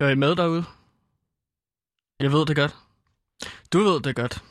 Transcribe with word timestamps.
Hører 0.00 0.10
I 0.10 0.14
med 0.14 0.36
derude? 0.36 0.64
Jeg 2.20 2.32
ved 2.32 2.46
det 2.46 2.56
godt. 2.56 2.76
Du 3.72 3.78
ved 3.78 4.00
det 4.00 4.16
godt. 4.16 4.44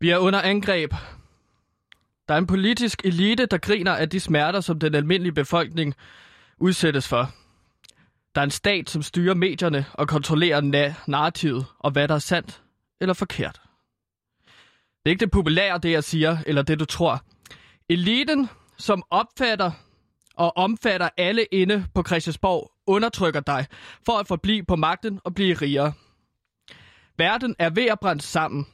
Vi 0.00 0.10
er 0.10 0.18
under 0.18 0.40
angreb. 0.40 0.90
Der 2.28 2.34
er 2.34 2.38
en 2.38 2.46
politisk 2.46 3.04
elite, 3.04 3.46
der 3.46 3.58
griner 3.58 3.92
af 3.92 4.10
de 4.10 4.20
smerter, 4.20 4.60
som 4.60 4.78
den 4.78 4.94
almindelige 4.94 5.32
befolkning 5.32 5.94
udsættes 6.58 7.08
for. 7.08 7.30
Der 8.34 8.40
er 8.40 8.44
en 8.44 8.50
stat, 8.50 8.90
som 8.90 9.02
styrer 9.02 9.34
medierne 9.34 9.86
og 9.92 10.08
kontrollerer 10.08 10.60
na- 10.60 11.04
narrativet 11.10 11.66
og 11.78 11.90
hvad 11.90 12.08
der 12.08 12.14
er 12.14 12.18
sandt 12.18 12.62
eller 13.00 13.14
forkert. 13.14 13.60
Det 14.44 15.06
er 15.06 15.10
ikke 15.10 15.20
det 15.20 15.30
populære, 15.30 15.78
det 15.78 15.90
jeg 15.90 16.04
siger, 16.04 16.38
eller 16.46 16.62
det 16.62 16.80
du 16.80 16.84
tror. 16.84 17.24
Eliten, 17.88 18.48
som 18.78 19.02
opfatter 19.10 19.70
og 20.34 20.56
omfatter 20.56 21.08
alle 21.16 21.44
inde 21.52 21.86
på 21.94 22.02
Christiansborg, 22.02 22.71
undertrykker 22.86 23.40
dig 23.40 23.66
for 24.06 24.18
at 24.18 24.28
forblive 24.28 24.64
på 24.64 24.76
magten 24.76 25.20
og 25.24 25.34
blive 25.34 25.54
rigere. 25.54 25.92
Verden 27.18 27.56
er 27.58 27.70
ved 27.70 27.86
at 27.86 28.00
brænde 28.00 28.22
sammen. 28.22 28.66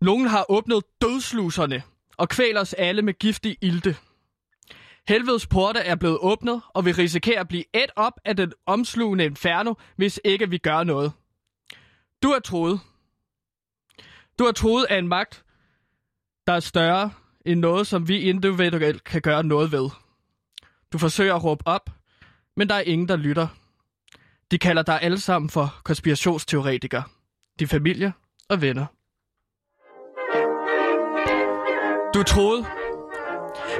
Nogen 0.00 0.26
har 0.26 0.46
åbnet 0.48 0.84
dødsluserne 1.00 1.82
og 2.16 2.28
kvæler 2.28 2.60
os 2.60 2.72
alle 2.72 3.02
med 3.02 3.14
giftig 3.14 3.56
ilte. 3.60 3.96
Helvedes 5.08 5.46
porte 5.46 5.78
er 5.78 5.94
blevet 5.94 6.18
åbnet, 6.20 6.62
og 6.68 6.84
vi 6.84 6.92
risikerer 6.92 7.40
at 7.40 7.48
blive 7.48 7.64
et 7.74 7.90
op 7.96 8.12
af 8.24 8.36
den 8.36 8.52
omslugende 8.66 9.24
inferno, 9.24 9.74
hvis 9.96 10.20
ikke 10.24 10.50
vi 10.50 10.58
gør 10.58 10.84
noget. 10.84 11.12
Du 12.22 12.28
er 12.30 12.38
troet. 12.38 12.80
Du 14.38 14.44
er 14.44 14.52
troet 14.52 14.84
af 14.84 14.98
en 14.98 15.08
magt, 15.08 15.44
der 16.46 16.52
er 16.52 16.60
større 16.60 17.10
end 17.46 17.60
noget, 17.60 17.86
som 17.86 18.08
vi 18.08 18.20
individuelt 18.20 19.04
kan 19.04 19.22
gøre 19.22 19.44
noget 19.44 19.72
ved. 19.72 19.90
Du 20.92 20.98
forsøger 20.98 21.34
at 21.34 21.44
råbe 21.44 21.66
op, 21.66 21.90
men 22.56 22.68
der 22.68 22.74
er 22.74 22.80
ingen, 22.80 23.08
der 23.08 23.16
lytter. 23.16 23.46
De 24.50 24.58
kalder 24.58 24.82
dig 24.82 25.02
alle 25.02 25.20
sammen 25.20 25.50
for 25.50 25.80
konspirationsteoretikere. 25.84 27.02
Din 27.58 27.68
familie 27.68 28.12
og 28.48 28.62
venner. 28.62 28.86
Du 32.14 32.22
troede, 32.22 32.66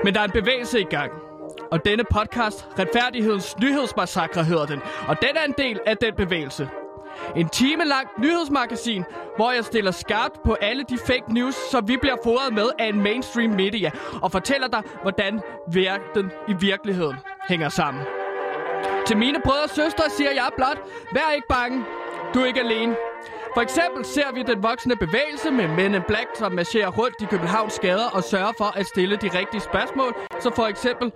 men 0.04 0.14
der 0.14 0.20
er 0.20 0.24
en 0.24 0.30
bevægelse 0.30 0.80
i 0.80 0.84
gang. 0.84 1.12
Og 1.72 1.84
denne 1.84 2.04
podcast, 2.04 2.66
Retfærdighedens 2.78 3.58
Nyhedsmassakre 3.58 4.44
hedder 4.44 4.66
den, 4.66 4.80
og 5.08 5.16
den 5.22 5.36
er 5.36 5.44
en 5.44 5.54
del 5.58 5.80
af 5.86 5.96
den 5.96 6.14
bevægelse. 6.14 6.68
En 7.36 7.48
time 7.48 7.84
lang 7.84 8.08
nyhedsmagasin, 8.18 9.04
hvor 9.36 9.52
jeg 9.52 9.64
stiller 9.64 9.90
skarpt 9.90 10.42
på 10.44 10.54
alle 10.54 10.84
de 10.88 10.98
fake 11.06 11.32
news, 11.34 11.54
som 11.70 11.88
vi 11.88 11.96
bliver 11.96 12.16
fodret 12.24 12.52
med 12.54 12.70
af 12.78 12.86
en 12.86 13.02
mainstream 13.02 13.50
media, 13.50 13.90
og 14.22 14.32
fortæller 14.32 14.68
dig, 14.68 14.82
hvordan 15.02 15.40
verden 15.72 16.30
i 16.48 16.52
virkeligheden 16.60 17.16
hænger 17.48 17.68
sammen. 17.68 18.02
Til 19.06 19.16
mine 19.16 19.40
brødre 19.44 19.62
og 19.62 19.70
søstre 19.70 20.10
siger 20.10 20.30
jeg 20.30 20.50
blot, 20.56 20.78
vær 21.12 21.32
ikke 21.34 21.48
bange, 21.48 21.84
du 22.34 22.40
er 22.40 22.46
ikke 22.46 22.60
alene. 22.60 22.96
For 23.54 23.60
eksempel 23.60 24.04
ser 24.04 24.32
vi 24.34 24.42
den 24.42 24.62
voksende 24.62 24.96
bevægelse 24.96 25.50
med 25.50 25.68
Men 25.68 25.94
in 25.94 26.02
Black, 26.08 26.28
som 26.34 26.52
marcherer 26.52 26.90
rundt 26.90 27.16
i 27.20 27.24
Københavns 27.24 27.78
gader 27.78 28.08
og 28.12 28.24
sørger 28.24 28.52
for 28.58 28.78
at 28.78 28.86
stille 28.86 29.16
de 29.16 29.38
rigtige 29.38 29.60
spørgsmål, 29.60 30.14
så 30.40 30.50
for 30.54 30.66
eksempel, 30.66 31.12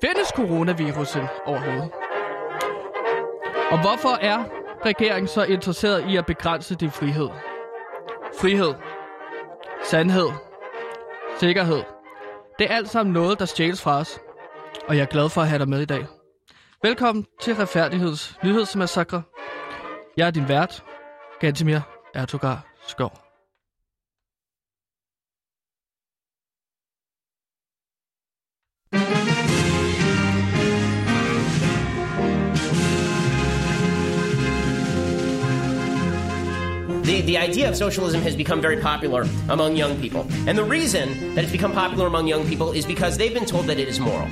findes 0.00 0.28
coronavirusen 0.36 1.22
overhovedet? 1.46 1.90
Og 3.70 3.80
hvorfor 3.80 4.18
er 4.20 4.44
regeringen 4.86 5.28
så 5.28 5.44
interesseret 5.44 6.04
i 6.08 6.16
at 6.16 6.26
begrænse 6.26 6.74
din 6.74 6.90
frihed? 6.90 7.28
Frihed, 8.40 8.74
sandhed, 9.84 10.28
sikkerhed. 11.38 11.82
Det 12.58 12.70
er 12.70 12.74
alt 12.74 12.88
sammen 12.88 13.12
noget, 13.12 13.38
der 13.38 13.44
stjæles 13.44 13.82
fra 13.82 13.98
os. 13.98 14.20
Og 14.88 14.96
jeg 14.96 15.02
er 15.02 15.06
glad 15.06 15.28
for 15.28 15.40
at 15.40 15.48
have 15.48 15.58
dig 15.58 15.68
med 15.68 15.80
i 15.80 15.84
dag. 15.84 16.06
Velkommen 16.84 17.26
til 17.40 17.54
Retfærdigheds 17.54 18.38
Nyhedsmassakre. 18.44 19.22
Jeg 20.16 20.26
er 20.26 20.30
din 20.30 20.48
vært, 20.48 20.84
Gantimir 21.40 21.80
Ertogar 22.14 22.66
Skov. 22.86 23.31
The, 37.24 37.38
idea 37.38 37.68
of 37.68 37.76
socialism 37.76 38.20
has 38.22 38.34
become 38.34 38.60
very 38.60 38.78
popular 38.80 39.26
among 39.48 39.76
young 39.76 40.00
people. 40.00 40.26
And 40.46 40.58
the 40.58 40.64
reason 40.64 41.34
that 41.34 41.44
it's 41.44 41.52
become 41.52 41.72
popular 41.72 42.06
among 42.08 42.26
young 42.26 42.46
people 42.46 42.72
is 42.72 42.84
because 42.84 43.16
they've 43.16 43.32
been 43.32 43.46
told 43.46 43.66
that 43.66 43.78
it 43.78 43.86
is 43.86 44.00
moral. 44.00 44.28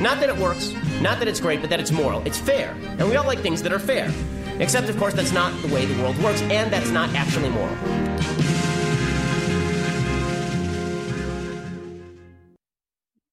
Not 0.00 0.20
that 0.20 0.30
it 0.30 0.36
works, 0.36 0.74
not 1.02 1.18
that 1.18 1.28
it's 1.28 1.40
great, 1.40 1.60
but 1.60 1.68
that 1.68 1.80
it's 1.80 1.90
moral. 1.90 2.22
It's 2.26 2.38
fair. 2.38 2.74
And 2.98 3.08
we 3.08 3.16
all 3.16 3.26
like 3.26 3.40
things 3.40 3.62
that 3.62 3.72
are 3.72 3.78
fair. 3.78 4.10
Except, 4.58 4.88
of 4.88 4.98
course, 4.98 5.14
that's 5.14 5.32
not 5.32 5.52
the 5.62 5.68
way 5.74 5.84
the 5.84 6.02
world 6.02 6.16
works, 6.22 6.40
and 6.42 6.72
that's 6.72 6.90
not 6.90 7.14
actually 7.14 7.50
moral. 7.50 7.76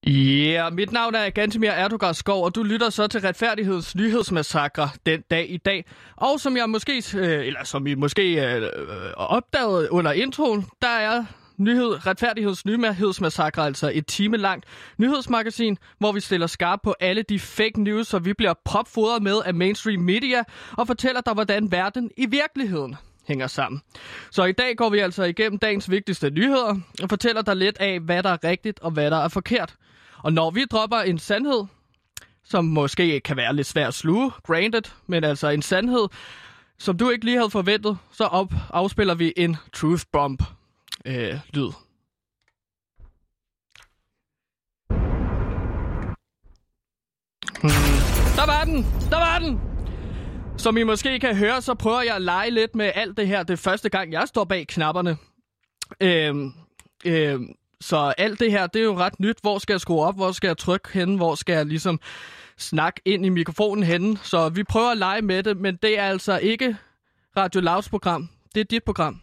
Ja, 0.07 0.13
yeah, 0.13 0.73
mit 0.73 0.91
navn 0.91 1.16
er 1.16 1.29
Gantemir 1.29 1.69
Erdogan 1.69 2.13
Skov, 2.13 2.44
og 2.44 2.56
du 2.56 2.63
lytter 2.63 2.90
så 2.90 3.07
til 3.07 3.22
Retfærdigheds 3.22 3.95
Nyhedsmassakre 3.95 4.90
den 5.06 5.22
dag 5.31 5.51
i 5.51 5.57
dag. 5.57 5.85
Og 6.16 6.40
som 6.40 6.57
jeg 6.57 6.69
måske, 6.69 7.03
øh, 7.16 7.47
eller 7.47 7.63
som 7.63 7.88
I 7.88 7.95
måske 7.95 8.45
øh, 8.45 8.62
øh 8.63 8.69
opdagede 9.16 9.91
under 9.91 10.12
introen, 10.12 10.66
der 10.81 10.88
er 10.88 11.25
nyhed, 11.57 12.07
Retfærdigheds 12.07 12.66
Nyhedsmassakre, 12.66 13.66
altså 13.66 13.91
et 13.94 14.07
time 14.07 14.38
langt 14.38 14.66
nyhedsmagasin, 14.97 15.78
hvor 16.00 16.12
vi 16.12 16.19
stiller 16.19 16.47
skarp 16.47 16.79
på 16.84 16.95
alle 17.00 17.22
de 17.22 17.39
fake 17.39 17.84
news, 17.84 18.07
som 18.07 18.25
vi 18.25 18.34
bliver 18.34 18.53
propfodret 18.66 19.24
med 19.24 19.41
af 19.45 19.53
mainstream 19.53 20.01
media, 20.01 20.44
og 20.78 20.88
fortæller 20.88 21.22
dig, 21.22 21.34
hvordan 21.34 21.72
verden 21.72 22.12
i 22.18 22.25
virkeligheden 22.25 22.95
hænger 23.28 23.47
sammen. 23.47 23.81
Så 24.31 24.44
i 24.44 24.51
dag 24.51 24.75
går 24.78 24.89
vi 24.89 25.00
altså 25.00 25.24
igennem 25.24 25.59
dagens 25.59 25.91
vigtigste 25.91 26.29
nyheder, 26.29 26.75
og 27.03 27.09
fortæller 27.09 27.41
dig 27.41 27.56
lidt 27.56 27.78
af, 27.79 28.00
hvad 28.00 28.24
der 28.24 28.29
er 28.29 28.44
rigtigt 28.44 28.79
og 28.79 28.91
hvad 28.91 29.12
der 29.12 29.18
er 29.18 29.28
forkert. 29.28 29.75
Og 30.23 30.33
når 30.33 30.51
vi 30.51 30.66
dropper 30.66 30.97
en 30.97 31.19
sandhed, 31.19 31.66
som 32.44 32.66
måske 32.66 33.19
kan 33.19 33.38
være 33.38 33.55
lidt 33.55 33.67
svær 33.67 33.88
at 33.88 33.94
sluge, 33.94 34.31
granted, 34.44 34.81
men 35.07 35.23
altså 35.23 35.50
en 35.50 35.61
sandhed, 35.61 36.07
som 36.78 36.97
du 36.97 37.09
ikke 37.09 37.25
lige 37.25 37.38
havde 37.38 37.50
forventet, 37.50 37.97
så 38.11 38.23
op 38.23 38.53
afspiller 38.69 39.16
vi 39.16 39.33
en 39.38 39.57
truth 39.73 40.03
bomb 40.11 40.44
øh, 41.06 41.39
lyd. 41.53 41.72
Hmm. 47.61 47.69
Der 48.35 48.45
var 48.45 48.63
den! 48.63 48.83
Der 49.09 49.17
var 49.17 49.39
den! 49.39 49.61
Som 50.57 50.77
I 50.77 50.83
måske 50.83 51.19
kan 51.19 51.35
høre, 51.35 51.61
så 51.61 51.73
prøver 51.73 52.01
jeg 52.01 52.16
at 52.16 52.22
lege 52.22 52.50
lidt 52.50 52.75
med 52.75 52.91
alt 52.95 53.17
det 53.17 53.27
her. 53.27 53.44
Det 53.44 53.53
er 53.53 53.57
første 53.57 53.89
gang, 53.89 54.11
jeg 54.11 54.27
står 54.27 54.44
bag 54.44 54.67
knapperne. 54.67 55.17
Øhm, 56.01 56.53
øhm, 57.06 57.47
så 57.81 58.13
alt 58.17 58.39
det 58.39 58.51
her, 58.51 58.67
det 58.67 58.79
er 58.79 58.83
jo 58.83 58.97
ret 58.97 59.19
nyt. 59.19 59.38
Hvor 59.41 59.59
skal 59.59 59.73
jeg 59.73 59.81
skrue 59.81 60.03
op? 60.03 60.15
Hvor 60.15 60.31
skal 60.31 60.47
jeg 60.47 60.57
trykke 60.57 60.89
henne? 60.93 61.17
Hvor 61.17 61.35
skal 61.35 61.53
jeg 61.53 61.65
ligesom 61.65 61.99
snakke 62.57 63.01
ind 63.05 63.25
i 63.25 63.29
mikrofonen 63.29 63.83
henne? 63.83 64.17
Så 64.23 64.49
vi 64.49 64.63
prøver 64.63 64.91
at 64.91 64.97
lege 64.97 65.21
med 65.21 65.43
det, 65.43 65.57
men 65.57 65.75
det 65.75 65.99
er 65.99 66.03
altså 66.03 66.38
ikke 66.38 66.77
Radio 67.38 67.61
Lavs 67.61 67.89
program. 67.89 68.29
Det 68.55 68.61
er 68.61 68.65
dit 68.65 68.83
program. 68.83 69.21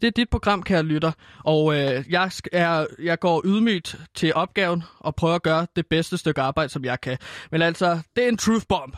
Det 0.00 0.06
er 0.06 0.10
dit 0.10 0.28
program, 0.30 0.62
kære 0.62 0.82
lytter. 0.82 1.12
Og 1.44 1.74
øh, 1.74 2.04
jeg, 2.10 2.30
er, 2.52 2.86
jeg 3.02 3.18
går 3.18 3.42
ydmygt 3.44 3.96
til 4.14 4.34
opgaven 4.34 4.84
og 5.00 5.14
prøver 5.14 5.34
at 5.34 5.42
gøre 5.42 5.66
det 5.76 5.86
bedste 5.86 6.18
stykke 6.18 6.40
arbejde, 6.40 6.68
som 6.72 6.84
jeg 6.84 7.00
kan. 7.00 7.18
Men 7.50 7.62
altså, 7.62 7.98
det 8.16 8.24
er 8.24 8.28
en 8.28 8.36
truth 8.36 8.66
bomb. 8.68 8.96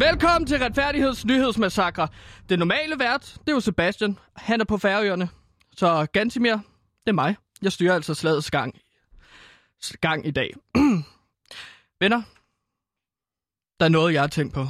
Velkommen 0.00 0.46
til 0.46 0.58
Retfærdigheds 0.58 1.24
Nyhedsmassakre. 1.24 2.08
Det 2.48 2.58
normale 2.58 2.98
vært, 2.98 3.20
det 3.20 3.48
er 3.48 3.52
jo 3.52 3.60
Sebastian. 3.60 4.18
Han 4.36 4.60
er 4.60 4.64
på 4.64 4.78
færøerne. 4.78 5.28
Så 5.80 6.06
Gantimir, 6.12 6.52
det 6.52 7.06
er 7.06 7.12
mig. 7.12 7.36
Jeg 7.62 7.72
styrer 7.72 7.94
altså 7.94 8.14
slagets 8.14 8.50
gang, 8.50 8.74
gang 10.00 10.26
i 10.26 10.30
dag. 10.30 10.54
Venner, 12.00 12.22
der 13.80 13.84
er 13.84 13.88
noget, 13.88 14.12
jeg 14.12 14.22
har 14.22 14.28
tænkt 14.28 14.54
på. 14.54 14.66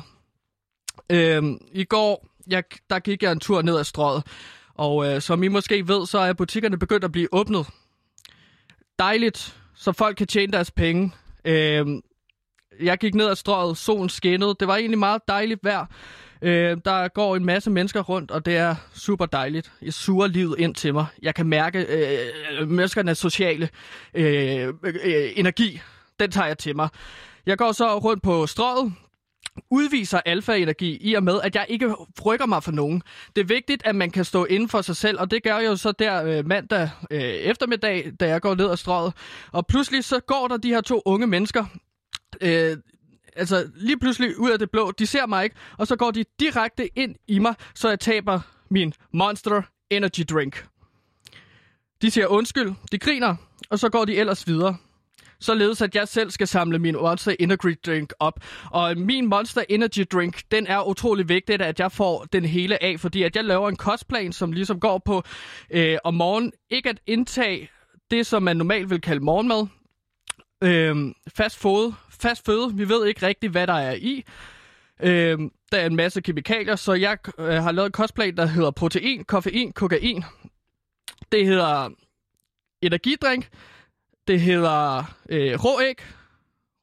Øhm, 1.13 1.59
I 1.73 1.85
går, 1.85 2.29
jeg, 2.47 2.65
der 2.91 2.99
gik 2.99 3.23
jeg 3.23 3.33
en 3.33 3.41
tur 3.41 3.63
ned 3.63 3.79
ad 3.79 3.85
strøget, 3.85 4.27
og 4.75 5.07
øh, 5.07 5.21
som 5.21 5.43
I 5.43 5.49
måske 5.49 5.89
ved, 5.89 6.07
så 6.07 6.19
er 6.19 6.33
butikkerne 6.33 6.79
begyndt 6.79 7.05
at 7.05 7.13
blive 7.13 7.29
åbnet. 7.33 7.67
Dejligt, 8.99 9.61
så 9.75 9.93
folk 9.93 10.17
kan 10.17 10.27
tjene 10.27 10.53
deres 10.53 10.71
penge. 10.71 11.13
Øhm, 11.45 12.03
jeg 12.81 12.99
gik 12.99 13.15
ned 13.15 13.29
ad 13.29 13.37
strøget, 13.37 13.77
solen 13.77 14.09
skinnede. 14.09 14.57
Det 14.61 14.69
var 14.69 14.77
egentlig 14.77 14.99
meget 14.99 15.23
dejligt 15.29 15.61
vejr. 15.65 15.87
Øh, 16.43 16.77
der 16.85 17.09
går 17.09 17.37
en 17.37 17.45
masse 17.45 17.71
mennesker 17.71 18.01
rundt, 18.01 18.31
og 18.31 18.47
det 18.47 18.57
er 18.57 18.75
super 18.95 19.27
dejligt. 19.27 19.73
Jeg 19.83 19.93
suger 19.93 20.27
livet 20.27 20.59
ind 20.59 20.75
til 20.75 20.95
mig. 20.95 21.07
Jeg 21.23 21.35
kan 21.35 21.47
mærke 21.47 21.79
øh, 21.79 22.19
øh 22.61 22.69
menneskernes 22.69 23.19
sociale 23.19 23.69
øh, 24.15 24.69
øh, 24.69 24.95
øh, 25.05 25.31
energi. 25.37 25.81
Den 26.21 26.31
tager 26.31 26.47
jeg 26.47 26.59
til 26.59 26.77
mig. 26.77 26.89
Jeg 27.47 27.59
går 27.59 27.73
så 27.73 27.99
rundt 27.99 28.23
på 28.23 28.47
strøget, 28.47 28.93
udviser 29.71 30.21
alfa-energi 30.25 30.99
i 31.01 31.15
og 31.15 31.23
med, 31.23 31.41
at 31.43 31.55
jeg 31.55 31.67
ikke 31.69 31.95
rykker 32.27 32.47
mig 32.47 32.63
for 32.63 32.73
nogen. 32.73 33.03
Det 33.37 33.43
er 33.43 33.47
vigtigt, 33.47 33.83
at 33.87 33.95
man 33.95 34.11
kan 34.11 34.25
stå 34.25 34.45
inden 34.45 34.69
for 34.69 34.83
sig 34.83 34.97
selv, 34.97 35.21
og 35.21 35.31
det 35.31 35.43
gør 35.43 35.59
jeg 35.59 35.67
jo 35.67 35.77
så 35.77 35.93
der 35.93 36.25
øh, 36.25 36.47
mandag 36.47 36.91
øh, 37.11 37.21
eftermiddag, 37.21 38.13
da 38.21 38.29
jeg 38.29 38.41
går 38.41 38.55
ned 38.55 38.71
ad 38.71 38.77
strøget. 38.77 39.13
Og 39.53 39.67
pludselig 39.67 40.05
så 40.05 40.21
går 40.21 40.49
der 40.49 40.57
de 40.57 40.69
her 40.69 40.81
to 40.81 41.03
unge 41.05 41.27
mennesker, 41.27 41.65
øh, 42.41 42.77
altså 43.41 43.71
lige 43.75 43.99
pludselig 43.99 44.39
ud 44.39 44.51
af 44.51 44.59
det 44.59 44.71
blå. 44.71 44.91
De 44.91 45.07
ser 45.07 45.27
mig 45.27 45.45
ikke, 45.45 45.57
og 45.79 45.87
så 45.87 45.97
går 45.97 46.11
de 46.11 46.25
direkte 46.41 46.99
ind 46.99 47.15
i 47.29 47.39
mig, 47.39 47.55
så 47.75 47.89
jeg 47.89 48.01
taber 48.01 48.41
min 48.71 48.93
Monster 49.13 49.63
Energy 49.91 50.21
Drink. 50.31 50.67
De 52.03 52.11
siger 52.11 52.27
undskyld, 52.27 52.73
de 52.93 52.99
griner, 52.99 53.37
og 53.71 53.79
så 53.79 53.89
går 53.89 54.05
de 54.05 54.17
ellers 54.17 54.47
videre. 54.47 54.77
Således 55.41 55.83
at 55.83 55.95
jeg 55.95 56.09
selv 56.09 56.31
skal 56.31 56.47
samle 56.47 56.79
min 56.79 56.95
Monster 56.95 57.35
Energy 57.41 57.79
Drink 57.87 58.13
op. 58.19 58.41
Og 58.71 58.99
min 58.99 59.27
Monster 59.27 59.65
Energy 59.69 60.07
Drink, 60.13 60.43
den 60.51 60.67
er 60.67 60.89
utrolig 60.89 61.29
vigtigt, 61.29 61.63
at 61.63 61.81
jeg 61.81 61.93
får 61.93 62.25
den 62.33 62.45
hele 62.45 62.83
af, 62.83 63.01
fordi 63.01 63.23
at 63.23 63.37
jeg 63.37 63.45
laver 63.45 63.69
en 63.69 63.77
kostplan, 63.77 64.33
som 64.33 64.53
ligesom 64.53 64.81
går 64.81 64.99
på 64.99 65.23
øh, 65.71 65.99
om 66.05 66.15
morgenen 66.15 66.53
ikke 66.71 66.89
at 66.89 67.01
indtage 67.07 67.71
det, 68.11 68.27
som 68.27 68.43
man 68.43 68.57
normalt 68.57 68.91
vil 68.91 69.01
kalde 69.01 69.25
morgenmad. 69.25 69.67
Øh, 70.65 71.15
fast 71.37 71.59
fod, 71.59 71.93
fast 72.21 72.47
føde, 72.47 72.75
vi 72.75 72.89
ved 72.89 73.07
ikke 73.07 73.27
rigtigt, 73.27 73.53
hvad 73.53 73.67
der 73.67 73.73
er 73.73 73.95
i. 73.95 74.25
Øh, 75.03 75.39
der 75.73 75.79
er 75.79 75.87
en 75.87 75.97
masse 75.97 76.21
kemikalier, 76.21 76.77
så 76.77 76.93
jeg 76.93 77.19
øh, 77.39 77.63
har 77.63 77.73
lavet 77.73 77.87
en 77.87 77.93
kostplan, 77.93 78.37
der 78.37 78.47
hedder 78.47 78.71
protein, 78.71 79.25
koffein, 79.25 79.73
kokain. 79.73 80.25
Det 81.33 81.47
hedder 81.47 81.89
energidrink. 82.83 83.49
Det 84.29 84.41
hedder 84.41 85.05
øh, 85.29 85.65
råæg, 85.65 85.97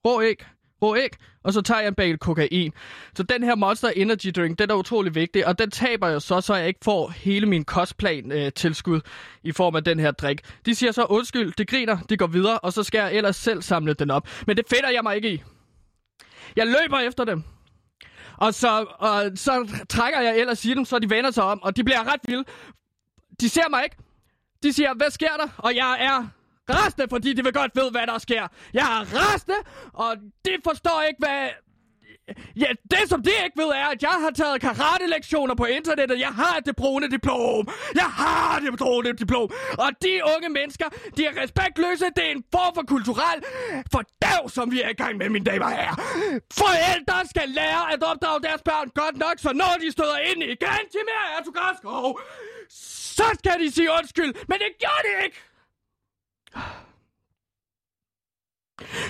råæg, 0.06 0.45
råæg, 0.82 1.10
og 1.44 1.54
så 1.54 1.62
tager 1.62 1.80
jeg 1.80 1.88
en 1.88 1.96
bagel 1.96 2.18
kokain. 2.18 2.74
Så 3.16 3.24
den 3.24 3.44
her 3.44 3.56
Monster 3.56 3.90
Energy 3.90 4.32
Drink, 4.36 4.60
den 4.60 4.70
er 4.70 4.76
utrolig 4.76 5.16
vigtig, 5.16 5.48
og 5.48 5.60
den 5.60 5.72
taber 5.72 6.08
jeg 6.08 6.22
så, 6.22 6.42
så 6.42 6.56
jeg 6.56 6.68
ikke 6.68 6.80
får 6.84 7.10
hele 7.10 7.46
min 7.46 7.66
kostplan 7.66 8.32
øh, 8.32 8.52
tilskud 8.54 9.02
i 9.44 9.52
form 9.52 9.76
af 9.76 9.84
den 9.84 10.00
her 10.00 10.12
drik. 10.12 10.42
De 10.66 10.76
siger 10.76 10.92
så 10.92 11.04
undskyld, 11.04 11.54
de 11.58 11.66
griner, 11.66 11.98
de 12.10 12.18
går 12.18 12.28
videre, 12.28 12.60
og 12.60 12.74
så 12.74 12.84
skal 12.84 13.00
jeg 13.00 13.14
ellers 13.14 13.36
selv 13.36 13.62
samle 13.62 13.94
den 13.94 14.12
op. 14.12 14.30
Men 14.48 14.58
det 14.58 14.66
finder 14.70 14.90
jeg 14.90 15.04
mig 15.04 15.16
ikke 15.16 15.34
i. 15.34 15.44
Jeg 16.56 16.68
løber 16.68 17.00
efter 17.00 17.24
dem. 17.24 17.44
Og 18.38 18.54
så, 18.54 18.86
og 19.00 19.32
så 19.36 19.84
trækker 19.90 20.22
jeg 20.22 20.40
ellers 20.40 20.66
i 20.66 20.74
dem, 20.74 20.86
så 20.86 21.00
de 21.00 21.10
vender 21.10 21.32
sig 21.32 21.44
om, 21.44 21.64
og 21.64 21.76
de 21.76 21.84
bliver 21.84 22.14
ret 22.14 22.20
vilde. 22.28 22.44
De 23.42 23.50
ser 23.50 23.70
mig 23.70 23.84
ikke. 23.84 23.96
De 24.64 24.74
siger, 24.74 24.94
hvad 24.94 25.12
sker 25.12 25.38
der? 25.38 25.48
Og 25.58 25.76
jeg 25.76 25.98
er 26.00 26.28
rasende, 26.69 27.08
fordi 27.10 27.34
de 27.34 27.44
vil 27.44 27.54
godt 27.54 27.72
ved, 27.75 27.92
hvad 27.92 28.08
der 28.08 28.18
sker. 28.18 28.48
Jeg 28.74 28.81
er 28.81 29.19
rasende, 29.19 29.60
og 29.94 30.16
de 30.46 30.52
forstår 30.64 31.02
ikke, 31.02 31.19
hvad... 31.19 31.50
Ja, 32.56 32.69
det 32.92 33.10
som 33.10 33.24
de 33.24 33.31
ikke 33.46 33.58
ved 33.64 33.69
er, 33.81 33.88
at 33.96 34.02
jeg 34.02 34.18
har 34.24 34.31
taget 34.31 34.62
karate-lektioner 34.62 35.56
på 35.56 35.66
internettet. 35.66 36.19
Jeg 36.19 36.34
har 36.42 36.60
det 36.60 36.75
brune 36.75 37.08
diplom. 37.12 37.68
Jeg 37.96 38.10
har 38.22 38.60
det 38.60 38.78
brune 38.78 39.12
diplom. 39.14 39.50
Og 39.78 39.90
de 40.02 40.22
unge 40.36 40.50
mennesker, 40.50 40.86
de 41.18 41.25
er 41.25 41.42
respektløse. 41.44 42.06
Det 42.16 42.24
er 42.28 42.31
en 42.31 42.44
form 42.56 42.75
for 42.75 42.84
kulturel 42.94 43.40
fordav, 43.92 44.50
som 44.50 44.72
vi 44.72 44.81
er 44.81 44.90
i 44.90 44.94
gang 44.94 45.18
med, 45.18 45.30
mine 45.30 45.46
damer 45.46 45.66
og 45.66 45.72
herrer. 45.72 45.96
Forældre 46.62 47.18
skal 47.30 47.50
lære 47.50 47.94
at 47.94 48.04
opdrage 48.04 48.42
deres 48.42 48.62
børn 48.62 48.88
godt 49.02 49.18
nok, 49.18 49.36
så 49.38 49.54
når 49.54 49.74
de 49.81 49.92
støder 49.92 50.18
ind 50.18 50.44
igen 50.44 50.84
til 50.94 51.02
mere 51.10 51.25
Ertug 51.38 51.56
så 53.18 53.28
skal 53.40 53.60
de 53.60 53.72
sige 53.72 53.90
undskyld. 54.00 54.34
Men 54.48 54.58
det 54.64 54.72
gjorde 54.80 55.04
de 55.08 55.25
ikke. 55.25 55.38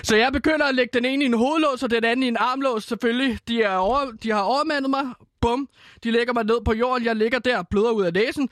Så 0.02 0.16
jeg 0.16 0.32
begynder 0.32 0.66
at 0.66 0.74
lægge 0.74 0.90
den 0.92 1.04
ene 1.04 1.24
i 1.24 1.26
en 1.26 1.34
hovedlås, 1.34 1.82
og 1.82 1.90
den 1.90 2.04
anden 2.04 2.22
i 2.22 2.28
en 2.28 2.36
armlås, 2.36 2.84
selvfølgelig. 2.84 3.38
De, 3.48 3.62
er 3.62 3.76
over, 3.76 4.12
de 4.22 4.30
har 4.30 4.40
overmandet 4.40 4.90
mig. 4.90 5.04
Bum. 5.40 5.68
De 6.04 6.10
lægger 6.10 6.32
mig 6.32 6.44
ned 6.44 6.60
på 6.64 6.72
jorden. 6.72 7.04
Jeg 7.04 7.16
ligger 7.16 7.38
der 7.38 7.58
og 7.58 7.68
bløder 7.68 7.90
ud 7.90 8.04
af 8.04 8.12
næsen. 8.12 8.48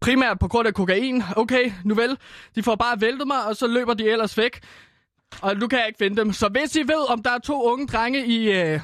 Primært 0.00 0.38
på 0.38 0.48
grund 0.48 0.68
af 0.68 0.74
kokain. 0.74 1.22
Okay, 1.36 1.72
nu 1.84 1.94
vel. 1.94 2.18
De 2.54 2.62
får 2.62 2.74
bare 2.74 3.00
væltet 3.00 3.26
mig, 3.26 3.44
og 3.44 3.56
så 3.56 3.66
løber 3.66 3.94
de 3.94 4.10
ellers 4.10 4.38
væk. 4.38 4.60
Og 5.42 5.56
nu 5.56 5.68
kan 5.68 5.78
jeg 5.78 5.86
ikke 5.86 5.98
finde 5.98 6.16
dem. 6.16 6.32
Så 6.32 6.48
hvis 6.48 6.76
I 6.76 6.82
ved, 6.82 7.10
om 7.10 7.22
der 7.22 7.30
er 7.30 7.38
to 7.38 7.72
unge 7.72 7.86
drenge 7.86 8.26
i, 8.26 8.52
øh, 8.52 8.80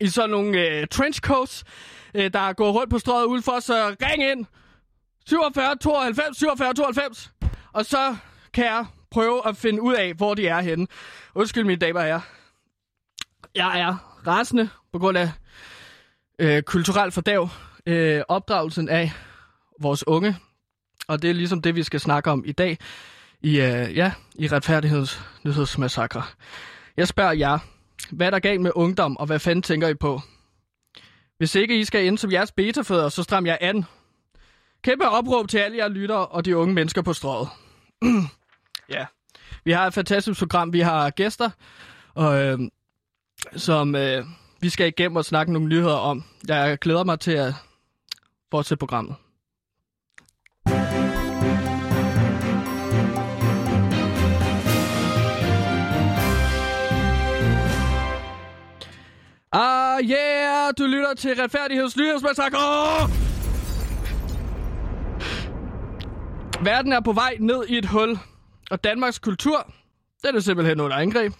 i 0.00 0.08
sådan 0.08 0.30
nogle 0.30 0.68
øh, 0.68 0.86
trenchcoats, 0.86 1.64
øh, 2.14 2.32
der 2.32 2.52
går 2.52 2.72
rundt 2.72 2.90
på 2.90 2.98
strøget 2.98 3.24
udenfor, 3.26 3.60
så 3.60 3.96
ring 4.02 4.22
ind. 4.30 4.46
47 5.26 5.76
92 5.76 6.36
47 6.38 6.74
92. 6.74 7.32
Og 7.72 7.86
så 7.86 8.16
kan 8.52 8.64
jeg 8.64 8.86
prøve 9.10 9.48
at 9.48 9.56
finde 9.56 9.82
ud 9.82 9.94
af, 9.94 10.14
hvor 10.14 10.34
de 10.34 10.46
er 10.46 10.60
henne. 10.60 10.86
Undskyld, 11.34 11.64
mine 11.64 11.78
damer 11.78 12.00
og 12.00 12.06
herrer. 12.06 12.20
Jeg 13.54 13.80
er 13.80 14.20
rasende 14.26 14.68
på 14.92 14.98
grund 14.98 15.18
af 15.18 15.30
øh, 16.38 16.62
kulturel 16.62 17.12
fordav. 17.12 17.48
Øh, 17.86 18.22
opdragelsen 18.28 18.88
af 18.88 19.12
vores 19.80 20.06
unge. 20.06 20.36
Og 21.08 21.22
det 21.22 21.30
er 21.30 21.34
ligesom 21.34 21.62
det, 21.62 21.76
vi 21.76 21.82
skal 21.82 22.00
snakke 22.00 22.30
om 22.30 22.44
i 22.46 22.52
dag. 22.52 22.78
I, 23.40 23.60
øh, 23.60 23.96
ja, 23.96 24.12
i 24.34 24.48
retfærdigheds 24.48 25.22
nyhedsmassakre. 25.44 26.22
Jeg 26.96 27.08
spørger 27.08 27.32
jer, 27.32 27.58
hvad 28.10 28.26
er 28.26 28.30
der 28.30 28.38
galt 28.38 28.60
med 28.60 28.70
ungdom, 28.74 29.16
og 29.16 29.26
hvad 29.26 29.38
fanden 29.38 29.62
tænker 29.62 29.88
I 29.88 29.94
på? 29.94 30.20
Hvis 31.38 31.54
ikke 31.54 31.80
I 31.80 31.84
skal 31.84 32.04
ind 32.04 32.18
som 32.18 32.32
jeres 32.32 32.52
betafødder, 32.52 33.08
så 33.08 33.22
stram 33.22 33.46
jeg 33.46 33.58
an. 33.60 33.84
Kæmpe 34.84 35.08
opråb 35.08 35.48
til 35.48 35.58
alle 35.58 35.76
jer 35.76 35.88
lyttere 35.88 36.26
og 36.26 36.44
de 36.44 36.56
unge 36.56 36.74
mennesker 36.74 37.02
på 37.02 37.12
strået. 37.12 37.48
ja, 38.94 39.06
vi 39.64 39.72
har 39.72 39.86
et 39.86 39.94
fantastisk 39.94 40.40
program. 40.40 40.72
Vi 40.72 40.80
har 40.80 41.10
gæster, 41.10 41.50
og, 42.14 42.42
øh, 42.42 42.58
som 43.56 43.94
øh, 43.94 44.24
vi 44.60 44.68
skal 44.68 44.86
igennem 44.88 45.16
og 45.16 45.24
snakke 45.24 45.52
nogle 45.52 45.68
nyheder 45.68 45.96
om. 45.96 46.24
Jeg 46.48 46.78
glæder 46.78 47.04
mig 47.04 47.20
til 47.20 47.32
at 47.32 47.54
fortsætte 48.50 48.78
programmet. 48.78 49.14
Ah 59.54 60.02
yeah, 60.02 60.72
du 60.78 60.84
lytter 60.84 61.14
til 61.14 61.34
Retfærdigheds 61.34 61.96
Nyhedsmassakre! 61.96 63.31
Verden 66.64 66.92
er 66.92 67.00
på 67.00 67.12
vej 67.12 67.36
ned 67.40 67.64
i 67.68 67.78
et 67.78 67.86
hul, 67.86 68.18
og 68.70 68.84
Danmarks 68.84 69.18
kultur, 69.18 69.72
den 70.24 70.36
er 70.36 70.40
simpelthen 70.40 70.80
under 70.80 70.96
angreb. 70.96 71.32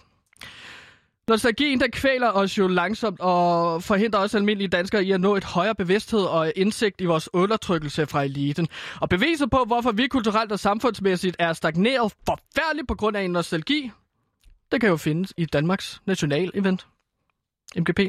Nostalgien, 1.27 1.79
der 1.79 1.87
kvæler 1.87 2.31
os 2.31 2.57
jo 2.57 2.67
langsomt 2.67 3.19
og 3.19 3.83
forhindrer 3.83 4.19
også 4.19 4.37
almindelige 4.37 4.67
danskere 4.67 5.03
i 5.03 5.11
at 5.11 5.21
nå 5.21 5.35
et 5.35 5.43
højere 5.43 5.75
bevidsthed 5.75 6.19
og 6.19 6.53
indsigt 6.55 7.01
i 7.01 7.05
vores 7.05 7.29
undertrykkelse 7.33 8.05
fra 8.05 8.23
eliten. 8.23 8.67
Og 9.01 9.09
beviser 9.09 9.47
på, 9.47 9.63
hvorfor 9.67 9.91
vi 9.91 10.07
kulturelt 10.07 10.51
og 10.51 10.59
samfundsmæssigt 10.59 11.35
er 11.39 11.53
stagneret 11.53 12.13
forfærdeligt 12.25 12.87
på 12.87 12.95
grund 12.95 13.17
af 13.17 13.21
en 13.21 13.31
nostalgi, 13.31 13.91
det 14.71 14.81
kan 14.81 14.89
jo 14.89 14.97
findes 14.97 15.33
i 15.37 15.45
Danmarks 15.45 16.01
national 16.05 16.51
event. 16.53 16.87
MGP. 17.75 17.99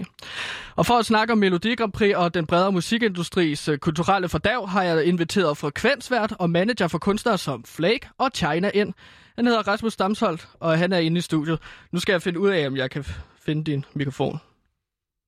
Og 0.77 0.87
for 0.87 0.95
at 0.95 1.07
snakke 1.07 1.33
om 1.33 1.39
Melodi 1.39 1.75
Grand 1.75 1.93
Prix 1.93 2.15
og 2.15 2.35
den 2.35 2.47
bredere 2.47 2.73
musikindustris 2.73 3.69
uh, 3.69 3.77
kulturelle 3.77 4.29
fordav, 4.29 4.69
har 4.69 4.83
jeg 4.83 5.05
inviteret 5.05 5.57
frekvensvært 5.57 6.35
og 6.39 6.51
manager 6.51 6.89
for 6.89 6.99
kunstnere 6.99 7.39
som 7.39 7.65
Flake 7.65 8.09
og 8.19 8.31
China 8.35 8.71
ind. 8.75 8.95
Han 9.37 9.47
hedder 9.47 9.69
Rasmus 9.69 9.97
Damsholdt, 9.97 10.49
og 10.61 10.79
han 10.79 10.93
er 10.93 10.99
inde 10.99 11.19
i 11.19 11.21
studiet. 11.21 11.59
Nu 11.93 12.01
skal 12.01 12.13
jeg 12.13 12.23
finde 12.23 12.41
ud 12.41 12.49
af, 12.49 12.67
om 12.67 12.77
jeg 12.77 12.91
kan 12.91 13.05
finde 13.41 13.65
din 13.65 13.85
mikrofon. 13.95 14.39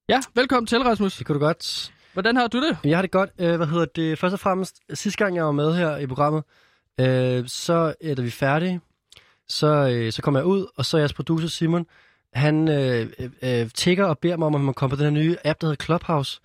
Ja, 0.09 0.21
velkommen 0.35 0.67
til, 0.67 0.83
Rasmus. 0.83 1.17
Det 1.17 1.27
kunne 1.27 1.35
du 1.35 1.45
godt. 1.45 1.93
Hvordan 2.13 2.37
har 2.37 2.47
du 2.47 2.63
det? 2.69 2.79
Jeg 2.85 2.97
har 2.97 3.03
det 3.03 3.11
godt. 3.11 3.31
Øh, 3.39 3.57
hvad 3.57 3.67
hedder 3.67 3.85
det? 3.85 4.19
Først 4.19 4.33
og 4.33 4.41
fremmest, 4.41 4.81
sidste 4.95 5.25
gang 5.25 5.37
jeg 5.37 5.45
var 5.45 5.53
med 5.53 5.75
her 5.75 5.97
i 5.97 6.07
programmet, 6.07 6.43
øh, 7.01 7.45
så 7.49 7.95
er 8.01 8.23
vi 8.23 8.31
færdige, 8.31 8.81
så, 9.49 9.67
øh, 9.67 10.13
så 10.13 10.23
kommer 10.23 10.41
jeg 10.41 10.47
ud, 10.47 10.67
og 10.77 10.85
så 10.85 10.97
er 10.97 11.01
jeres 11.01 11.13
producer 11.13 11.49
Simon, 11.49 11.87
han 12.35 12.69
øh, 12.69 13.07
øh, 13.43 13.71
tigger 13.75 14.05
og 14.05 14.19
beder 14.19 14.37
mig 14.37 14.47
om, 14.47 14.55
at 14.55 14.61
man 14.61 14.75
kommer 14.75 14.97
på 14.97 15.03
den 15.05 15.15
her 15.15 15.23
nye 15.23 15.37
app, 15.45 15.61
der 15.61 15.67
hedder 15.67 15.85
Clubhouse. 15.85 16.41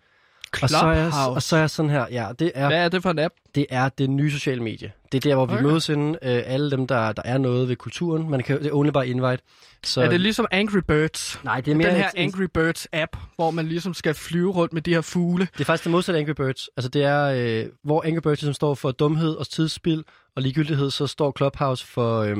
Og 0.62 0.70
så, 0.70 0.78
er 0.78 0.92
jeg, 0.92 1.12
og 1.28 1.42
så 1.44 1.56
er 1.56 1.60
jeg 1.60 1.70
sådan 1.70 1.92
her, 1.92 2.06
ja, 2.12 2.28
det 2.40 2.52
er, 2.56 2.68
Hvad 2.68 2.78
er 2.86 2.90
det 2.90 3.02
for 3.04 3.10
en 3.12 3.20
app? 3.20 3.34
det 3.56 3.66
er 3.70 3.90
det 3.90 4.10
nye 4.10 4.32
sociale 4.32 4.64
medie. 4.64 4.92
Det 5.12 5.18
er 5.26 5.30
der, 5.30 5.36
hvor 5.36 5.46
vi 5.46 5.54
Okay. 5.54 5.64
mødes 5.64 5.90
inden, 5.90 6.10
øh, 6.22 6.42
alle 6.46 6.72
dem, 6.72 6.88
der, 6.88 7.12
der 7.12 7.22
er 7.26 7.38
noget 7.38 7.70
ved 7.70 7.76
kulturen. 7.76 8.30
Man 8.30 8.44
kan, 8.44 8.60
det 8.60 8.68
er 8.68 8.74
only 8.74 8.90
by 8.90 9.04
invite. 9.06 9.44
Så, 9.84 10.02
Er 10.02 10.10
det 10.10 10.22
ligesom 10.22 10.46
Angry 10.52 10.80
Birds? 10.88 11.40
nej, 11.44 11.62
det 11.62 11.72
er 11.72 11.76
mere 11.76 11.88
den 11.88 11.96
her 11.96 12.08
et- 12.08 12.12
Angry 12.18 12.44
Birds 12.54 12.88
app, 12.94 13.18
hvor 13.36 13.52
man 13.52 13.68
ligesom 13.68 13.94
skal 13.94 14.14
flyve 14.14 14.52
rundt 14.52 14.74
med 14.74 14.82
de 14.82 14.94
her 14.94 15.02
fugle. 15.02 15.48
Det 15.54 15.62
er 15.62 15.66
faktisk 15.66 15.84
det 15.84 15.92
modsatte 15.92 16.18
af 16.18 16.22
Angry 16.22 16.34
Birds. 16.34 16.70
Altså 16.78 16.90
det 16.90 17.04
er, 17.04 17.24
øh, 17.64 17.66
hvor 17.84 18.04
Angry 18.06 18.20
Birds 18.22 18.42
ligesom 18.42 18.54
står 18.54 18.76
for 18.76 18.92
dumhed 18.92 19.34
og 19.36 19.48
tidsspil 19.50 20.04
og 20.36 20.42
ligegyldighed, 20.42 20.92
så 20.92 21.08
står 21.08 21.34
Clubhouse 21.38 21.86
for 21.86 22.20
øh, 22.22 22.38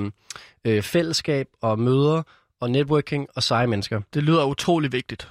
øh, 0.66 0.82
fællesskab 0.82 1.48
og 1.62 1.80
møder 1.80 2.24
og 2.62 2.72
networking 2.72 3.28
og 3.36 3.44
seje 3.44 3.68
mennesker. 3.68 4.02
Det 4.14 4.24
lyder 4.24 4.46
utrolig 4.46 4.92
vigtigt. 4.92 5.30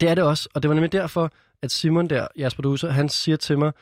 Det 0.00 0.08
er 0.08 0.14
det 0.14 0.24
også, 0.24 0.48
og 0.54 0.62
det 0.62 0.68
var 0.68 0.74
nemlig 0.74 0.92
derfor, 0.92 1.30
at 1.62 1.70
Simon 1.70 2.10
der, 2.10 2.26
jeres 2.38 2.54
producer, 2.54 2.90
han 2.90 3.08
siger 3.08 3.36
til 3.36 3.58
mig, 3.58 3.72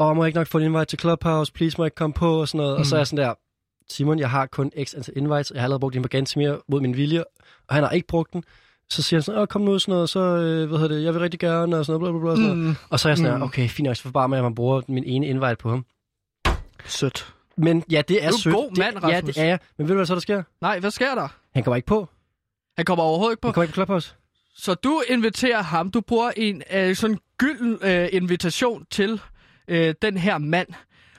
åh, 0.00 0.16
må 0.16 0.22
jeg 0.24 0.28
ikke 0.28 0.38
nok 0.38 0.46
få 0.46 0.58
en 0.58 0.64
invite 0.64 0.84
til 0.84 0.98
Clubhouse, 0.98 1.52
please 1.52 1.74
må 1.78 1.84
jeg 1.84 1.86
ikke 1.86 1.94
komme 1.94 2.14
på, 2.14 2.40
og 2.40 2.48
sådan 2.48 2.58
noget. 2.58 2.76
Mm. 2.76 2.80
Og 2.80 2.86
så 2.86 2.96
er 2.96 3.00
jeg 3.00 3.06
sådan 3.06 3.24
der, 3.24 3.34
Simon, 3.90 4.18
jeg 4.18 4.30
har 4.30 4.46
kun 4.46 4.72
x 4.84 4.94
antal 4.94 5.14
invites, 5.16 5.50
jeg 5.50 5.60
har 5.60 5.64
allerede 5.64 5.80
brugt 5.80 5.94
din 5.94 6.02
på 6.02 6.08
Gantimir 6.08 6.56
mod 6.68 6.80
min 6.80 6.96
vilje, 6.96 7.24
og 7.68 7.74
han 7.74 7.82
har 7.84 7.90
ikke 7.90 8.06
brugt 8.06 8.32
den. 8.32 8.44
Så 8.90 9.02
siger 9.02 9.18
han 9.18 9.22
sådan, 9.22 9.40
åh, 9.40 9.46
kom 9.46 9.60
nu, 9.62 9.78
sådan 9.78 9.92
noget, 9.92 10.08
så, 10.08 10.20
øh, 10.20 10.68
hvad 10.68 10.78
hedder 10.78 10.94
det, 10.96 11.04
jeg 11.04 11.12
vil 11.14 11.20
rigtig 11.20 11.40
gerne, 11.40 11.78
og 11.78 11.86
sådan 11.86 12.00
noget, 12.00 12.12
bla, 12.14 12.18
bla, 12.24 12.34
bla, 12.34 12.42
sådan 12.42 12.56
noget. 12.58 12.70
Mm, 12.70 12.76
Og 12.90 13.00
så 13.00 13.08
er 13.08 13.10
jeg 13.10 13.18
sådan 13.18 13.32
Mm. 13.32 13.38
her, 13.38 13.44
okay, 13.46 13.68
fint 13.68 13.86
nok, 13.86 13.96
så 13.96 14.02
forbarmer 14.02 14.36
jeg, 14.36 14.40
at 14.40 14.44
man 14.44 14.54
bruger 14.54 14.82
min 14.88 15.04
ene 15.04 15.26
invite 15.26 15.56
på 15.56 15.70
ham. 15.70 15.84
sødt. 16.84 17.32
Men 17.56 17.84
ja, 17.90 18.02
det 18.08 18.24
er 18.24 18.28
Du 18.28 18.32
er 18.34 18.36
en 18.36 18.40
sødt. 18.42 18.54
god 18.54 18.76
mand, 18.78 18.94
det, 18.96 19.02
Ja, 19.02 19.16
Rasmus. 19.16 19.34
det 19.34 19.42
er 19.42 19.46
jeg. 19.46 19.58
Men 19.78 19.88
ved 19.88 19.94
du, 19.94 19.96
hvad 19.98 20.06
så 20.06 20.14
der 20.14 20.20
sker? 20.20 20.42
Nej, 20.60 20.78
hvad 20.80 20.90
sker 20.90 21.14
der? 21.14 21.28
Han 21.54 21.64
kommer 21.64 21.76
ikke 21.76 21.86
på. 21.86 22.08
Han 22.76 22.84
kommer 22.84 23.04
overhovedet 23.04 23.32
ikke 23.32 23.40
på. 23.40 23.48
Han 23.48 23.52
kommer 23.54 23.62
ikke 23.64 23.72
på 23.72 23.76
Clubhouse. 23.76 24.14
Så 24.56 24.74
du 24.74 25.02
inviterer 25.08 25.62
ham, 25.62 25.90
du 25.90 26.00
bruger 26.00 26.30
en 26.36 26.62
øh, 26.72 26.96
sådan 26.96 27.18
gylden 27.38 27.78
øh, 27.82 28.08
invitation 28.12 28.86
til 28.90 29.20
øh, 29.68 29.94
den 30.02 30.16
her 30.16 30.38
mand, 30.38 30.68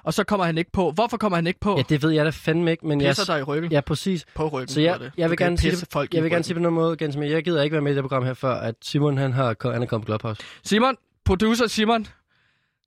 og 0.04 0.14
så 0.14 0.24
kommer 0.24 0.46
han 0.46 0.58
ikke 0.58 0.72
på. 0.72 0.92
Hvorfor 0.92 1.18
kommer 1.18 1.36
han 1.36 1.48
ikke 1.48 1.60
på? 1.60 1.78
Ja, 1.78 1.84
det 1.90 2.04
ved 2.04 2.12
jeg 2.12 2.26
da 2.26 2.30
fandme 2.30 2.72
ikke, 2.72 2.88
men 2.88 3.02
jeg... 3.02 3.10
Pisser 3.10 3.34
dig 3.34 3.40
i 3.40 3.44
ryggen. 3.44 3.72
Ja, 3.72 3.82
præcis. 3.82 4.26
På 4.36 4.48
ryggen. 4.48 4.68
Så 4.68 4.82
jeg, 4.82 5.00
jeg 5.18 5.30
vil 5.30 5.38
gerne 5.38 5.58
sige, 5.58 5.72
det, 5.72 5.88
folk 5.92 6.14
jeg 6.14 6.24
vil 6.24 6.32
gerne 6.32 6.44
sige 6.44 6.54
på 6.54 6.60
noget 6.60 6.74
måde, 6.74 6.98
Jens, 7.02 7.16
men 7.18 7.32
jeg 7.32 7.44
gider 7.44 7.64
ikke 7.64 7.74
være 7.74 7.82
med 7.82 7.92
i 7.92 7.96
det 7.96 8.04
program 8.04 8.24
her 8.26 8.34
før, 8.34 8.54
at 8.56 8.76
Simon 8.82 9.18
han 9.18 9.34
har 9.34 9.72
han 9.72 9.82
er 9.82 9.86
kommet 9.86 10.06
på 10.06 10.12
Clubhouse. 10.12 10.42
Simon, 10.64 10.96
producer 11.26 11.68
Simon, 11.68 12.08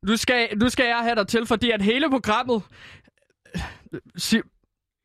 nu 0.06 0.16
skal, 0.16 0.48
nu 0.56 0.68
skal 0.68 0.86
jeg 0.86 0.98
have 1.02 1.14
dig 1.14 1.26
til, 1.28 1.46
fordi 1.46 1.70
at 1.70 1.82
hele 1.82 2.10
programmet... 2.10 2.62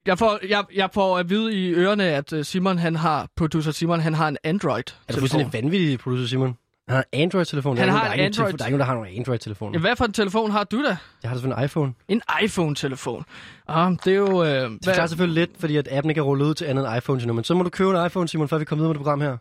Jeg, 0.06 0.18
får, 0.20 0.40
jeg, 0.50 0.64
jeg 0.76 0.90
får 0.94 1.18
at 1.18 1.30
vide 1.30 1.54
i 1.54 1.74
ørerne, 1.74 2.04
at 2.04 2.34
øh, 2.34 2.46
Simon, 2.46 2.78
han 2.78 2.96
har, 2.96 3.28
producer 3.38 3.72
Simon, 3.72 4.00
han 4.00 4.14
har 4.14 4.28
en 4.28 4.38
Android. 4.44 4.84
Er 5.08 5.14
du 5.14 5.20
fuldstændig 5.20 5.54
vanvittig, 5.54 6.00
producer 6.00 6.28
Simon? 6.28 6.58
Han 6.88 6.96
har 6.96 7.06
en 7.12 7.22
Android-telefon. 7.22 7.78
Han 7.78 7.90
er 7.90 7.92
har 7.92 8.00
nogen, 8.04 8.14
en 8.14 8.20
er 8.20 8.26
Android. 8.26 8.48
telefon- 8.54 8.58
Der 8.58 8.64
er 8.64 8.68
ikke 8.68 8.78
nogen, 8.78 8.80
der 8.80 8.86
har 8.86 8.94
nogen 8.94 9.18
Android-telefoner. 9.20 9.72
Ja, 9.74 9.80
hvad 9.80 9.96
for 9.96 10.06
en 10.06 10.14
telefon 10.14 10.52
har 10.52 10.64
du 10.64 10.84
da? 10.84 10.98
Jeg 11.24 11.30
har 11.30 11.36
selvfølgelig 11.36 11.58
en 11.62 11.66
iPhone. 11.66 11.94
En 12.08 12.22
iPhone-telefon. 12.44 13.26
Ah, 13.68 13.92
det 14.06 14.14
er 14.14 14.18
jo... 14.18 14.44
Øh, 14.44 14.50
Det 14.50 14.80
forklarer 14.84 15.08
selvfølgelig 15.08 15.48
lidt, 15.48 15.60
fordi 15.60 15.78
at 15.78 15.88
appen 15.92 16.10
ikke 16.12 16.20
er 16.20 16.24
rullet 16.24 16.46
ud 16.46 16.54
til 16.54 16.66
andet 16.66 16.88
end 16.88 16.98
iPhone 16.98 17.20
til 17.22 17.28
nu. 17.28 17.34
Men 17.34 17.44
så 17.44 17.54
må 17.54 17.64
du 17.64 17.70
købe 17.70 18.00
en 18.00 18.06
iPhone, 18.06 18.28
Simon, 18.28 18.48
før 18.48 18.58
vi 18.58 18.66
kommer 18.66 18.82
videre 18.82 18.90
med 18.90 18.94
det 18.96 19.04
program 19.06 19.22
her. 19.22 19.38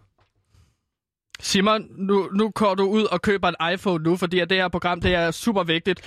Simon, 1.40 1.86
nu, 1.98 2.28
nu 2.34 2.50
går 2.50 2.74
du 2.74 2.84
ud 2.84 3.04
og 3.04 3.22
køber 3.22 3.48
en 3.48 3.72
iPhone 3.74 4.04
nu, 4.04 4.16
fordi 4.16 4.38
at 4.38 4.50
det 4.50 4.56
her 4.58 4.68
program, 4.68 5.00
det 5.00 5.14
er 5.14 5.30
super 5.30 5.62
vigtigt. 5.62 6.00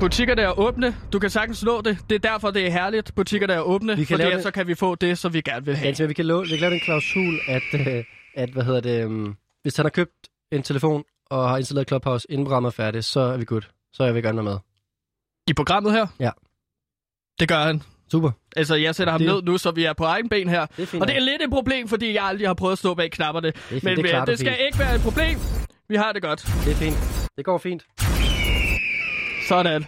Butikkerne 0.00 0.42
er 0.42 0.58
åbne. 0.58 0.96
Du 1.12 1.18
kan 1.18 1.30
sagtens 1.30 1.64
nå 1.64 1.80
det. 1.80 1.98
Det 2.10 2.14
er 2.24 2.30
derfor, 2.30 2.50
det 2.50 2.66
er 2.66 2.70
herligt. 2.70 3.14
Butikkerne 3.14 3.52
er 3.52 3.60
åbne, 3.60 3.96
Vi 3.96 4.04
kan 4.04 4.14
fordi 4.18 4.30
lave 4.30 4.42
så 4.42 4.50
kan 4.50 4.66
vi 4.66 4.74
få 4.74 4.94
det, 4.94 5.18
som 5.18 5.32
vi 5.32 5.40
gerne 5.40 5.64
vil 5.66 5.76
have. 5.76 5.86
Ganske, 5.86 6.08
vi 6.08 6.14
kan, 6.14 6.26
love, 6.26 6.42
vi 6.42 6.48
kan 6.48 6.58
lave 6.58 6.70
den 6.72 6.80
klausul, 6.80 7.38
at, 7.48 7.62
øh, 7.74 8.04
at 8.34 8.50
hvad 8.50 8.62
hedder 8.64 8.80
det, 8.80 9.04
um, 9.04 9.36
hvis 9.62 9.76
han 9.76 9.84
har 9.84 9.90
købt 9.90 10.12
en 10.52 10.62
telefon 10.62 11.04
og 11.30 11.48
har 11.48 11.58
installeret 11.58 11.88
Clubhouse, 11.88 12.26
inden 12.30 12.44
programmet 12.44 12.68
er 12.70 12.74
færdigt, 12.74 13.04
så 13.04 13.20
er 13.20 13.36
vi 13.36 13.44
good. 13.44 13.62
Så 13.92 14.02
er 14.04 14.12
vi 14.12 14.20
gerne 14.22 14.42
med. 14.42 14.56
I 15.46 15.52
programmet 15.54 15.92
her? 15.92 16.06
Ja. 16.20 16.30
Det 17.40 17.48
gør 17.48 17.58
han. 17.64 17.82
Super. 18.12 18.30
Altså, 18.56 18.74
jeg 18.74 18.94
sætter 18.94 19.10
ham 19.12 19.20
Det- 19.20 19.28
ned 19.28 19.42
nu, 19.42 19.58
så 19.58 19.70
vi 19.70 19.84
er 19.84 19.92
på 19.92 20.04
egen 20.04 20.28
ben 20.28 20.48
her. 20.48 20.66
Det. 20.76 20.94
Og 21.00 21.08
det 21.08 21.16
er 21.16 21.20
lidt 21.20 21.42
et 21.42 21.50
problem, 21.50 21.88
fordi 21.88 22.14
jeg 22.14 22.24
aldrig 22.24 22.48
har 22.48 22.54
prøvet 22.54 22.72
at 22.72 22.78
stå 22.78 22.94
bag 22.94 23.10
knapperne. 23.10 23.46
det, 23.48 23.56
fint. 23.58 23.84
Men 23.84 23.96
det, 23.96 24.04
klarer 24.08 24.24
du 24.24 24.30
det 24.30 24.38
skal 24.38 24.52
fint. 24.52 24.66
ikke 24.66 24.78
være 24.78 24.94
et 24.94 25.00
problem. 25.00 25.38
Vi 25.88 25.96
har 25.96 26.12
det 26.12 26.22
godt. 26.22 26.42
Det 26.64 26.72
er 26.72 26.76
fint. 26.76 27.28
Det 27.36 27.44
går 27.44 27.58
fint. 27.58 27.82
Sådan. 29.48 29.84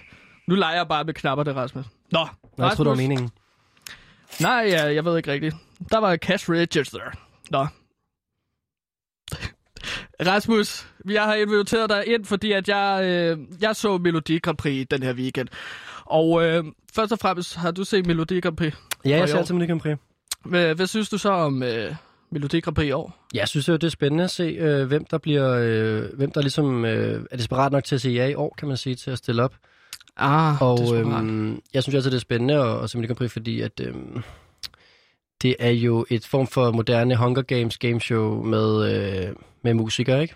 Nu 0.48 0.54
leger 0.54 0.76
jeg 0.76 0.88
bare 0.88 1.04
med 1.04 1.14
knapperne, 1.14 1.54
Rasmus. 1.54 1.84
Nå, 2.12 2.28
Nå, 2.58 2.64
jeg 2.64 2.76
tror 2.76 2.84
det 2.84 2.90
var 2.90 2.92
Rasmus. 2.92 2.98
meningen. 3.08 3.30
Nej, 4.40 4.64
ja, 4.68 4.94
jeg 4.94 5.04
ved 5.04 5.16
ikke 5.16 5.32
rigtigt. 5.32 5.56
Der 5.90 5.98
var 5.98 6.16
cash 6.16 6.50
register. 6.50 7.00
Nå. 7.50 7.66
Rasmus, 10.26 10.86
jeg 11.10 11.24
har 11.24 11.34
inviteret 11.34 11.90
dig 11.90 12.06
ind, 12.06 12.24
fordi 12.24 12.52
at 12.52 12.68
jeg, 12.68 13.00
øh, 13.04 13.38
jeg 13.60 13.76
så 13.76 13.98
Melodi 13.98 14.38
Grand 14.38 14.56
Prix 14.56 14.86
den 14.90 15.02
her 15.02 15.14
weekend. 15.14 15.48
Og 16.04 16.44
øh, 16.44 16.64
først 16.94 17.12
og 17.12 17.18
fremmest, 17.18 17.56
har 17.56 17.70
du 17.70 17.84
set 17.84 18.06
Melodi 18.06 18.40
Grand 18.40 18.56
Prix? 18.56 18.74
Ja, 19.04 19.18
jeg 19.18 19.28
ser 19.28 19.38
altid 19.38 19.54
Melodi 19.54 19.68
Grand 19.70 19.80
Prix. 19.80 19.96
Hvad, 20.44 20.74
hvad 20.74 20.86
synes 20.86 21.08
du 21.08 21.18
så 21.18 21.30
om 21.30 21.62
øh, 21.62 21.94
Melodi 22.32 22.60
Grand 22.60 22.74
Prix 22.74 22.88
i 22.88 22.90
år? 22.90 23.26
Jeg 23.34 23.48
synes 23.48 23.68
jo, 23.68 23.72
det 23.72 23.84
er 23.84 23.88
spændende 23.88 24.24
at 24.24 24.30
se, 24.30 24.42
øh, 24.42 24.86
hvem 24.86 25.04
der 25.04 25.18
bliver, 25.18 25.50
øh, 25.60 26.04
hvem 26.16 26.30
der 26.32 26.40
ligesom 26.40 26.84
øh, 26.84 27.24
er 27.30 27.36
desperat 27.36 27.72
nok 27.72 27.84
til 27.84 27.94
at 27.94 28.00
sige 28.00 28.14
ja 28.14 28.26
i 28.26 28.34
år, 28.34 28.54
kan 28.58 28.68
man 28.68 28.76
sige, 28.76 28.94
til 28.94 29.10
at 29.10 29.18
stille 29.18 29.42
op. 29.42 29.54
Ah, 30.16 30.62
Og 30.62 30.78
det 30.78 30.88
er 30.88 31.16
øhm, 31.18 31.60
jeg 31.74 31.82
synes 31.82 31.94
altid, 31.94 32.10
det 32.10 32.16
er 32.16 32.20
spændende 32.20 32.54
at, 32.54 32.84
at 32.84 32.90
se 32.90 32.98
Melodi 32.98 33.06
Grand 33.08 33.16
Prix, 33.16 33.32
fordi 33.32 33.60
at, 33.60 33.80
øhm, 33.80 34.22
det 35.42 35.56
er 35.58 35.70
jo 35.70 36.06
et 36.10 36.26
form 36.26 36.46
for 36.46 36.70
moderne 36.70 37.16
Hunger 37.16 37.42
Games 37.42 37.78
gameshow 37.78 38.42
med, 38.42 38.92
øh, 39.28 39.34
med 39.62 39.74
musikere, 39.74 40.22
ikke? 40.22 40.34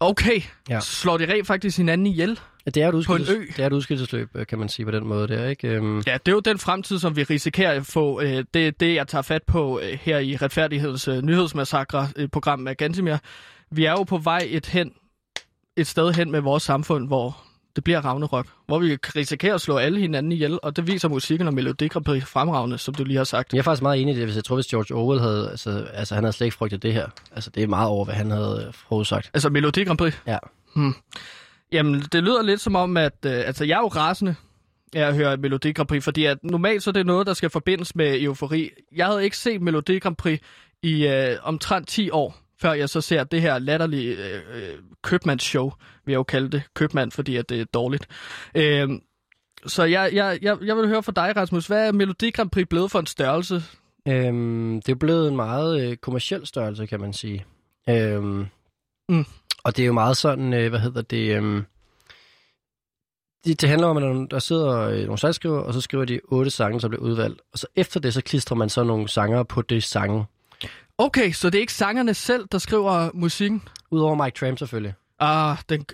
Okay, 0.00 0.40
Ja. 0.68 0.80
slår 0.80 1.18
de 1.18 1.32
rent 1.32 1.46
faktisk 1.46 1.76
hinanden 1.76 2.06
ihjel? 2.06 2.40
Det 2.66 2.76
er 2.76 2.92
et, 2.92 3.06
På 3.06 3.14
en 3.14 3.22
ø. 3.22 3.44
det 3.56 3.58
er 3.58 3.66
et 3.66 3.72
udskillelsesløb, 3.72 4.28
øh, 4.34 4.46
kan 4.46 4.58
man 4.58 4.68
sige 4.68 4.86
på 4.86 4.92
den 4.92 5.06
måde 5.06 5.28
der, 5.28 5.46
ikke? 5.48 5.68
Øhm, 5.68 5.96
Ja, 6.06 6.12
det 6.12 6.28
er 6.28 6.32
jo 6.32 6.40
den 6.40 6.58
fremtid, 6.58 6.98
som 6.98 7.16
vi 7.16 7.22
risikerer 7.22 7.72
at 7.72 7.86
få. 7.86 8.20
Øh, 8.20 8.44
det 8.54 8.66
er 8.66 8.70
det, 8.70 8.94
jeg 8.94 9.08
tager 9.08 9.22
fat 9.22 9.42
på 9.42 9.80
øh, 9.82 9.98
her 10.02 10.18
i 10.18 10.36
Retfærdigheds 10.36 11.08
øh, 11.08 11.22
Nyhedsmassakre, 11.22 12.08
et 12.16 12.30
program 12.30 12.58
med 12.58 12.74
Gantimir. 12.74 13.16
Vi 13.70 13.84
er 13.84 13.90
jo 13.90 14.02
på 14.02 14.18
vej 14.18 14.46
et, 14.50 14.66
hen, 14.66 14.92
et 15.76 15.86
sted 15.86 16.12
hen 16.12 16.30
med 16.30 16.40
vores 16.40 16.62
samfund, 16.62 17.06
hvor 17.06 17.36
det 17.76 17.84
bliver 17.84 18.00
Ragnarok. 18.04 18.46
Hvor 18.66 18.78
vi 18.78 18.96
risikerer 19.16 19.54
at 19.54 19.60
slå 19.60 19.76
alle 19.76 20.00
hinanden 20.00 20.32
ihjel, 20.32 20.58
og 20.62 20.76
det 20.76 20.86
viser 20.86 21.08
musikken 21.08 21.46
og 21.48 21.54
Melodi 21.54 21.88
Grand 21.88 22.04
Prix 22.04 22.24
fremragende, 22.24 22.78
som 22.78 22.94
du 22.94 23.04
lige 23.04 23.16
har 23.16 23.24
sagt. 23.24 23.52
Jeg 23.52 23.58
er 23.58 23.62
faktisk 23.62 23.82
meget 23.82 24.02
enig 24.02 24.14
i 24.14 24.16
det, 24.18 24.24
hvis 24.26 24.36
jeg 24.36 24.44
tror, 24.44 24.56
hvis 24.56 24.66
George 24.66 24.94
Orwell 24.94 25.20
havde, 25.20 25.50
altså, 25.50 25.86
altså 25.94 26.14
han 26.14 26.24
havde 26.24 26.32
slet 26.32 26.44
ikke 26.46 26.56
frygtet 26.56 26.82
det 26.82 26.92
her. 26.92 27.06
Altså 27.34 27.50
det 27.50 27.62
er 27.62 27.66
meget 27.66 27.88
over, 27.88 28.04
hvad 28.04 28.14
han 28.14 28.30
havde 28.30 28.72
forudsagt. 28.88 29.30
Altså 29.34 29.48
Melodi 29.50 29.84
Grand 29.84 29.98
Prix? 29.98 30.14
Ja. 30.26 30.38
Hmm. 30.76 30.94
Jamen, 31.72 32.00
det 32.12 32.22
lyder 32.22 32.42
lidt 32.42 32.60
som 32.60 32.76
om, 32.76 32.96
at 32.96 33.16
øh, 33.26 33.32
altså, 33.32 33.64
jeg 33.64 33.76
er 33.76 33.80
jo 33.80 33.88
rasende 33.88 34.34
af 34.94 35.06
at 35.06 35.16
høre 35.16 35.36
Melodi 35.36 35.72
Grand 35.72 35.88
Prix, 35.88 36.04
fordi 36.04 36.24
at 36.24 36.38
normalt 36.42 36.82
så 36.82 36.90
er 36.90 36.92
det 36.92 37.06
noget, 37.06 37.26
der 37.26 37.34
skal 37.34 37.50
forbindes 37.50 37.96
med 37.96 38.22
eufori. 38.22 38.70
Jeg 38.94 39.06
havde 39.06 39.24
ikke 39.24 39.36
set 39.36 39.62
Melodi 39.62 39.98
Grand 39.98 40.16
Prix 40.16 40.40
i 40.82 41.06
øh, 41.06 41.36
omtrent 41.42 41.88
10 41.88 42.10
år, 42.10 42.36
før 42.60 42.72
jeg 42.72 42.88
så 42.88 43.00
ser 43.00 43.24
det 43.24 43.40
her 43.40 43.58
latterlige 43.58 44.16
øh, 44.16 44.40
øh, 44.54 44.78
købmandsshow, 45.02 45.70
vil 46.04 46.12
jeg 46.12 46.18
jo 46.18 46.22
kalde 46.22 46.50
det. 46.50 46.62
Købmand, 46.74 47.12
fordi 47.12 47.36
at 47.36 47.48
det 47.48 47.60
er 47.60 47.64
dårligt. 47.64 48.08
Øh, 48.54 48.88
så 49.66 49.84
jeg, 49.84 50.10
jeg, 50.12 50.38
jeg, 50.42 50.58
jeg 50.62 50.76
vil 50.76 50.88
høre 50.88 51.02
fra 51.02 51.12
dig, 51.12 51.36
Rasmus. 51.36 51.66
Hvad 51.66 51.88
er 51.88 51.92
Melodi 51.92 52.30
Grand 52.30 52.50
Prix 52.50 52.66
blevet 52.70 52.90
for 52.90 52.98
en 52.98 53.06
størrelse? 53.06 53.62
Øhm, 54.08 54.82
det 54.86 54.92
er 54.92 54.96
blevet 54.96 55.28
en 55.28 55.36
meget 55.36 55.82
øh, 55.82 55.96
kommersiel 55.96 56.46
størrelse, 56.46 56.86
kan 56.86 57.00
man 57.00 57.12
sige. 57.12 57.44
Øhm, 57.88 58.46
Mm. 59.08 59.24
Og 59.64 59.76
det 59.76 59.82
er 59.82 59.86
jo 59.86 59.92
meget 59.92 60.16
sådan, 60.16 60.52
øh, 60.52 60.68
hvad 60.70 60.80
hedder 60.80 61.02
det... 61.02 61.36
øhm, 61.36 61.64
det, 63.44 63.60
det 63.60 63.68
handler 63.68 63.88
om, 63.88 63.96
at 63.96 64.02
der, 64.02 64.26
der 64.26 64.38
sidder 64.38 64.80
øh, 64.80 64.98
nogle 64.98 65.18
sangskriver, 65.18 65.58
og 65.58 65.74
så 65.74 65.80
skriver 65.80 66.04
de 66.04 66.20
otte 66.24 66.50
sange, 66.50 66.80
som 66.80 66.90
bliver 66.90 67.02
udvalgt. 67.02 67.40
Og 67.52 67.58
så 67.58 67.66
efter 67.76 68.00
det, 68.00 68.14
så 68.14 68.22
klistrer 68.22 68.56
man 68.56 68.68
så 68.68 68.84
nogle 68.84 69.08
sanger 69.08 69.42
på 69.42 69.62
det 69.62 69.84
sange. 69.84 70.26
Okay, 70.98 71.32
så 71.32 71.50
det 71.50 71.58
er 71.58 71.60
ikke 71.60 71.72
sangerne 71.72 72.14
selv, 72.14 72.46
der 72.52 72.58
skriver 72.58 73.10
musikken? 73.14 73.62
Udover 73.90 74.24
Mike 74.24 74.38
Tramp 74.38 74.58
selvfølgelig. 74.58 74.94
Ah, 75.20 75.56
den, 75.68 75.86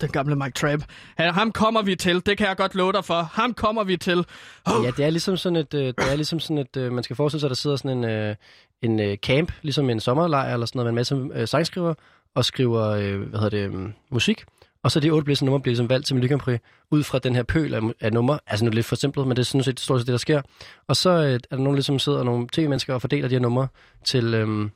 den 0.00 0.08
gamle 0.08 0.36
Mike 0.36 0.52
Tramp. 0.54 0.84
Han, 1.16 1.34
ham 1.34 1.52
kommer 1.52 1.82
vi 1.82 1.96
til, 1.96 2.26
det 2.26 2.38
kan 2.38 2.46
jeg 2.46 2.56
godt 2.56 2.74
love 2.74 2.92
dig 2.92 3.04
for. 3.04 3.22
Ham 3.22 3.54
kommer 3.54 3.84
vi 3.84 3.96
til. 3.96 4.18
Oh. 4.66 4.84
Ja, 4.84 4.90
det 4.90 5.04
er 5.04 5.10
ligesom 5.10 5.36
sådan 5.36 5.56
et, 5.56 5.74
øh, 5.74 5.86
det 5.86 5.94
er 5.98 6.16
ligesom 6.16 6.40
sådan 6.40 6.58
et 6.58 6.76
øh, 6.76 6.92
man 6.92 7.04
skal 7.04 7.16
forestille 7.16 7.40
sig, 7.40 7.46
at 7.46 7.50
der 7.50 7.54
sidder 7.54 7.76
sådan 7.76 7.98
en, 7.98 8.04
øh, 8.04 8.36
en 8.82 9.00
øh, 9.00 9.16
camp, 9.16 9.52
ligesom 9.62 9.90
en 9.90 10.00
sommerlejr 10.00 10.52
eller 10.52 10.66
sådan 10.66 10.78
noget, 10.78 10.86
med 10.86 10.90
en 10.90 10.94
masse 10.94 11.40
øh, 11.40 11.48
sangskriver, 11.48 11.94
og 12.38 12.44
skriver, 12.44 12.82
øh, 12.86 13.20
hvad 13.20 13.40
hedder 13.40 13.68
det, 13.68 13.74
øh, 13.74 13.90
musik. 14.10 14.44
Og 14.82 14.90
så 14.90 15.00
de 15.00 15.10
otte 15.10 15.24
blæsende 15.24 15.46
numre 15.46 15.60
bliver 15.60 15.72
ligesom 15.72 15.88
valgt 15.88 16.06
til 16.06 16.16
Melodi 16.16 16.28
Grand 16.28 16.40
Prix, 16.40 16.60
ud 16.90 17.02
fra 17.02 17.18
den 17.18 17.34
her 17.34 17.42
pøl 17.42 17.74
af, 17.74 17.80
af 18.00 18.12
numre. 18.12 18.38
Altså 18.46 18.64
nu 18.64 18.68
er 18.68 18.70
det 18.70 18.74
lidt 18.74 18.86
for 18.86 18.96
simpelt, 18.96 19.26
men 19.26 19.36
det 19.36 19.42
er 19.42 19.44
sådan 19.44 19.64
set 19.64 19.80
stort 19.80 20.00
set 20.00 20.06
det, 20.06 20.12
der 20.12 20.18
sker. 20.18 20.42
Og 20.88 20.96
så 20.96 21.10
øh, 21.10 21.32
er 21.32 21.38
der 21.38 21.56
nogen, 21.56 21.66
der 21.66 21.74
ligesom 21.74 21.98
sidder 21.98 22.22
nogle 22.22 22.48
tv-mennesker 22.52 22.94
og 22.94 23.00
fordeler 23.00 23.28
de 23.28 23.34
her 23.34 23.40
numre 23.40 23.68
til, 24.04 24.34
øh, 24.34 24.70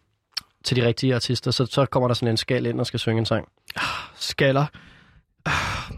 til 0.65 0.77
de 0.77 0.87
rigtige 0.87 1.15
artister. 1.15 1.51
Så, 1.51 1.67
så 1.67 1.87
kommer 1.87 2.09
der 2.09 2.15
sådan 2.15 2.29
en 2.29 2.37
skal 2.37 2.67
ind 2.67 2.81
og 2.81 2.87
skal 2.87 3.01
synge 3.01 3.19
en 3.19 3.27
sang. 3.27 3.49
Ah, 3.77 3.83
skaller. 4.15 4.67
Ah. 5.47 5.92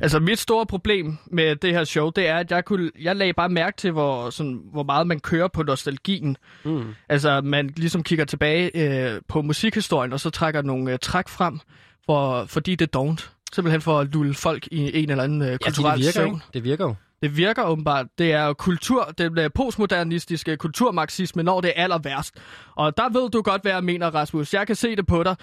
Altså, 0.00 0.18
mit 0.20 0.38
store 0.38 0.66
problem 0.66 1.16
med 1.26 1.56
det 1.56 1.72
her 1.72 1.84
show, 1.84 2.10
det 2.10 2.28
er, 2.28 2.36
at 2.36 2.50
jeg, 2.50 2.64
kunne, 2.64 2.90
jeg 3.00 3.16
lagde 3.16 3.32
bare 3.32 3.48
mærke 3.48 3.76
til, 3.76 3.90
hvor, 3.92 4.30
sådan, 4.30 4.60
hvor 4.72 4.82
meget 4.82 5.06
man 5.06 5.20
kører 5.20 5.48
på 5.48 5.62
nostalgien. 5.62 6.36
Mm. 6.64 6.94
Altså, 7.08 7.40
man 7.40 7.72
ligesom 7.76 8.02
kigger 8.02 8.24
tilbage 8.24 8.70
øh, 9.14 9.20
på 9.28 9.42
musikhistorien, 9.42 10.12
og 10.12 10.20
så 10.20 10.30
trækker 10.30 10.62
nogle 10.62 10.92
øh, 10.92 10.98
træk 11.02 11.28
frem, 11.28 11.60
for, 12.06 12.44
fordi 12.44 12.74
det 12.74 12.86
er 12.86 12.90
dovent. 12.90 13.30
Simpelthen 13.52 13.80
for 13.80 13.98
at 14.00 14.12
lulle 14.14 14.34
folk 14.34 14.66
i 14.70 15.02
en 15.02 15.10
eller 15.10 15.24
anden 15.24 15.42
øh, 15.42 15.48
Ja, 15.48 15.56
kulturel 15.56 15.92
det 15.98 16.00
virker, 16.06 16.12
søvn. 16.12 16.34
ikke? 16.34 16.46
Det 16.54 16.64
virker 16.64 16.84
jo. 16.84 16.94
Det 17.22 17.36
virker 17.36 17.62
åbenbart. 17.64 18.06
Det 18.18 18.32
er 18.32 18.52
kultur, 18.52 19.04
den 19.18 19.38
øh, 19.38 19.50
postmodernistiske 19.54 20.56
kulturmarxisme, 20.56 21.42
når 21.42 21.60
det 21.60 21.72
er 21.76 21.82
aller 21.82 21.98
værst. 21.98 22.34
Og 22.76 22.96
der 22.96 23.08
ved 23.20 23.30
du 23.30 23.42
godt, 23.42 23.62
hvad 23.62 23.72
jeg 23.72 23.84
mener, 23.84 24.06
Rasmus. 24.14 24.54
Jeg 24.54 24.66
kan 24.66 24.76
se 24.76 24.96
det 24.96 25.06
på 25.06 25.22
dig. 25.22 25.36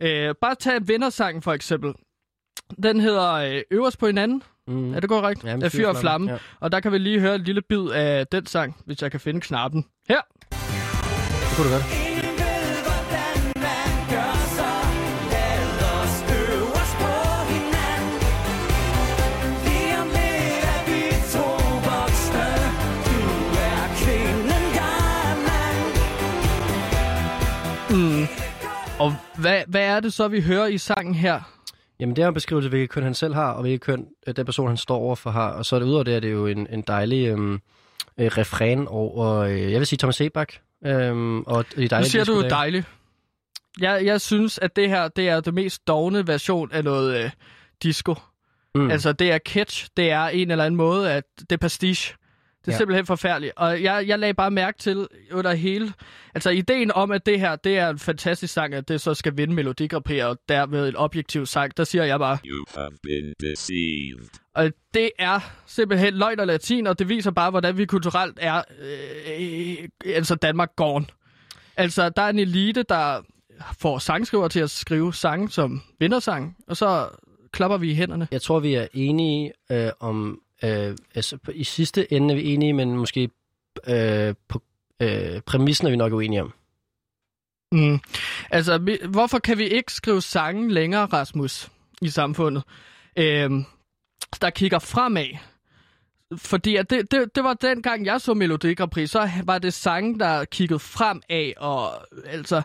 Øh, 0.00 0.34
bare 0.40 0.54
tag 0.54 0.88
vindersangen 0.88 1.42
for 1.42 1.52
eksempel. 1.52 1.92
Den 2.82 3.00
hedder 3.00 3.32
øh, 3.32 3.60
Øverst 3.70 3.98
på 3.98 4.06
hinanden. 4.06 4.42
Mm. 4.66 4.94
Er 4.94 5.00
det 5.00 5.08
korrekt? 5.08 5.44
Ja, 5.44 5.56
af 5.62 5.72
Fyr 5.72 5.88
og 5.88 5.96
Flamme. 5.96 6.30
Ja. 6.32 6.38
Og 6.60 6.72
der 6.72 6.80
kan 6.80 6.92
vi 6.92 6.98
lige 6.98 7.20
høre 7.20 7.34
en 7.34 7.40
lille 7.40 7.62
bid 7.62 7.88
af 7.88 8.26
den 8.26 8.46
sang, 8.46 8.76
hvis 8.86 9.02
jeg 9.02 9.10
kan 9.10 9.20
finde 9.20 9.40
knappen. 9.40 9.84
Her. 10.08 10.20
Det 10.50 11.56
kunne 11.56 11.66
du 11.66 11.72
godt. 11.72 12.08
Mm. 27.90 28.26
Og 28.98 29.14
hvad, 29.38 29.62
hvad 29.68 29.82
er 29.82 30.00
det 30.00 30.12
så, 30.12 30.28
vi 30.28 30.40
hører 30.40 30.66
i 30.66 30.78
sangen 30.78 31.14
her? 31.14 31.57
Jamen, 32.00 32.16
det 32.16 32.22
er 32.24 32.28
en 32.28 32.34
beskrivelse, 32.34 32.68
hvilket 32.68 32.90
køn 32.90 33.02
han 33.02 33.14
selv 33.14 33.34
har, 33.34 33.50
og 33.52 33.60
hvilket 33.60 33.80
køn 33.80 34.06
øh, 34.26 34.36
den 34.36 34.44
person, 34.44 34.68
han 34.68 34.76
står 34.76 34.96
overfor, 34.96 35.30
har. 35.30 35.50
Og 35.50 35.66
så 35.66 35.76
er 35.76 35.80
det 35.80 35.86
udover 35.86 36.04
det, 36.04 36.14
er 36.16 36.20
det 36.20 36.32
jo 36.32 36.46
en, 36.46 36.66
en 36.70 36.82
dejlig 36.82 37.26
øhm, 37.26 37.54
øh, 38.18 38.26
refræn 38.26 38.86
over, 38.88 39.36
øh, 39.36 39.72
jeg 39.72 39.78
vil 39.78 39.86
sige 39.86 39.96
Thomas 39.98 40.16
Sebak. 40.16 40.52
Øhm, 40.86 41.42
og 41.42 41.64
de 41.76 41.80
Nu 41.80 41.86
dejlige 41.86 42.10
siger 42.10 42.24
du 42.24 42.32
diskodage. 42.32 42.50
dejligt. 42.50 42.86
Jeg, 43.80 44.04
jeg 44.04 44.20
synes, 44.20 44.58
at 44.58 44.76
det 44.76 44.88
her 44.88 45.08
det 45.08 45.28
er 45.28 45.40
det 45.40 45.54
mest 45.54 45.86
dogne 45.86 46.26
version 46.26 46.72
af 46.72 46.84
noget 46.84 47.24
øh, 47.24 47.30
disco. 47.82 48.14
Mm. 48.74 48.90
Altså, 48.90 49.12
det 49.12 49.32
er 49.32 49.38
kitsch. 49.38 49.88
Det 49.96 50.10
er 50.10 50.24
en 50.26 50.50
eller 50.50 50.64
anden 50.64 50.76
måde, 50.76 51.12
at 51.12 51.24
det 51.40 51.52
er 51.52 51.56
pastiche. 51.56 52.14
Det 52.68 52.72
er 52.72 52.74
Ja. 52.74 52.78
simpelthen 52.78 53.06
forfærdeligt. 53.06 53.52
Og 53.56 53.82
jeg, 53.82 54.04
jeg 54.08 54.18
lagde 54.18 54.34
bare 54.34 54.50
mærke 54.50 54.78
til 54.78 55.06
under 55.32 55.52
hele... 55.54 55.92
Altså, 56.34 56.50
ideen 56.50 56.92
om, 56.92 57.10
at 57.10 57.26
det 57.26 57.40
her, 57.40 57.56
det 57.56 57.78
er 57.78 57.88
en 57.90 57.98
fantastisk 57.98 58.54
sang, 58.54 58.74
at 58.74 58.88
det 58.88 59.00
så 59.00 59.14
skal 59.14 59.36
vinde 59.36 59.54
Melodi 59.54 59.86
Grand 59.86 60.04
Prix, 60.04 60.22
og 60.22 60.38
dermed 60.48 60.88
en 60.88 60.96
objektiv 60.96 61.46
sang, 61.46 61.76
der 61.76 61.84
siger 61.84 62.04
jeg 62.04 62.18
bare, 62.18 62.38
You 62.46 62.64
have 62.76 62.90
been 63.02 63.32
deceived. 63.40 64.28
og 64.54 64.70
det 64.94 65.10
er 65.18 65.40
simpelthen 65.66 66.14
løgn 66.14 66.40
og 66.40 66.46
latin, 66.46 66.86
og 66.86 66.98
det 66.98 67.08
viser 67.08 67.30
bare, 67.30 67.50
hvordan 67.50 67.78
vi 67.78 67.86
kulturelt 67.86 68.38
er, 68.40 68.62
øh, 68.80 69.88
altså 70.14 70.34
Danmark 70.34 70.76
gone. 70.76 71.06
Altså, 71.76 72.08
der 72.08 72.22
er 72.22 72.28
en 72.28 72.38
elite, 72.38 72.82
der 72.88 73.20
får 73.80 73.98
sangskriver 73.98 74.48
til 74.48 74.60
at 74.60 74.70
skrive 74.70 75.14
sange 75.14 75.50
som 75.50 75.82
vindersang, 76.00 76.56
og 76.68 76.76
så 76.76 77.08
klapper 77.52 77.76
vi 77.78 77.90
i 77.90 77.94
hænderne. 77.94 78.28
Jeg 78.30 78.42
tror, 78.42 78.60
vi 78.60 78.74
er 78.74 78.86
enige 78.94 79.52
øh, 79.72 79.90
om... 80.00 80.40
Øh, 80.64 80.96
altså, 81.14 81.36
på- 81.36 81.50
i 81.54 81.64
sidste 81.64 82.12
ende 82.12 82.34
er 82.34 82.38
vi 82.38 82.44
enige, 82.54 82.72
men 82.72 82.96
måske 82.96 83.30
øh, 83.86 84.34
på 84.48 84.62
øh, 85.02 85.40
præmissen 85.40 85.86
er 85.86 85.90
vi 85.90 85.96
nok 85.96 86.12
uenige 86.12 86.42
om. 86.42 86.52
Mm. 87.72 88.00
Altså, 88.50 88.78
vi, 88.78 88.98
hvorfor 89.08 89.38
kan 89.38 89.58
vi 89.58 89.68
ikke 89.68 89.92
skrive 89.92 90.22
sange 90.22 90.72
længere, 90.72 91.06
Rasmus, 91.06 91.68
i 92.02 92.08
samfundet, 92.08 92.62
øh, 93.16 93.50
der 94.40 94.50
kigger 94.50 94.78
fremad? 94.78 95.28
Fordi 96.36 96.76
at 96.76 96.90
det, 96.90 97.10
det, 97.10 97.34
det 97.34 97.44
var 97.44 97.54
den 97.54 97.82
gang, 97.82 98.06
jeg 98.06 98.20
så 98.20 98.34
Melodi 98.34 98.74
Grand 98.74 98.90
Prix, 98.90 99.10
så 99.10 99.30
var 99.44 99.58
det 99.58 99.74
sange, 99.74 100.18
der 100.18 100.44
kiggede 100.44 100.78
fremad, 100.78 101.52
og 101.56 102.06
altså 102.26 102.62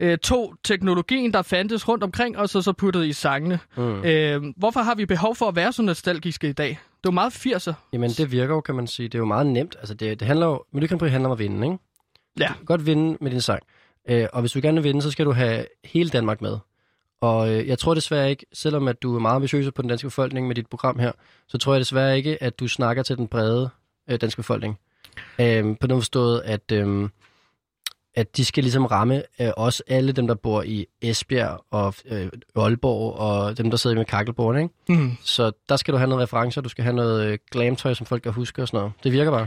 øh, 0.00 0.18
tog 0.18 0.54
teknologien, 0.64 1.32
der 1.32 1.42
fandtes 1.42 1.88
rundt 1.88 2.04
omkring 2.04 2.38
os, 2.38 2.54
og 2.54 2.64
så 2.64 2.72
puttede 2.72 3.08
i 3.08 3.12
sangene. 3.12 3.58
Mm. 3.76 4.04
Øh, 4.04 4.42
hvorfor 4.56 4.80
har 4.80 4.94
vi 4.94 5.06
behov 5.06 5.36
for 5.36 5.48
at 5.48 5.56
være 5.56 5.72
så 5.72 5.82
nostalgiske 5.82 6.48
i 6.48 6.52
dag? 6.52 6.68
Det 6.68 7.04
var 7.04 7.10
meget 7.10 7.32
80'er. 7.32 7.72
Jamen, 7.92 8.10
det 8.10 8.32
virker 8.32 8.54
jo, 8.54 8.60
kan 8.60 8.74
man 8.74 8.86
sige. 8.86 9.08
Det 9.08 9.14
er 9.14 9.18
jo 9.18 9.24
meget 9.24 9.46
nemt. 9.46 9.76
Altså, 9.78 9.94
det, 9.94 10.20
det 10.20 10.26
handler 10.26 10.46
jo... 10.46 10.64
Melodi 10.72 10.88
Grand 10.88 10.98
Prix 10.98 11.10
handler 11.10 11.28
om 11.28 11.32
at 11.32 11.38
vinde, 11.38 11.66
ikke? 11.66 11.78
Ja. 12.40 12.48
Du 12.48 12.54
kan 12.54 12.64
godt 12.64 12.86
vinde 12.86 13.18
med 13.20 13.30
din 13.30 13.40
sang. 13.40 13.62
Øh, 14.08 14.26
og 14.32 14.40
hvis 14.40 14.52
du 14.52 14.60
gerne 14.62 14.74
vil 14.74 14.84
vinde, 14.84 15.02
så 15.02 15.10
skal 15.10 15.26
du 15.26 15.32
have 15.32 15.66
hele 15.84 16.10
Danmark 16.10 16.40
med. 16.40 16.58
Og 17.20 17.52
øh, 17.52 17.68
jeg 17.68 17.78
tror 17.78 17.94
desværre 17.94 18.30
ikke, 18.30 18.46
selvom 18.52 18.88
at 18.88 19.02
du 19.02 19.14
er 19.14 19.18
meget 19.18 19.36
ambitiøs 19.36 19.72
på 19.74 19.82
den 19.82 19.88
danske 19.88 20.06
befolkning 20.06 20.46
med 20.46 20.54
dit 20.54 20.66
program 20.66 20.98
her, 20.98 21.12
så 21.48 21.58
tror 21.58 21.72
jeg 21.72 21.80
desværre 21.80 22.16
ikke, 22.16 22.42
at 22.42 22.60
du 22.60 22.68
snakker 22.68 23.02
til 23.02 23.16
den 23.16 23.28
brede 23.28 23.70
øh, 24.10 24.20
danske 24.20 24.38
befolkning. 24.38 24.78
Øh, 25.38 25.76
på 25.80 25.86
den 25.86 25.96
forstået, 25.96 26.42
at, 26.44 26.72
øh, 26.72 27.08
at 28.16 28.36
de 28.36 28.44
skal 28.44 28.64
ligesom 28.64 28.86
ramme 28.86 29.22
øh, 29.40 29.48
også 29.56 29.82
alle 29.86 30.12
dem, 30.12 30.26
der 30.26 30.34
bor 30.34 30.62
i 30.62 30.86
Esbjerg 31.02 31.64
og 31.70 31.94
øh, 32.06 32.28
Aalborg, 32.56 33.14
og 33.18 33.58
dem, 33.58 33.70
der 33.70 33.76
sidder 33.76 33.96
med 33.96 34.04
kakkelbordene, 34.04 34.62
ikke? 34.62 35.02
Mm. 35.02 35.16
Så 35.22 35.52
der 35.68 35.76
skal 35.76 35.92
du 35.92 35.98
have 35.98 36.08
noget 36.08 36.22
referencer, 36.22 36.60
du 36.60 36.68
skal 36.68 36.84
have 36.84 36.96
noget 36.96 37.26
øh, 37.26 37.38
glamtøj, 37.50 37.94
som 37.94 38.06
folk 38.06 38.22
kan 38.22 38.32
huske 38.32 38.62
og 38.62 38.68
sådan 38.68 38.78
noget. 38.78 38.92
Det 39.04 39.12
virker 39.12 39.30
bare. 39.30 39.46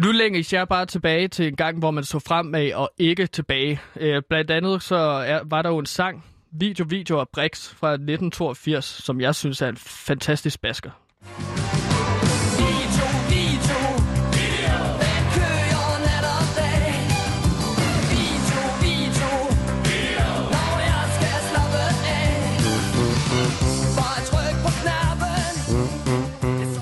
Nu 0.00 0.12
længes 0.12 0.52
jeg 0.52 0.68
bare 0.68 0.86
tilbage 0.86 1.28
til 1.28 1.46
en 1.46 1.56
gang, 1.56 1.78
hvor 1.78 1.90
man 1.90 2.04
så 2.04 2.18
fremad 2.18 2.72
og 2.72 2.90
ikke 2.98 3.26
tilbage. 3.26 3.80
Øh, 3.96 4.22
blandt 4.28 4.50
andet 4.50 4.82
så 4.82 4.96
er, 4.96 5.40
var 5.44 5.62
der 5.62 5.70
jo 5.70 5.78
en 5.78 5.86
sang, 5.86 6.24
Video, 6.52 6.86
Video 6.88 7.18
og 7.18 7.28
Brix 7.32 7.68
fra 7.68 7.92
1982, 7.92 8.84
som 8.84 9.20
jeg 9.20 9.34
synes 9.34 9.62
er 9.62 9.68
en 9.68 9.76
fantastisk 9.76 10.60
basker. 10.60 10.90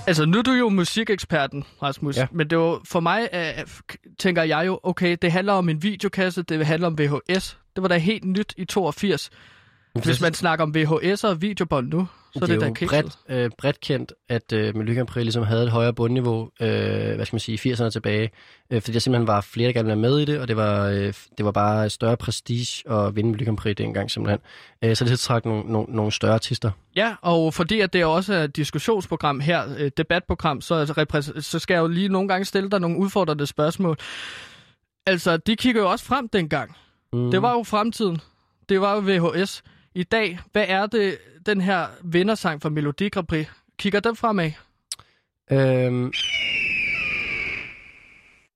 Altså, 0.06 0.26
nu 0.26 0.38
er 0.38 0.42
du 0.42 0.52
jo 0.52 0.68
musikeksperten, 0.68 1.64
Rasmus. 1.82 2.16
Ja. 2.16 2.26
Men 2.32 2.50
det 2.50 2.58
var, 2.58 2.80
for 2.84 3.00
mig 3.00 3.28
uh, 3.32 3.64
tænker 4.18 4.42
jeg 4.42 4.66
jo, 4.66 4.80
okay, 4.82 5.16
det 5.22 5.32
handler 5.32 5.52
om 5.52 5.68
en 5.68 5.82
videokasse, 5.82 6.42
det 6.42 6.66
handler 6.66 6.86
om 6.86 6.98
VHS. 6.98 7.58
Det 7.76 7.82
var 7.82 7.88
da 7.88 7.96
helt 7.96 8.24
nyt 8.24 8.54
i 8.56 8.64
82. 8.64 9.30
Hvis 10.04 10.20
man 10.20 10.34
snakker 10.34 10.62
om 10.62 10.74
VHS 10.74 11.24
og 11.24 11.42
videobånd 11.42 11.88
nu, 11.88 12.08
så 12.32 12.40
er 12.42 12.46
det, 12.46 12.60
det 12.60 12.68
er 12.68 12.74
kikset. 12.74 12.88
bredt, 12.88 13.44
øh, 13.44 13.50
bredt 13.58 13.80
kendt, 13.80 14.12
at 14.28 14.52
øh, 14.52 14.76
Melodi 14.76 14.94
Grand 14.94 15.06
Prix 15.08 15.22
ligesom 15.22 15.42
havde 15.42 15.64
et 15.64 15.70
højere 15.70 15.92
bundniveau, 15.92 16.50
øh, 16.60 17.14
hvad 17.14 17.26
skal 17.26 17.34
man 17.34 17.40
sige, 17.40 17.72
80'erne 17.72 17.90
tilbage, 17.90 18.30
øh, 18.70 18.82
fordi 18.82 18.92
der 18.92 18.98
simpelthen 18.98 19.26
var 19.26 19.40
flere, 19.40 19.66
der 19.66 19.72
gerne 19.72 19.86
ville 19.88 20.02
være 20.02 20.10
med 20.10 20.18
i 20.18 20.24
det, 20.24 20.40
og 20.40 20.48
det 20.48 20.56
var, 20.56 20.86
øh, 20.86 21.12
det 21.38 21.44
var 21.44 21.50
bare 21.50 21.90
større 21.90 22.16
prestige 22.16 22.90
at 22.90 23.16
vinde 23.16 23.30
Melodi 23.30 23.44
Grand 23.44 23.58
Prix 23.58 23.76
dengang 23.76 24.10
simpelthen. 24.10 24.40
Øh, 24.82 24.96
så 24.96 25.04
det 25.04 25.10
tiltrak 25.10 25.44
nogle, 25.44 25.72
nogle, 25.72 25.92
nogle 25.92 26.12
større 26.12 26.34
artister. 26.34 26.70
Ja, 26.96 27.14
og 27.22 27.54
fordi 27.54 27.80
at 27.80 27.92
det 27.92 28.04
også 28.04 28.34
er 28.34 28.44
et 28.44 28.56
diskussionsprogram 28.56 29.40
her, 29.40 29.62
et 29.78 29.96
debatprogram, 29.96 30.60
så, 30.60 30.74
altså 30.74 31.32
så 31.40 31.58
skal 31.58 31.74
jeg 31.74 31.80
jo 31.80 31.86
lige 31.86 32.08
nogle 32.08 32.28
gange 32.28 32.44
stille 32.44 32.70
dig 32.70 32.80
nogle 32.80 32.98
udfordrende 32.98 33.46
spørgsmål. 33.46 33.96
Altså, 35.06 35.36
de 35.36 35.56
kigger 35.56 35.82
jo 35.82 35.90
også 35.90 36.04
frem 36.04 36.28
dengang. 36.28 36.76
Mm. 37.12 37.30
Det 37.30 37.42
var 37.42 37.52
jo 37.52 37.62
fremtiden. 37.62 38.20
Det 38.68 38.80
var 38.80 38.94
jo 38.94 39.00
VHS. 39.00 39.62
I 39.96 40.02
dag, 40.02 40.38
hvad 40.52 40.64
er 40.68 40.86
det, 40.86 41.18
den 41.46 41.60
her 41.60 41.86
vindersang 42.04 42.62
fra 42.62 42.68
Melodi 42.68 43.08
Grand 43.08 43.26
Prix? 43.26 43.46
Kigger 43.78 44.00
den 44.00 44.16
fremad? 44.16 44.50
Øhm... 45.50 46.12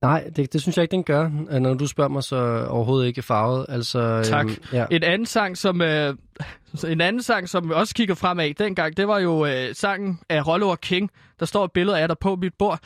Nej, 0.03 0.31
det, 0.37 0.53
det 0.53 0.63
synes 0.63 0.77
jeg 0.77 0.83
ikke, 0.83 0.93
den 0.93 1.05
gør. 1.05 1.31
Øh, 1.51 1.61
Når 1.61 1.75
du 1.75 1.87
spørger 1.87 2.09
mig, 2.09 2.23
så 2.23 2.67
overhovedet 2.69 3.07
ikke 3.07 3.23
farvet. 3.23 3.67
Altså, 3.69 4.23
Tak. 4.25 4.45
Øhm, 4.47 4.57
ja. 4.73 4.87
En 4.91 5.03
anden 5.03 5.27
sang, 5.27 5.59
som 5.59 5.83
øh, 5.83 6.15
en 6.89 7.01
anden 7.01 7.23
sang, 7.23 7.49
som 7.49 7.71
også 7.71 7.95
kigger 7.95 8.15
fremad 8.15 8.55
dengang, 8.55 8.97
det 8.97 9.09
var 9.09 9.19
jo 9.19 9.47
øh, 9.47 9.75
sangen 9.75 10.21
af 10.29 10.47
Rollo 10.47 10.69
og 10.69 10.81
King. 10.81 11.11
Der 11.41 11.47
står 11.47 11.65
et 11.65 11.73
billede 11.73 12.01
af 12.01 12.09
dig 12.09 12.19
på 12.19 12.37
mit 12.37 12.55
bord, 12.59 12.81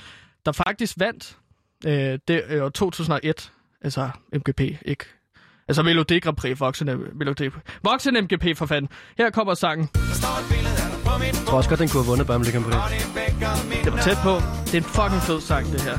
der 0.46 0.52
faktisk 0.52 0.94
vandt 0.98 1.38
øh, 1.86 2.18
det 2.28 2.42
øh, 2.48 2.64
år 2.64 2.68
2001. 2.68 3.52
Altså 3.80 4.10
MGP, 4.32 4.60
ikke? 4.60 5.04
Altså 5.68 5.83
Melodi 5.83 6.18
Grand 6.18 6.37
Prix, 6.37 6.61
voksne 6.61 6.96
Melodi. 7.14 7.48
Voksen 7.85 8.14
MGP 8.24 8.57
for 8.57 8.66
fanden. 8.66 8.90
Her 9.18 9.31
kommer 9.31 9.55
sangen. 9.55 9.88
Jeg 9.94 11.35
tror 11.46 11.57
også 11.57 11.68
godt, 11.68 11.81
den 11.81 11.88
kunne 11.88 12.03
have 12.03 12.11
vundet 12.11 12.27
bare 12.27 12.38
Melodi 12.38 12.57
Grand 12.57 12.64
Prix. 12.64 13.85
Det 13.85 13.92
var 13.92 14.00
tæt 14.00 14.16
på. 14.22 14.35
Det 14.66 14.74
er 14.74 14.79
en 14.79 14.85
fucking 14.85 15.22
fed 15.22 15.40
sang, 15.40 15.66
det 15.72 15.81
her. 15.81 15.98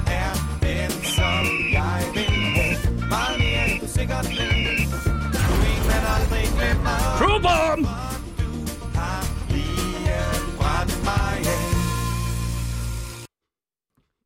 True 7.18 7.42
Bomb! 7.42 7.88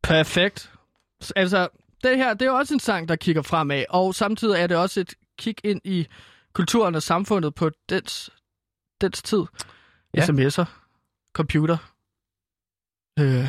Perfekt. 0.04 0.71
Altså, 1.36 1.67
det 2.04 2.17
her, 2.17 2.34
det 2.34 2.47
er 2.47 2.52
også 2.52 2.73
en 2.73 2.80
sang, 2.80 3.10
der 3.10 3.15
kigger 3.15 3.41
fremad, 3.41 3.84
og 3.89 4.15
samtidig 4.15 4.62
er 4.62 4.67
det 4.67 4.78
også 4.78 4.99
et 4.99 5.13
kig 5.39 5.56
ind 5.63 5.82
i 5.84 6.08
kulturen 6.54 6.95
og 6.95 7.04
samfundet 7.04 7.56
på 7.56 7.71
dens, 7.89 8.30
dens 9.02 9.21
tid. 9.23 9.43
Ja. 10.13 10.21
SMS'er, 10.25 10.65
computer, 11.34 11.78
øh, 13.19 13.47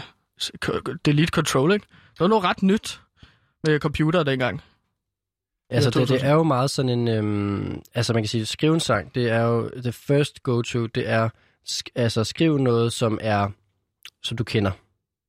delete 1.04 1.30
control, 1.30 1.72
ikke? 1.72 1.86
Det 2.12 2.20
var 2.20 2.28
noget 2.28 2.44
ret 2.44 2.62
nyt 2.62 3.00
med 3.64 3.80
computer 3.80 4.22
dengang. 4.22 4.62
Altså, 5.70 5.90
det, 5.90 5.94
det 5.94 6.08
2000. 6.08 6.28
er 6.30 6.34
jo 6.34 6.42
meget 6.42 6.70
sådan 6.70 6.88
en... 6.98 7.08
Øhm, 7.08 7.82
altså, 7.94 8.12
man 8.12 8.22
kan 8.22 8.28
sige, 8.28 8.46
skrive 8.46 8.74
en 8.74 8.80
sang, 8.80 9.14
det 9.14 9.30
er 9.30 9.40
jo 9.40 9.70
the 9.82 9.92
first 9.92 10.42
go-to. 10.42 10.86
Det 10.86 11.08
er, 11.08 11.28
sk- 11.70 11.92
altså, 11.94 12.24
skrive 12.24 12.58
noget, 12.60 12.92
som 12.92 13.18
er, 13.20 13.48
som 14.22 14.36
du 14.36 14.44
kender. 14.44 14.70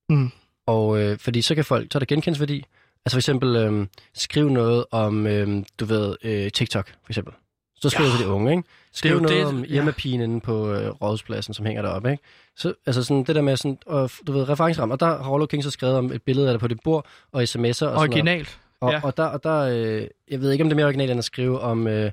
Mm. 0.10 0.32
Og 0.65 1.02
øh, 1.02 1.17
fordi 1.19 1.41
så 1.41 1.56
kan 1.56 1.65
folk, 1.65 1.91
så 1.91 1.97
er 1.97 2.00
der 2.00 2.06
genkendelsesværdi. 2.06 2.65
Altså 3.05 3.15
for 3.15 3.19
eksempel, 3.19 3.55
øhm, 3.55 3.87
skriv 4.13 4.49
noget 4.49 4.85
om, 4.91 5.27
øhm, 5.27 5.65
du 5.79 5.85
ved, 5.85 6.15
øh, 6.23 6.51
TikTok, 6.51 6.87
for 6.87 7.09
eksempel. 7.11 7.33
Så 7.75 7.89
skriver 7.89 8.07
Ja. 8.09 8.11
ja. 8.13 8.17
til 8.17 8.25
de 8.25 8.31
unge, 8.31 8.51
ikke? 8.51 8.63
Skriv 8.93 9.11
jo 9.11 9.19
noget 9.19 9.37
det, 9.37 9.45
om 9.45 9.59
ja. 9.63 9.65
hjemmepigen 9.69 10.21
inde 10.21 10.41
på 10.41 10.71
øh, 10.73 10.89
rådhuspladsen, 10.89 11.53
som 11.53 11.65
hænger 11.65 11.81
deroppe, 11.81 12.11
ikke? 12.11 12.23
Så, 12.57 12.73
altså 12.85 13.03
sådan 13.03 13.23
det 13.23 13.35
der 13.35 13.41
med 13.41 13.57
sådan, 13.57 13.77
og, 13.85 14.11
du 14.27 14.31
ved, 14.31 14.49
referenceram, 14.49 14.91
og 14.91 14.99
der 14.99 15.05
har 15.05 15.29
Rollo 15.29 15.45
King 15.45 15.63
så 15.63 15.71
skrevet 15.71 15.95
om 15.97 16.11
et 16.11 16.21
billede 16.21 16.47
af 16.47 16.53
det 16.53 16.59
på 16.61 16.67
dit 16.67 16.79
bord, 16.83 17.05
og 17.31 17.41
sms'er 17.41 17.67
og 17.69 17.75
sådan 17.75 17.93
noget. 17.93 18.09
Originalt. 18.09 18.59
Og, 18.81 18.91
Ja. 18.91 18.99
og 19.03 19.17
der, 19.17 19.23
og 19.23 19.43
der 19.43 19.59
øh, 19.59 20.07
jeg 20.31 20.41
ved 20.41 20.51
ikke, 20.51 20.63
om 20.63 20.69
det 20.69 20.73
er 20.73 20.75
mere 20.75 20.85
originalt 20.85 21.11
end 21.11 21.17
at 21.17 21.23
skrive 21.25 21.59
om... 21.59 21.87
Øh, 21.87 22.11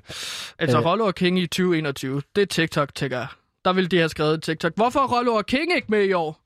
Altså, 0.59 0.77
Øh. 0.77 0.85
Rollo 0.85 1.05
og 1.05 1.15
King 1.15 1.39
i 1.39 1.47
2021, 1.47 2.21
det 2.35 2.41
er 2.41 2.45
TikTok, 2.45 2.95
tænker 2.95 3.17
jeg. 3.17 3.27
Der 3.65 3.73
ville 3.73 3.87
de 3.87 3.97
have 3.97 4.09
skrevet 4.09 4.43
TikTok. 4.43 4.71
Hvorfor 4.75 4.99
er 4.99 5.17
Rollo 5.17 5.33
og 5.33 5.45
King 5.45 5.75
ikke 5.75 5.87
med 5.89 6.03
i 6.03 6.13
år? 6.13 6.39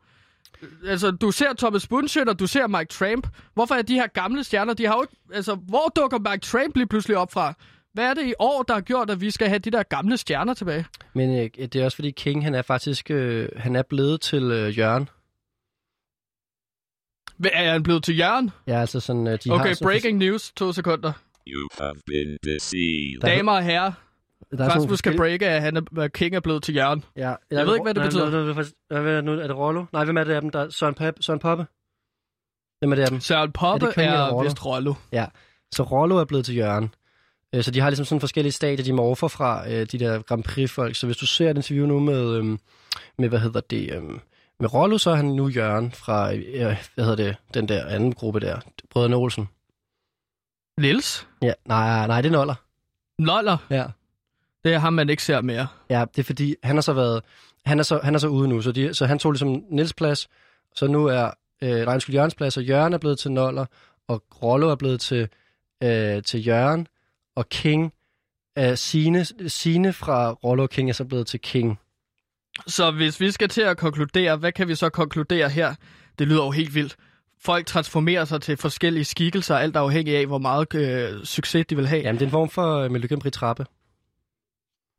Altså, 0.87 1.11
du 1.11 1.31
ser 1.31 1.53
Thomas 1.53 1.87
Bundschild, 1.87 2.27
og 2.29 2.39
du 2.39 2.47
ser 2.47 2.67
Mike 2.67 2.89
Tramp. 2.89 3.27
Hvorfor 3.53 3.75
er 3.75 3.81
de 3.81 3.93
her 3.93 4.07
gamle 4.07 4.43
stjerner, 4.43 4.73
de 4.73 4.85
har 4.85 4.95
jo 4.95 5.01
ikke... 5.01 5.15
Altså, 5.33 5.55
hvor 5.55 5.91
dukker 5.95 6.31
Mike 6.31 6.41
Tramp 6.45 6.75
lige 6.75 6.87
pludselig 6.87 7.17
op 7.17 7.31
fra? 7.31 7.53
Hvad 7.93 8.05
er 8.09 8.13
det 8.13 8.25
i 8.27 8.33
år, 8.39 8.63
der 8.63 8.73
har 8.73 8.81
gjort, 8.81 9.09
at 9.09 9.21
vi 9.21 9.31
skal 9.31 9.47
have 9.47 9.59
de 9.59 9.71
der 9.71 9.83
gamle 9.83 10.17
stjerner 10.17 10.53
tilbage? 10.53 10.85
Men 11.13 11.39
øh, 11.39 11.49
det 11.55 11.75
er 11.75 11.85
også 11.85 11.95
fordi 11.97 12.11
King, 12.11 12.43
han 12.43 12.55
er 12.55 12.61
faktisk 12.61 13.11
øh, 13.11 13.49
han 13.57 13.75
er 13.75 13.83
blevet 13.83 14.21
til 14.21 14.43
øh, 14.43 14.77
Jørgen. 14.77 15.09
Hvad- 17.37 17.51
Er 17.53 17.71
han 17.71 17.83
blevet 17.83 18.03
til 18.03 18.17
Jørgen? 18.19 18.51
Ja, 18.67 18.79
altså 18.79 18.99
sådan, 18.99 19.27
øh, 19.27 19.39
de 19.43 19.49
Okay, 19.51 19.65
har 19.67 19.73
sådan, 19.73 19.85
breaking 19.85 20.17
news. 20.17 20.51
To 20.51 20.71
sekunder. 20.71 21.13
You 21.47 21.67
have 21.79 21.95
been 22.07 22.37
deceived. 22.43 23.23
Er- 23.23 23.27
Damer 23.35 23.51
og 23.51 23.63
herrer, 23.63 23.91
Der 24.51 24.63
er 24.63 24.69
Rasmus 24.69 24.83
skal 24.83 24.89
forskellige- 24.89 25.17
breake, 25.17 25.47
at 25.47 25.61
han 25.61 25.77
er, 25.77 25.81
at 26.01 26.13
King 26.13 26.35
er 26.35 26.39
blevet 26.39 26.63
til 26.63 26.75
Jørgen. 26.75 27.03
Ja, 27.15 27.33
Jeg 27.51 27.65
ved 27.65 27.73
ikke, 27.73 27.83
hvad 27.83 27.93
det 27.93 28.01
nej, 28.01 28.05
betyder. 28.07 28.29
nej, 28.29 28.53
nej, 28.53 28.63
nej, 28.89 29.01
Hvad 29.01 29.11
er 29.11 29.15
det 29.15 29.23
nu? 29.23 29.31
Er 29.31 29.47
det 29.47 29.55
Rollo? 29.57 29.85
Nej, 29.93 30.03
hvem 30.05 30.17
er 30.17 30.23
det 30.23 30.33
af 30.33 30.41
dem? 30.41 30.49
Der 30.49 30.59
er 30.59 30.69
Søren, 30.69 30.93
Pep, 30.93 31.15
Søren 31.21 31.39
Poppe? 31.39 31.65
Hvem 32.79 32.91
er 32.91 32.95
det 32.95 33.03
af 33.03 33.09
dem? 33.09 33.19
Søren 33.19 33.51
Poppe 33.51 33.85
Er 33.87 33.91
det 33.91 34.05
er 34.05 34.29
Rollo? 34.29 34.43
vist 34.43 34.65
Rollo. 34.65 34.93
Så 35.71 35.83
Rollo 35.83 36.17
er 36.17 36.25
blevet 36.25 36.45
til 36.45 36.55
Jørgen. 36.55 36.93
Øh, 37.55 37.63
Så 37.63 37.71
de 37.71 37.79
har 37.79 37.89
ligesom 37.89 38.05
sådan 38.05 38.19
forskellige 38.19 38.51
stadier, 38.51 38.85
de 38.85 38.93
må 38.93 39.03
ofre 39.03 39.29
fra 39.29 39.69
øh, 39.71 39.85
de 39.91 39.99
der 39.99 40.21
Grand 40.21 40.43
Prix-folk. 40.43 40.95
Så 40.95 41.05
hvis 41.05 41.17
du 41.17 41.25
ser 41.25 41.49
et 41.49 41.55
interview 41.57 41.85
nu 41.87 41.99
med, 41.99 42.35
øhm, 42.37 42.59
med 43.17 43.29
hvad 43.29 43.39
hedder 43.39 43.61
det, 43.61 43.93
øhm, 43.93 44.19
med 44.59 44.73
Rollo, 44.73 44.97
så 44.97 45.09
er 45.11 45.15
han 45.15 45.25
nu 45.25 45.47
Jørgen 45.47 45.91
fra, 45.91 46.33
øh, 46.33 46.77
hvad 46.95 47.05
hedder 47.05 47.15
det, 47.15 47.35
den 47.53 47.67
der 47.67 47.85
anden 47.85 48.13
gruppe 48.13 48.39
der, 48.39 48.59
Brødrene 48.89 49.15
Olsen. 49.15 49.49
Niels? 50.79 51.27
Ja, 51.41 51.53
nej, 51.65 52.07
nej, 52.07 52.21
det 52.21 52.29
er 52.29 52.33
Noller. 52.33 52.55
Loller? 53.19 53.57
Ja. 53.69 53.85
Det 54.63 54.73
er 54.73 54.79
ham, 54.79 54.93
man 54.93 55.09
ikke 55.09 55.23
ser 55.23 55.41
mere. 55.41 55.67
Ja, 55.89 56.05
det 56.15 56.19
er 56.19 56.23
fordi, 56.23 56.55
han 56.63 56.75
har 56.75 56.81
så 56.81 56.93
været, 56.93 57.21
han 57.65 57.79
er 57.79 57.83
så, 57.83 57.99
han 58.03 58.15
er 58.15 58.19
så 58.19 58.27
ude 58.27 58.47
nu, 58.47 58.61
så, 58.61 58.71
de, 58.71 58.93
så 58.93 59.05
han 59.05 59.19
tog 59.19 59.31
ligesom 59.31 59.63
Niels 59.69 59.93
plads, 59.93 60.27
så 60.75 60.87
nu 60.87 61.05
er 61.05 61.31
øh, 61.61 61.69
nej, 61.69 61.93
undskyld, 61.93 62.15
Jørgens 62.15 62.35
plads, 62.35 62.57
og 62.57 62.63
Jørgen 62.63 62.93
er 62.93 62.97
blevet 62.97 63.19
til 63.19 63.31
Noller, 63.31 63.65
og 64.07 64.23
Rollo 64.43 64.69
er 64.69 64.75
blevet 64.75 65.01
til, 65.01 65.27
øh, 65.83 66.23
til 66.23 66.47
Jørgen, 66.47 66.87
og 67.35 67.49
King, 67.49 67.93
øh, 68.57 68.77
Sine, 68.77 69.25
Sine 69.49 69.93
fra 69.93 70.31
Rollo 70.31 70.63
og 70.63 70.69
King 70.69 70.89
er 70.89 70.93
så 70.93 71.05
blevet 71.05 71.27
til 71.27 71.39
King. 71.39 71.79
Så 72.67 72.91
hvis 72.91 73.19
vi 73.19 73.31
skal 73.31 73.49
til 73.49 73.61
at 73.61 73.77
konkludere, 73.77 74.37
hvad 74.37 74.51
kan 74.51 74.67
vi 74.67 74.75
så 74.75 74.89
konkludere 74.89 75.49
her? 75.49 75.75
Det 76.19 76.27
lyder 76.27 76.43
jo 76.43 76.51
helt 76.51 76.75
vildt. 76.75 76.95
Folk 77.41 77.65
transformerer 77.65 78.25
sig 78.25 78.41
til 78.41 78.57
forskellige 78.57 79.05
skikkelser, 79.05 79.55
alt 79.55 79.75
afhængig 79.75 80.17
af, 80.17 80.25
hvor 80.25 80.37
meget 80.37 80.75
øh, 80.75 81.23
succes 81.23 81.65
de 81.65 81.75
vil 81.75 81.87
have. 81.87 82.01
Jamen, 82.01 82.15
det 82.15 82.21
er 82.21 82.27
en 82.27 82.31
form 82.31 82.49
for 82.49 82.77
øh, 82.77 82.91
Melodi 82.91 83.29
trappe. 83.29 83.65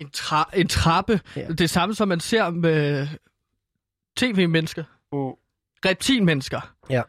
En, 0.01 0.11
tra- 0.17 0.51
en 0.55 0.69
trappe. 0.69 1.21
Ja. 1.37 1.47
Det 1.47 1.71
samme, 1.71 1.95
som 1.95 2.09
man 2.09 2.21
ser 2.21 2.51
med 2.51 3.09
tv-mennesker. 4.17 4.85
Mm. 5.13 5.19
Reptilmennesker. 5.91 6.61
Ja. 6.91 7.03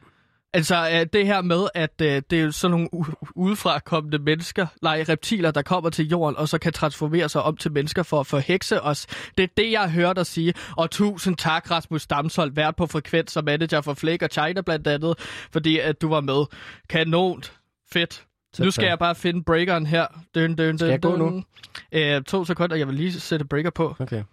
Altså 0.53 0.89
øh, 0.93 1.05
det 1.13 1.25
her 1.25 1.41
med, 1.41 1.67
at 1.73 2.01
øh, 2.01 2.21
det 2.29 2.41
er 2.41 2.51
sådan 2.51 2.71
nogle 2.71 2.89
u- 2.93 3.31
udefra 3.35 3.79
kommende 3.79 4.19
mennesker, 4.19 4.67
nej, 4.81 5.05
reptiler, 5.09 5.51
der 5.51 5.61
kommer 5.61 5.89
til 5.89 6.07
jorden, 6.07 6.37
og 6.37 6.49
så 6.49 6.57
kan 6.57 6.73
transformere 6.73 7.29
sig 7.29 7.41
om 7.43 7.57
til 7.57 7.71
mennesker 7.71 8.03
for 8.03 8.19
at 8.19 8.27
forhekse 8.27 8.81
os. 8.81 9.07
Det 9.37 9.43
er 9.43 9.47
det, 9.57 9.71
jeg 9.71 9.81
har 9.81 9.87
hørt 9.87 10.15
dig 10.15 10.25
sige. 10.25 10.53
Og 10.77 10.91
tusind 10.91 11.37
tak, 11.37 11.71
Rasmus 11.71 12.07
Damsholdt, 12.07 12.55
vært 12.55 12.75
på 12.75 12.85
Frekvens 12.87 13.37
og 13.37 13.43
manager 13.43 13.81
for 13.81 13.93
Flake 13.93 14.25
og 14.25 14.29
China 14.31 14.61
blandt 14.61 14.87
andet, 14.87 15.19
fordi 15.51 15.79
at 15.79 16.01
du 16.01 16.09
var 16.09 16.21
med. 16.21 16.45
Kanon. 16.89 17.43
Fedt. 17.91 18.25
Nu 18.59 18.71
skal 18.71 18.85
jeg 18.85 18.99
bare 18.99 19.15
finde 19.15 19.43
breakeren 19.43 19.85
her. 19.85 20.07
Døn, 20.35 20.55
døn, 20.55 20.77
Skal 20.77 20.89
jeg 20.89 21.03
døn, 21.03 21.11
gå 21.11 21.17
nu? 21.17 21.43
Øh, 21.91 22.21
to 22.23 22.45
sekunder, 22.45 22.75
jeg 22.75 22.87
vil 22.87 22.95
lige 22.95 23.19
sætte 23.19 23.45
breaker 23.45 23.69
på. 23.69 23.95
Okay. 23.99 24.23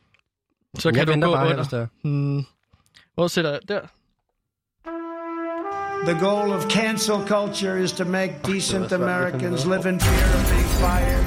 Så 0.78 0.88
Men 0.88 0.94
kan 0.94 1.08
jeg 1.08 1.16
du 1.22 1.26
gå 1.26 1.35
bare 1.35 1.48
under. 1.50 1.64
der. 1.64 1.87
Hmm. 2.02 2.44
Hvor 3.14 3.26
sætter 3.28 3.50
jeg? 3.50 3.61
Der. 3.68 3.80
The 6.04 6.18
goal 6.20 6.50
of 6.52 6.68
cancel 6.68 7.16
culture 7.26 7.82
is 7.82 7.92
to 7.92 8.04
make 8.04 8.32
decent 8.44 8.82
right, 8.90 9.02
Americans 9.02 9.64
live 9.66 9.87
in 9.88 10.00
fear 10.00 10.26
of 10.38 10.42
being 10.52 10.70
fired, 10.85 11.24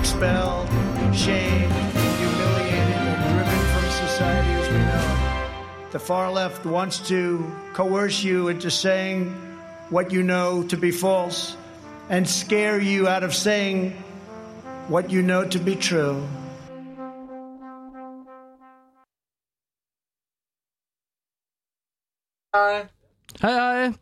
expelled, 0.00 0.68
shamed, 1.14 1.72
humiliated, 2.20 3.00
and 3.10 3.18
driven 3.32 3.60
from 3.72 3.84
society 4.06 4.52
as 4.60 4.68
we 4.72 4.78
know. 4.78 5.06
The 5.92 5.98
far 5.98 6.30
left 6.30 6.66
wants 6.66 6.98
to 7.08 7.20
coerce 7.72 8.22
you 8.28 8.48
into 8.48 8.70
saying 8.70 9.34
what 9.90 10.12
you 10.12 10.22
know 10.22 10.62
to 10.68 10.76
be 10.76 10.90
false 10.90 11.56
and 12.10 12.26
scare 12.26 12.80
you 12.80 13.08
out 13.08 13.24
of 13.24 13.34
saying 13.34 13.92
what 14.88 15.10
you 15.12 15.22
know 15.22 15.44
to 15.44 15.58
be 15.58 15.74
true. 15.74 16.22
Hej, 22.54 22.88
hej. 23.40 23.52
hej. 23.52 23.92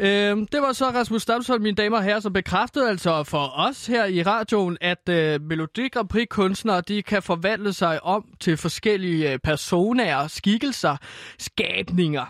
Øhm, 0.00 0.46
det 0.46 0.62
var 0.62 0.72
så 0.72 0.90
Rasmus 0.90 1.22
Stamsholm, 1.22 1.62
mine 1.62 1.74
damer 1.74 1.96
og 1.96 2.02
herrer, 2.02 2.20
som 2.20 2.32
bekræftede 2.32 2.88
altså 2.88 3.24
for 3.24 3.52
os 3.56 3.86
her 3.86 4.04
i 4.04 4.22
radioen, 4.22 4.78
at 4.80 5.08
øh, 5.08 5.42
Melodi 5.42 5.88
Grand 5.88 6.08
Prix 6.08 6.28
kunstnere, 6.28 6.80
de 6.80 7.02
kan 7.02 7.22
forvandle 7.22 7.72
sig 7.72 8.02
om 8.02 8.24
til 8.40 8.56
forskellige 8.56 9.32
øh, 9.32 9.38
personer, 9.38 10.26
skikkelser, 10.26 10.96
skabninger, 11.38 12.26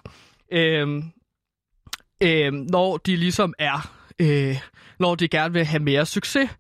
øhm, 0.53 1.03
øhm, 2.23 2.66
når 2.71 2.97
de 2.97 3.16
ligesom 3.16 3.55
er, 3.59 3.90
øh, 4.19 4.61
når 4.98 5.14
de 5.14 5.28
gerne 5.28 5.52
vil 5.52 5.64
have 5.64 5.82
mere 5.82 6.06
succes. 6.06 6.50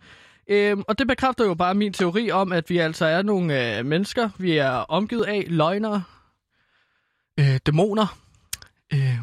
Øhm, 0.48 0.82
og 0.88 0.98
det 0.98 1.06
bekræfter 1.06 1.44
jo 1.44 1.54
bare 1.54 1.74
min 1.74 1.92
teori 1.92 2.30
om, 2.30 2.52
at 2.52 2.70
vi 2.70 2.78
altså 2.78 3.06
er 3.06 3.22
nogle 3.22 3.78
øh, 3.78 3.86
mennesker, 3.86 4.30
vi 4.38 4.56
er 4.56 4.70
omgivet 4.70 5.24
af 5.24 5.44
løgnere, 5.48 6.02
øh, 7.40 7.58
dæmoner, 7.66 8.18
øh, 8.92 9.18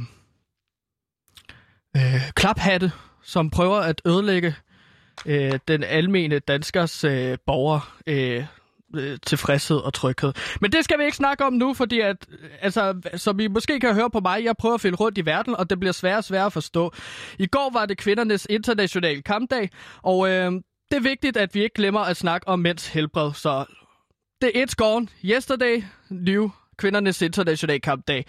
øh, 1.97 2.31
klaphatte, 2.35 2.91
som 3.23 3.49
prøver 3.49 3.77
at 3.77 4.01
ødelægge 4.05 4.55
øh, 5.25 5.59
den 5.67 5.83
almene 5.83 6.39
danskers 6.39 7.03
øh, 7.03 7.37
borger 7.45 7.99
øh, 8.07 8.45
øh, 8.93 9.17
tilfredshed 9.25 9.77
og 9.77 9.93
tryghed. 9.93 10.33
Men 10.61 10.71
det 10.71 10.83
skal 10.83 10.99
vi 10.99 11.03
ikke 11.03 11.17
snakke 11.17 11.45
om 11.45 11.53
nu, 11.53 11.73
fordi 11.73 11.99
at, 11.99 12.17
øh, 12.31 12.49
altså, 12.61 13.01
som 13.15 13.39
I 13.39 13.47
måske 13.47 13.79
kan 13.79 13.93
høre 13.93 14.09
på 14.09 14.19
mig, 14.19 14.43
jeg 14.43 14.55
prøver 14.59 14.75
at 14.75 14.81
finde 14.81 14.97
rundt 14.97 15.17
i 15.17 15.25
verden, 15.25 15.55
og 15.55 15.69
det 15.69 15.79
bliver 15.79 15.93
sværere 15.93 16.17
og 16.17 16.23
sværere 16.23 16.45
at 16.45 16.53
forstå. 16.53 16.93
I 17.39 17.45
går 17.45 17.69
var 17.73 17.85
det 17.85 17.97
kvindernes 17.97 18.47
internationale 18.49 19.21
kampdag, 19.21 19.69
og 20.03 20.29
øh, 20.29 20.51
det 20.91 20.97
er 20.97 21.01
vigtigt, 21.01 21.37
at 21.37 21.55
vi 21.55 21.63
ikke 21.63 21.75
glemmer 21.75 21.99
at 21.99 22.17
snakke 22.17 22.47
om 22.47 22.59
mænds 22.59 22.87
helbred, 22.87 23.33
så 23.33 23.65
det 24.41 24.51
er 24.55 24.63
et 24.63 24.77
gone. 24.77 25.07
Yesterday, 25.25 25.83
new 26.09 26.49
kvindernes 26.77 27.21
internationale 27.21 27.79
kampdag. 27.79 28.25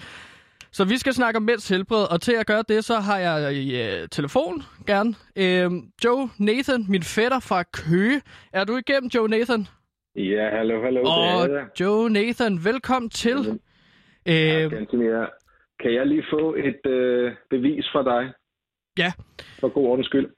Så 0.72 0.85
vi 0.85 0.98
skal 0.98 1.14
snakke 1.14 1.37
om 1.37 1.42
mænds 1.42 1.68
helbred, 1.68 2.05
og 2.11 2.20
til 2.20 2.33
at 2.33 2.46
gøre 2.46 2.64
det, 2.68 2.85
så 2.85 3.00
har 3.00 3.18
jeg 3.18 3.55
i 3.55 3.83
øh, 3.83 4.09
telefon 4.09 4.62
gerne 4.87 5.14
øh, 5.37 5.70
Joe 6.05 6.31
Nathan, 6.38 6.87
min 6.88 7.03
fætter 7.03 7.40
fra 7.40 7.62
Køge. 7.62 8.22
Er 8.53 8.64
du 8.64 8.77
igennem, 8.77 9.11
Joe 9.14 9.29
Nathan? 9.29 9.66
Ja, 10.16 10.50
hallo, 10.57 10.83
hallo. 10.85 11.00
Og 11.03 11.48
det. 11.48 11.81
Joe 11.81 12.11
Nathan, 12.11 12.64
velkommen 12.64 13.11
til. 13.11 13.61
Øh, 14.29 14.70
Ganske 14.70 14.96
mere. 14.96 15.29
Kan 15.81 15.94
jeg 15.94 16.07
lige 16.07 16.24
få 16.33 16.55
et 16.55 16.87
øh, 16.90 17.33
bevis 17.50 17.85
fra 17.92 18.03
dig? 18.03 18.33
Ja. 18.98 19.12
For 19.61 19.68
god 19.68 19.87
ordens 19.87 20.07
skyld. 20.07 20.29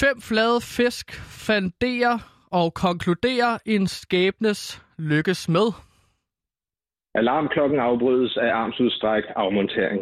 fem 0.00 0.20
flade 0.20 0.60
fisk 0.60 1.06
fanderer 1.46 2.18
og 2.50 2.74
konkluderer 2.74 3.58
en 3.66 3.86
skæbnes 3.86 4.82
lykkes 4.98 5.48
med. 5.48 5.66
Alarmklokken 7.14 7.78
afbrydes 7.80 8.36
af 8.36 8.50
armsudstræk 8.54 9.24
afmontering. 9.36 10.00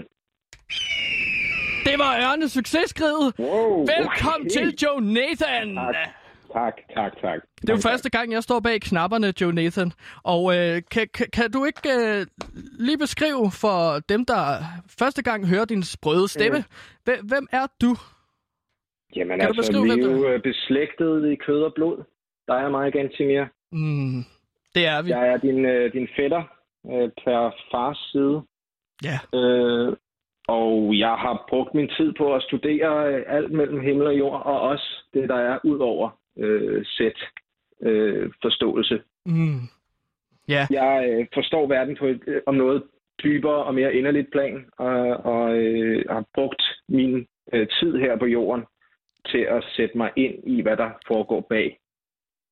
Det 1.84 1.98
var 1.98 2.12
Ørne 2.24 2.48
successkriget. 2.48 3.34
Wow, 3.38 3.86
Velkommen 3.94 4.46
okay. 4.50 4.56
til 4.56 4.74
Joe 4.82 5.00
Nathan. 5.00 5.74
Tak, 5.74 5.94
tak, 6.52 6.74
tak, 6.94 7.12
tak. 7.20 7.40
Det 7.60 7.70
er 7.70 7.74
jo 7.74 7.80
første 7.90 8.10
gang, 8.10 8.32
jeg 8.32 8.42
står 8.42 8.60
bag 8.60 8.80
knapperne, 8.80 9.32
Joe 9.40 9.52
Nathan. 9.52 9.92
Og 10.24 10.42
øh, 10.56 10.82
kan, 10.90 11.08
kan, 11.14 11.26
kan 11.32 11.50
du 11.50 11.64
ikke 11.64 11.88
øh, 11.98 12.26
lige 12.86 12.98
beskrive 12.98 13.50
for 13.62 13.98
dem, 14.08 14.24
der 14.24 14.42
første 15.00 15.22
gang 15.22 15.48
hører 15.48 15.64
din 15.64 15.82
sprøde 15.82 16.28
stemme, 16.28 16.64
hvem, 17.04 17.18
hvem 17.28 17.46
er 17.52 17.66
du? 17.82 17.90
Jamen 19.16 19.38
Kan 19.38 19.38
du 19.38 19.44
altså, 19.46 19.60
beskrive, 19.60 19.84
vi 19.84 19.90
er 19.90 20.06
du 20.06 20.10
jo 20.10 20.28
øh, 20.32 20.42
beslægtet 20.42 21.32
i 21.32 21.34
kød 21.34 21.62
og 21.62 21.74
blod. 21.74 22.04
Der 22.48 22.54
er 22.54 22.68
mig, 22.68 22.92
Gantimir. 22.92 23.44
Mm, 23.72 24.24
det 24.74 24.86
er 24.86 25.02
vi. 25.02 25.10
Jeg 25.10 25.28
er 25.28 25.36
din, 25.36 25.64
øh, 25.64 25.92
din 25.92 26.08
fætter 26.16 26.42
øh, 26.92 27.10
per 27.24 27.54
fars 27.72 27.98
side. 28.12 28.42
Ja. 29.04 29.38
Øh, 29.38 29.96
og 30.48 30.98
jeg 30.98 31.14
har 31.24 31.46
brugt 31.48 31.74
min 31.74 31.88
tid 31.88 32.12
på 32.18 32.34
at 32.34 32.42
studere 32.42 33.14
øh, 33.14 33.24
alt 33.26 33.52
mellem 33.52 33.80
himmel 33.80 34.06
og 34.06 34.18
jord, 34.18 34.42
og 34.46 34.60
også 34.60 35.04
det, 35.14 35.28
der 35.28 35.36
er 35.36 35.58
ud 35.64 35.78
over 35.78 36.10
øh, 36.38 36.86
sæt 36.86 37.18
øh, 37.82 38.30
forståelse. 38.42 39.02
Mm. 39.26 39.60
Ja. 40.48 40.66
Jeg 40.70 41.08
øh, 41.10 41.26
forstår 41.34 41.66
verden 41.66 41.96
på 41.96 42.06
et, 42.06 42.20
øh, 42.26 42.40
om 42.46 42.54
noget 42.54 42.82
dybere 43.22 43.64
og 43.64 43.74
mere 43.74 43.94
inderligt 43.94 44.30
plan, 44.32 44.66
og, 44.78 44.96
og 45.32 45.56
øh, 45.56 46.04
har 46.10 46.24
brugt 46.34 46.62
min 46.88 47.26
øh, 47.52 47.66
tid 47.80 47.98
her 47.98 48.18
på 48.18 48.26
jorden 48.26 48.64
til 49.26 49.38
at 49.38 49.64
sætte 49.76 49.98
mig 49.98 50.10
ind 50.16 50.34
i, 50.46 50.62
hvad 50.62 50.76
der 50.76 50.90
foregår 51.06 51.46
bag 51.48 51.78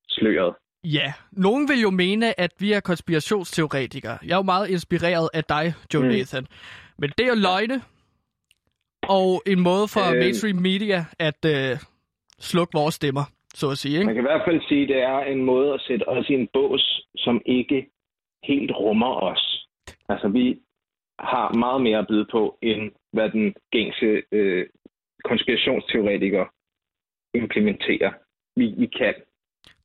sløret. 0.08 0.54
Ja, 0.84 1.12
nogen 1.32 1.68
vil 1.68 1.80
jo 1.80 1.90
mene, 1.90 2.40
at 2.40 2.50
vi 2.58 2.72
er 2.72 2.80
konspirationsteoretikere. 2.80 4.18
Jeg 4.24 4.32
er 4.32 4.36
jo 4.36 4.42
meget 4.42 4.68
inspireret 4.70 5.28
af 5.34 5.44
dig, 5.44 5.74
Joe 5.94 6.02
mm. 6.02 6.08
Nathan. 6.08 6.46
Men 6.98 7.10
det 7.18 7.26
er 7.26 7.34
løgne, 7.34 7.82
og 9.02 9.42
en 9.46 9.60
måde 9.60 9.88
for. 9.88 10.10
Øh. 10.12 10.18
mainstream 10.18 10.56
media 10.56 11.04
at 11.18 11.44
øh, 11.44 11.78
slukke 12.40 12.72
vores 12.74 12.94
stemmer. 12.94 13.24
Så 13.60 13.70
at 13.70 13.78
sige. 13.78 13.98
Man 13.98 14.02
Ikke? 14.02 14.14
kan 14.14 14.24
i 14.24 14.30
hvert 14.30 14.46
fald 14.48 14.60
sige, 14.68 14.82
at 14.82 14.88
det 14.88 15.00
er 15.02 15.18
en 15.34 15.44
måde 15.44 15.74
at 15.74 15.80
sætte 15.88 16.08
os 16.08 16.28
i 16.28 16.34
en 16.34 16.48
bås, 16.52 16.84
som 17.16 17.42
ikke 17.46 17.78
helt 18.44 18.70
rummer 18.70 19.14
os. 19.30 19.66
Altså, 20.08 20.28
vi 20.28 20.60
har 21.18 21.58
meget 21.64 21.80
mere 21.82 21.98
at 21.98 22.06
byde 22.08 22.26
på, 22.32 22.58
end 22.62 22.92
hvad 23.12 23.30
den 23.30 23.54
gængse 23.72 24.22
øh, 24.32 24.66
konspirationsteoretiker 25.24 26.44
implementerer. 27.34 28.12
Vi, 28.56 28.74
vi 28.78 28.86
kan. 28.86 29.14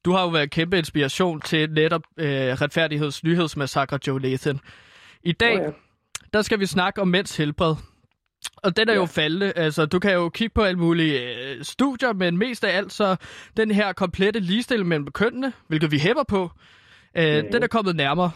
Du 0.05 0.11
har 0.11 0.23
jo 0.23 0.29
været 0.29 0.51
kæmpe 0.51 0.77
inspiration 0.77 1.41
til 1.41 1.69
netop 1.71 2.03
øh, 2.17 2.51
retfærdigheds 2.61 3.23
nyhedsmassakre 3.23 3.99
Joe 4.07 4.19
Nathan. 4.19 4.59
I 5.23 5.31
dag, 5.31 5.57
Nå 5.57 5.63
ja. 5.63 5.71
der 6.33 6.41
skal 6.41 6.59
vi 6.59 6.65
snakke 6.65 7.01
om 7.01 7.07
mænds 7.07 7.37
helbred. 7.37 7.75
Og 8.63 8.77
den 8.77 8.89
er 8.89 8.93
ja. 8.93 8.99
jo 8.99 9.05
faldende. 9.05 9.53
Altså, 9.55 9.85
du 9.85 9.99
kan 9.99 10.13
jo 10.13 10.29
kigge 10.29 10.53
på 10.53 10.61
alle 10.61 10.79
mulige 10.79 11.19
øh, 11.35 11.63
studier, 11.63 12.13
men 12.13 12.37
mest 12.37 12.63
af 12.63 12.77
alt 12.77 12.91
så 12.93 13.15
den 13.57 13.71
her 13.71 13.93
komplette 13.93 14.39
ligestilling 14.39 14.87
mellem 14.89 15.07
kønnene, 15.07 15.53
hvilket 15.67 15.91
vi 15.91 15.97
hæpper 15.99 16.23
på, 16.29 16.49
øh, 17.17 17.37
Mhm. 17.43 17.51
den 17.51 17.63
er 17.63 17.67
kommet 17.67 17.95
nærmere. 17.95 18.31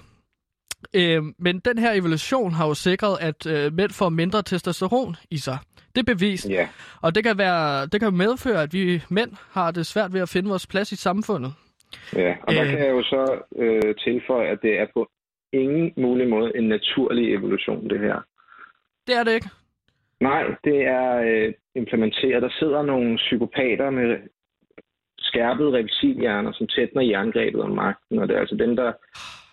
Øh, 0.93 1.23
men 1.39 1.59
den 1.59 1.77
her 1.77 1.91
evolution 1.91 2.51
har 2.51 2.67
jo 2.67 2.73
sikret, 2.73 3.17
at 3.21 3.45
øh, 3.47 3.73
mænd 3.73 3.91
får 3.91 4.09
mindre 4.09 4.43
testosteron 4.43 5.15
i 5.31 5.37
sig. 5.37 5.57
Det 5.95 6.09
er 6.09 6.13
bevist. 6.13 6.49
Ja. 6.49 6.67
Og 7.01 7.15
det 7.15 7.23
kan, 7.23 7.37
være, 7.37 7.85
det 7.85 7.99
kan 8.01 8.13
medføre, 8.13 8.61
at 8.63 8.73
vi 8.73 9.03
mænd 9.09 9.31
har 9.51 9.71
det 9.71 9.85
svært 9.85 10.13
ved 10.13 10.21
at 10.21 10.29
finde 10.29 10.49
vores 10.49 10.67
plads 10.67 10.91
i 10.91 10.95
samfundet. 10.95 11.53
Ja, 12.15 12.35
og 12.43 12.53
der 12.53 12.63
Øh. 12.63 12.69
kan 12.69 12.79
jeg 12.79 12.89
jo 12.89 13.03
så 13.03 13.41
øh, 13.55 13.95
tilføje, 13.95 14.47
at 14.47 14.59
det 14.61 14.79
er 14.79 14.85
på 14.93 15.09
ingen 15.53 15.93
mulig 15.97 16.29
måde 16.29 16.51
en 16.57 16.63
naturlig 16.69 17.33
evolution, 17.33 17.89
det 17.89 17.99
her. 17.99 18.21
Det 19.07 19.15
er 19.15 19.23
det 19.23 19.33
ikke. 19.33 19.49
Nej, 20.21 20.43
det 20.63 20.81
er 20.81 21.17
øh, 21.17 21.53
implementeret. 21.75 22.41
Der 22.41 22.49
sidder 22.59 22.83
nogle 22.83 23.17
psykopater 23.17 23.89
med 23.89 24.17
skærpede 25.17 25.71
reptilhjerner, 25.77 26.51
som 26.53 26.67
tætner 26.67 27.01
jerngrebet 27.01 27.61
om 27.61 27.71
magten, 27.71 28.19
og 28.19 28.27
det 28.27 28.35
er 28.35 28.39
altså 28.39 28.55
dem, 28.55 28.75
der 28.75 28.93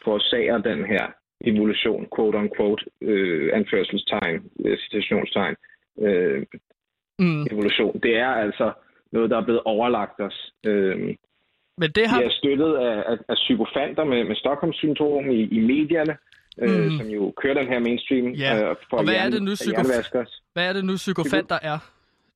forårsager 0.04 0.58
den 0.58 0.84
her 0.84 1.06
evolution, 1.44 2.06
quote 2.16 2.38
unquote, 2.38 2.84
øh, 3.00 3.50
anførselstegn, 3.54 4.50
øh, 4.64 4.78
citationstegn, 4.78 5.56
øh, 5.98 6.46
Mm. 7.18 7.46
evolution. 7.50 8.00
Det 8.02 8.16
er 8.16 8.28
altså 8.28 8.72
noget, 9.12 9.30
der 9.30 9.36
er 9.36 9.44
blevet 9.44 9.62
overlagt 9.64 10.20
os. 10.20 10.52
Øh, 10.66 10.98
Men 11.78 11.90
det 11.96 12.06
har... 12.06 12.20
De 12.20 12.24
er 12.26 12.30
støttet 12.30 12.74
af, 12.74 13.04
af, 13.12 13.16
af 13.28 13.34
psykofanter 13.34 14.04
med, 14.04 14.24
med 14.24 14.36
Stockholm-syndrom 14.36 15.30
i, 15.30 15.40
i 15.42 15.60
medierne, 15.60 16.16
mm. 16.58 16.64
Øh, 16.64 16.98
som 16.98 17.06
jo 17.06 17.32
kører 17.42 17.54
den 17.60 17.68
her 17.72 17.78
mainstream. 17.78 18.26
Ja. 18.26 18.70
Øh, 18.70 18.76
for 18.90 18.96
Og 18.96 19.04
hvad 19.04 19.14
er 19.14 19.18
hjerne- 19.18 19.34
det 19.34 19.42
nu, 19.42 19.52
psykof-. 19.54 20.52
Hvad 20.52 20.68
er 20.68 20.72
det 20.72 20.84
nu, 20.84 20.96
psykofanter 20.96 21.58
er, 21.62 21.78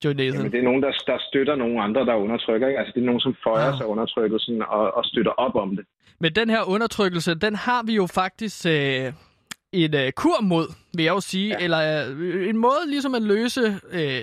Joe 0.04 0.14
Nathan? 0.14 0.34
Jamen, 0.34 0.52
det 0.52 0.58
er 0.58 0.62
nogen, 0.64 0.82
der, 0.82 0.92
der 1.06 1.18
støtter 1.28 1.54
nogle 1.56 1.82
andre, 1.82 2.00
der 2.06 2.14
undertrykker. 2.14 2.68
Ikke? 2.68 2.78
Altså, 2.78 2.92
det 2.94 3.00
er 3.00 3.06
nogen, 3.06 3.20
som 3.20 3.36
føjer 3.44 3.72
Ah. 3.72 3.76
sig 3.78 3.86
undertrykkelsen 3.86 4.62
og, 4.62 4.94
og 4.94 5.04
støtter 5.04 5.30
op 5.32 5.54
om 5.54 5.76
det. 5.76 5.84
Men 6.20 6.32
den 6.32 6.50
her 6.50 6.62
undertrykkelse, 6.68 7.34
den 7.34 7.54
har 7.54 7.82
vi 7.86 7.94
jo 7.94 8.06
faktisk 8.06 8.66
øh, 8.66 9.12
en 9.72 9.94
øh, 9.94 10.12
kur 10.12 10.42
mod, 10.42 10.66
vil 10.96 11.04
jeg 11.04 11.12
jo 11.14 11.20
sige. 11.20 11.48
Ja. 11.58 11.64
Eller 11.64 12.08
øh, 12.10 12.48
en 12.48 12.56
måde 12.56 12.78
ligesom 12.88 13.14
at 13.14 13.22
løse 13.22 13.60
øh, 13.92 14.22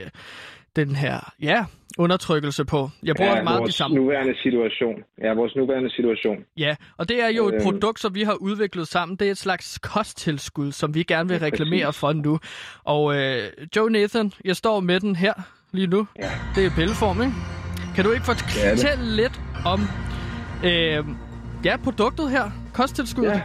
den 0.75 0.95
her 0.95 1.33
ja, 1.41 1.65
undertrykkelse 1.97 2.65
på. 2.65 2.89
Jeg 3.03 3.15
bruger 3.15 3.35
Ja, 3.37 3.43
meget 3.43 3.57
de 3.57 3.59
vores 3.61 3.75
samme. 3.75 3.95
nuværende 3.95 4.35
situation. 4.43 4.95
Ja, 5.23 5.33
vores 5.33 5.55
nuværende 5.55 5.89
situation. 5.91 6.37
Ja, 6.57 6.75
og 6.97 7.09
det 7.09 7.23
er 7.23 7.27
jo 7.29 7.47
et 7.47 7.53
Øhm. 7.53 7.63
produkt, 7.63 7.99
som 7.99 8.15
vi 8.15 8.23
har 8.23 8.33
udviklet 8.33 8.87
sammen. 8.87 9.17
Det 9.17 9.27
er 9.27 9.31
et 9.31 9.37
slags 9.37 9.79
kosttilskud, 9.81 10.71
som 10.71 10.95
vi 10.95 11.03
gerne 11.03 11.29
vil 11.29 11.37
Ja, 11.41 11.45
reklamere 11.45 11.93
for 11.93 12.13
nu. 12.13 12.39
Og 12.83 13.15
øh, 13.17 13.43
Joe 13.75 13.89
Nathan, 13.89 14.31
jeg 14.45 14.55
står 14.55 14.79
med 14.79 14.99
den 14.99 15.15
her 15.15 15.33
lige 15.71 15.87
nu. 15.87 16.07
Ja. 16.19 16.29
Det 16.55 16.65
er 16.65 16.69
pilleform, 16.75 17.21
ikke? 17.21 17.33
Kan 17.95 18.03
du 18.05 18.11
ikke 18.11 18.25
fortælle 18.25 19.15
lidt 19.15 19.41
om 19.65 19.79
øh, 20.65 21.03
ja, 21.65 21.77
produktet 21.83 22.29
her? 22.29 22.43
Kosttilskud? 22.73 23.23
Ja. 23.25 23.41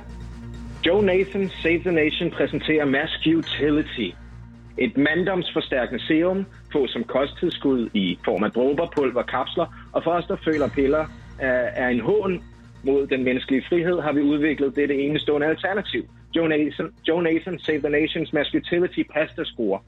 Joe 0.86 1.02
Nathan 1.06 1.50
Save 1.62 1.78
the 1.78 1.92
Nation 1.92 2.30
præsenterer 2.30 2.84
Mascutility. 2.84 4.16
Et 4.78 4.96
manddomsforstærkende 4.96 6.06
serum, 6.06 6.46
få 6.72 6.86
som 6.86 7.04
kosttilskud 7.04 7.90
i 7.94 8.18
form 8.24 8.44
af 8.44 8.50
dråber, 8.50 8.86
pulver, 8.96 9.22
kapsler, 9.22 9.66
og 9.92 10.04
for 10.04 10.10
os, 10.10 10.26
der 10.26 10.36
føler 10.44 10.68
piller 10.68 11.04
er, 11.38 11.60
er 11.82 11.88
en 11.88 12.00
hån 12.00 12.42
mod 12.82 13.06
den 13.06 13.24
menneskelige 13.24 13.64
frihed, 13.68 14.00
har 14.00 14.12
vi 14.12 14.20
udviklet 14.20 14.76
dette 14.76 14.94
enestående 14.94 15.46
alternativ. 15.46 16.02
Joe 16.36 16.48
Nathan, 16.48 16.92
Joe 17.08 17.22
Nathan 17.22 17.58
Save 17.58 17.78
the 17.78 17.88
Nations 17.88 18.32
Masculinity 18.32 19.02
Pasta 19.14 19.44
Score. 19.44 19.80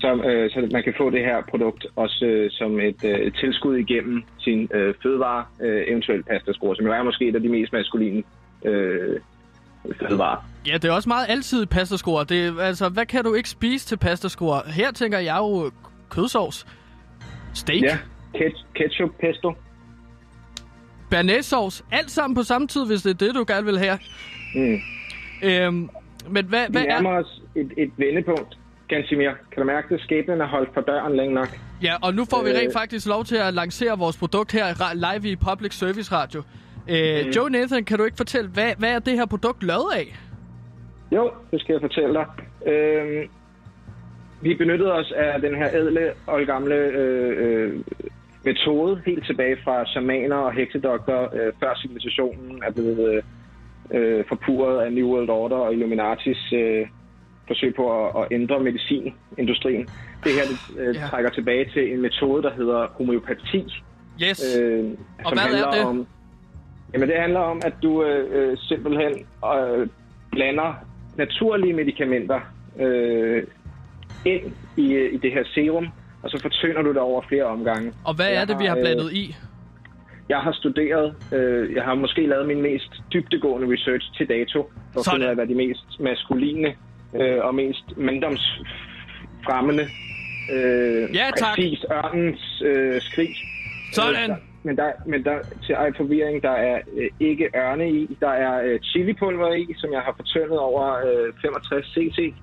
Så, 0.00 0.14
øh, 0.14 0.50
så 0.50 0.68
man 0.72 0.82
kan 0.82 0.94
få 0.96 1.10
det 1.10 1.20
her 1.20 1.42
produkt 1.50 1.86
også 1.96 2.26
øh, 2.26 2.50
som 2.50 2.80
et 2.80 3.04
øh, 3.04 3.32
tilskud 3.32 3.76
igennem 3.76 4.22
sin 4.38 4.68
øh, 4.74 4.94
fødevare, 5.02 5.44
øh, 5.62 5.84
eventuelt 5.88 6.26
pastaskruer, 6.28 6.74
som 6.74 6.86
jo 6.86 6.92
er 6.92 7.02
måske 7.02 7.28
et 7.28 7.34
af 7.34 7.42
de 7.42 7.48
mest 7.48 7.72
maskuline 7.72 8.22
øh, 8.64 9.20
fødevarer. 10.00 10.48
Ja, 10.66 10.74
det 10.74 10.84
er 10.84 10.92
også 10.92 11.08
meget 11.08 11.26
altid 11.28 11.66
pastaskruer. 11.66 12.24
Det 12.24 12.60
altså, 12.60 12.88
hvad 12.88 13.06
kan 13.06 13.24
du 13.24 13.34
ikke 13.34 13.48
spise 13.48 13.86
til 13.86 13.96
pastaskruer? 13.96 14.60
Her 14.70 14.90
tænker 14.92 15.18
jeg 15.18 15.36
jo 15.38 15.70
kødsovs, 16.10 16.66
steak, 17.54 17.82
Ja, 17.82 17.98
Ket- 18.34 18.64
ketchup, 18.74 19.10
pesto. 19.20 19.52
bernæssovs, 21.10 21.84
alt 21.92 22.10
sammen 22.10 22.34
på 22.34 22.42
samme 22.42 22.66
tid, 22.68 22.86
hvis 22.86 23.02
det 23.02 23.10
er 23.10 23.14
det, 23.26 23.34
du 23.34 23.44
gerne 23.48 23.66
vil 23.66 23.78
have. 23.78 23.98
Mm. 24.54 24.78
Øhm, 25.42 25.88
men 26.28 26.44
hvad, 26.46 26.66
Vi 26.66 26.72
hvad 26.72 26.82
nærmer 26.82 27.10
er... 27.10 27.18
os 27.24 27.40
et, 27.56 27.72
et 27.78 27.90
vendepunkt. 27.96 28.58
Gansimir, 28.88 29.30
kan 29.52 29.60
du 29.60 29.64
mærke 29.64 29.94
det? 29.94 30.02
Skæbnen 30.02 30.40
er 30.40 30.46
holdt 30.46 30.70
for 30.74 30.80
døren 30.80 31.16
længe 31.16 31.34
nok. 31.34 31.48
Ja, 31.82 31.94
og 32.02 32.14
nu 32.14 32.24
får 32.24 32.42
vi 32.42 32.50
Øh. 32.50 32.56
rent 32.56 32.72
faktisk 32.72 33.06
lov 33.06 33.24
til 33.24 33.36
at 33.36 33.54
lancere 33.54 33.98
vores 33.98 34.16
produkt 34.16 34.52
her 34.52 34.94
live 34.94 35.32
i 35.32 35.36
Public 35.36 35.74
Service 35.74 36.12
Radio. 36.12 36.42
Øh, 36.88 37.36
Joe 37.36 37.50
Nathan, 37.50 37.84
kan 37.84 37.98
du 37.98 38.04
ikke 38.04 38.16
fortælle, 38.16 38.50
hvad, 38.50 38.72
hvad 38.78 38.90
er 38.94 38.98
det 38.98 39.12
her 39.14 39.26
produkt 39.26 39.62
lavet 39.62 39.92
af? 39.94 40.16
Jo, 41.12 41.30
det 41.50 41.60
skal 41.60 41.72
jeg 41.72 41.80
fortælle 41.80 42.14
dig. 42.14 42.26
Øhm, 42.72 43.28
vi 44.42 44.54
benyttede 44.54 44.92
os 44.92 45.12
af 45.16 45.40
den 45.40 45.54
her 45.54 45.68
ædle 45.72 46.12
og 46.26 46.40
gamle 46.46 46.74
øh, 46.74 47.32
øh, 47.38 47.80
metode, 48.44 49.02
helt 49.06 49.26
tilbage 49.26 49.56
fra 49.64 49.86
shamaner 49.86 50.36
og 50.36 50.52
heksedokter, 50.52 51.22
øh, 51.34 51.52
før 51.60 51.74
civilisationen 51.82 52.62
er 52.66 52.72
blevet 52.72 53.14
øh, 53.14 53.22
øh, 54.18 54.24
forpurret 54.28 54.84
af 54.84 54.92
New 54.92 55.08
World 55.08 55.28
Order 55.30 55.56
og 55.56 55.72
Illuminatis 55.72 56.52
øh, 56.52 56.86
forsøg 57.46 57.74
på 57.74 58.06
at, 58.06 58.22
at 58.22 58.28
ændre 58.30 58.60
medicinindustrien. 58.60 59.88
Det 60.24 60.32
her 60.32 60.42
det, 60.50 60.80
øh, 60.80 60.94
Ja. 60.96 61.06
trækker 61.10 61.30
tilbage 61.30 61.70
til 61.72 61.92
en 61.92 62.00
metode, 62.02 62.42
der 62.42 62.50
hedder 62.54 62.86
homeopati, 62.98 63.72
Yes. 64.22 64.56
øh, 64.60 64.84
Og 65.24 65.32
hvad 65.32 65.60
er 65.60 65.70
det? 65.70 65.84
om... 65.84 66.06
Jamen, 66.94 67.08
det 67.08 67.16
handler 67.20 67.40
om, 67.40 67.60
at 67.64 67.72
du 67.82 68.04
øh, 68.04 68.50
øh, 68.50 68.58
simpelthen 68.58 69.26
øh, 69.54 69.88
blander 70.32 70.74
naturlige 71.16 71.72
medicamenter 71.72 72.40
øh, 72.80 73.42
ind 74.24 74.42
i, 74.76 74.96
i 75.12 75.16
det 75.16 75.32
her 75.32 75.44
serum, 75.54 75.88
og 76.22 76.30
så 76.30 76.38
fortynder 76.42 76.82
du 76.82 76.88
det 76.88 76.98
over 76.98 77.22
flere 77.28 77.44
omgange. 77.44 77.92
Og 78.04 78.14
hvad 78.14 78.30
er 78.32 78.44
det, 78.44 78.58
vi 78.58 78.64
har, 78.64 78.76
øh, 78.76 78.82
blandet 78.82 79.12
i? 79.12 79.36
Jeg 80.28 80.38
har 80.38 80.52
studeret, 80.52 81.14
øh, 81.32 81.74
jeg 81.74 81.82
har 81.84 81.94
måske 81.94 82.26
lavet 82.26 82.46
min 82.46 82.62
mest 82.62 82.92
dybtegående 83.12 83.72
research 83.74 84.14
til 84.16 84.28
dato, 84.28 84.70
for 84.92 85.00
at 85.00 85.06
finde 85.12 85.26
ud 85.26 85.30
af, 85.30 85.34
hvad 85.34 85.46
de 85.46 85.54
mest 85.54 86.00
maskuline 86.00 86.68
øh, 87.20 87.38
og 87.40 87.54
mest 87.54 87.84
manddomsfremmende, 87.96 89.82
øh, 90.52 91.14
Ja, 91.14 91.30
tak. 91.36 91.56
præcis 91.56 91.84
ørnens 91.92 92.62
øh, 92.64 93.00
skrig. 93.00 93.28
Sådan. 93.92 94.36
Men 94.64 94.76
der, 94.76 94.92
men 95.06 95.24
der, 95.24 95.38
til 95.66 95.72
ej 95.74 95.92
forvirring, 95.96 96.42
der 96.42 96.50
er 96.50 96.78
øh, 96.96 97.10
ikke 97.20 97.48
ørne 97.56 97.90
i. 97.90 98.16
Der 98.20 98.28
er 98.28 98.62
øh, 98.64 98.80
chilipulver 98.80 99.52
i, 99.54 99.74
som 99.76 99.92
jeg 99.92 100.00
har 100.00 100.12
fortyndet 100.16 100.58
over 100.58 100.84
øh, 101.06 101.32
65 101.42 101.86
cc. 101.86 102.34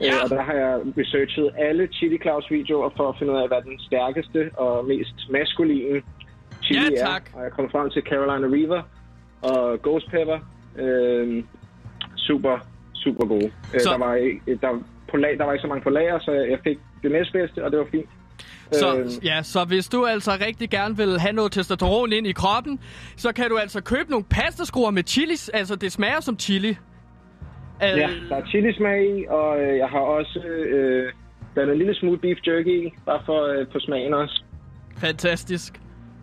Ja. 0.00 0.06
Øh, 0.06 0.12
og 0.24 0.30
der 0.30 0.42
har 0.42 0.52
jeg 0.52 0.80
researchet 0.98 1.50
alle 1.58 1.86
Chili 1.92 2.18
Claus 2.22 2.50
videoer 2.50 2.90
for 2.96 3.08
at 3.08 3.14
finde 3.18 3.32
ud 3.32 3.38
af, 3.38 3.48
hvad 3.48 3.62
den 3.62 3.78
stærkeste 3.78 4.50
og 4.56 4.84
mest 4.86 5.14
maskuline 5.30 6.02
chili 6.62 6.80
Ja, 6.80 7.00
er. 7.02 7.06
tak. 7.06 7.22
Og 7.34 7.42
jeg 7.44 7.52
kom 7.52 7.70
frem 7.70 7.90
til 7.90 8.02
Carolina 8.02 8.46
Reaper 8.56 8.82
og 9.42 9.82
Ghost 9.82 10.10
Pepper. 10.10 10.38
Øh, 10.78 11.44
super, 12.16 12.58
super 12.94 13.26
gode. 13.26 13.50
Øh, 13.74 13.80
Så- 13.80 13.90
der, 13.90 13.98
var 13.98 14.14
ikke, 14.14 14.40
der, 14.62 14.82
på 15.10 15.16
lag, 15.16 15.38
der 15.38 15.44
var 15.44 15.52
ikke 15.52 15.62
så 15.62 15.68
mange 15.68 15.82
på 15.82 15.90
lager, 15.90 16.18
så 16.18 16.32
jeg 16.32 16.58
fik 16.64 16.78
det 17.02 17.10
næstbedste, 17.12 17.64
og 17.64 17.70
det 17.70 17.78
var 17.78 17.86
fint. 17.90 18.08
Så, 18.72 18.96
Øh, 18.98 19.10
ja, 19.24 19.42
så 19.42 19.64
hvis 19.64 19.88
du 19.88 20.06
altså 20.06 20.30
rigtig 20.46 20.70
gerne 20.70 20.96
vil 20.96 21.20
have 21.20 21.32
noget 21.32 21.52
testosteron 21.52 22.12
ind 22.12 22.26
i 22.26 22.32
kroppen, 22.32 22.80
så 23.16 23.32
kan 23.32 23.48
du 23.48 23.56
altså 23.56 23.80
købe 23.80 24.10
nogle 24.10 24.24
pastaskruer 24.30 24.90
med 24.90 25.02
chilis. 25.06 25.48
Altså, 25.48 25.76
det 25.76 25.92
smager 25.92 26.20
som 26.20 26.38
chili. 26.38 26.68
Øh, 26.68 26.76
Ja, 27.82 28.10
der 28.28 28.36
er 28.36 28.46
chilismag 28.46 29.18
i, 29.18 29.24
og 29.28 29.60
øh, 29.60 29.78
jeg 29.78 29.88
har 29.88 29.98
også 29.98 30.38
øh, 30.38 31.12
blandet 31.54 31.72
en 31.72 31.78
lille 31.78 31.94
smule 31.94 32.18
beef 32.18 32.38
jerky 32.46 32.86
i, 32.86 32.90
bare 33.06 33.22
for, 33.26 33.46
øh, 33.60 33.66
for 33.72 33.78
smagen 33.78 34.14
også. 34.14 34.42
Fantastisk. 34.96 35.80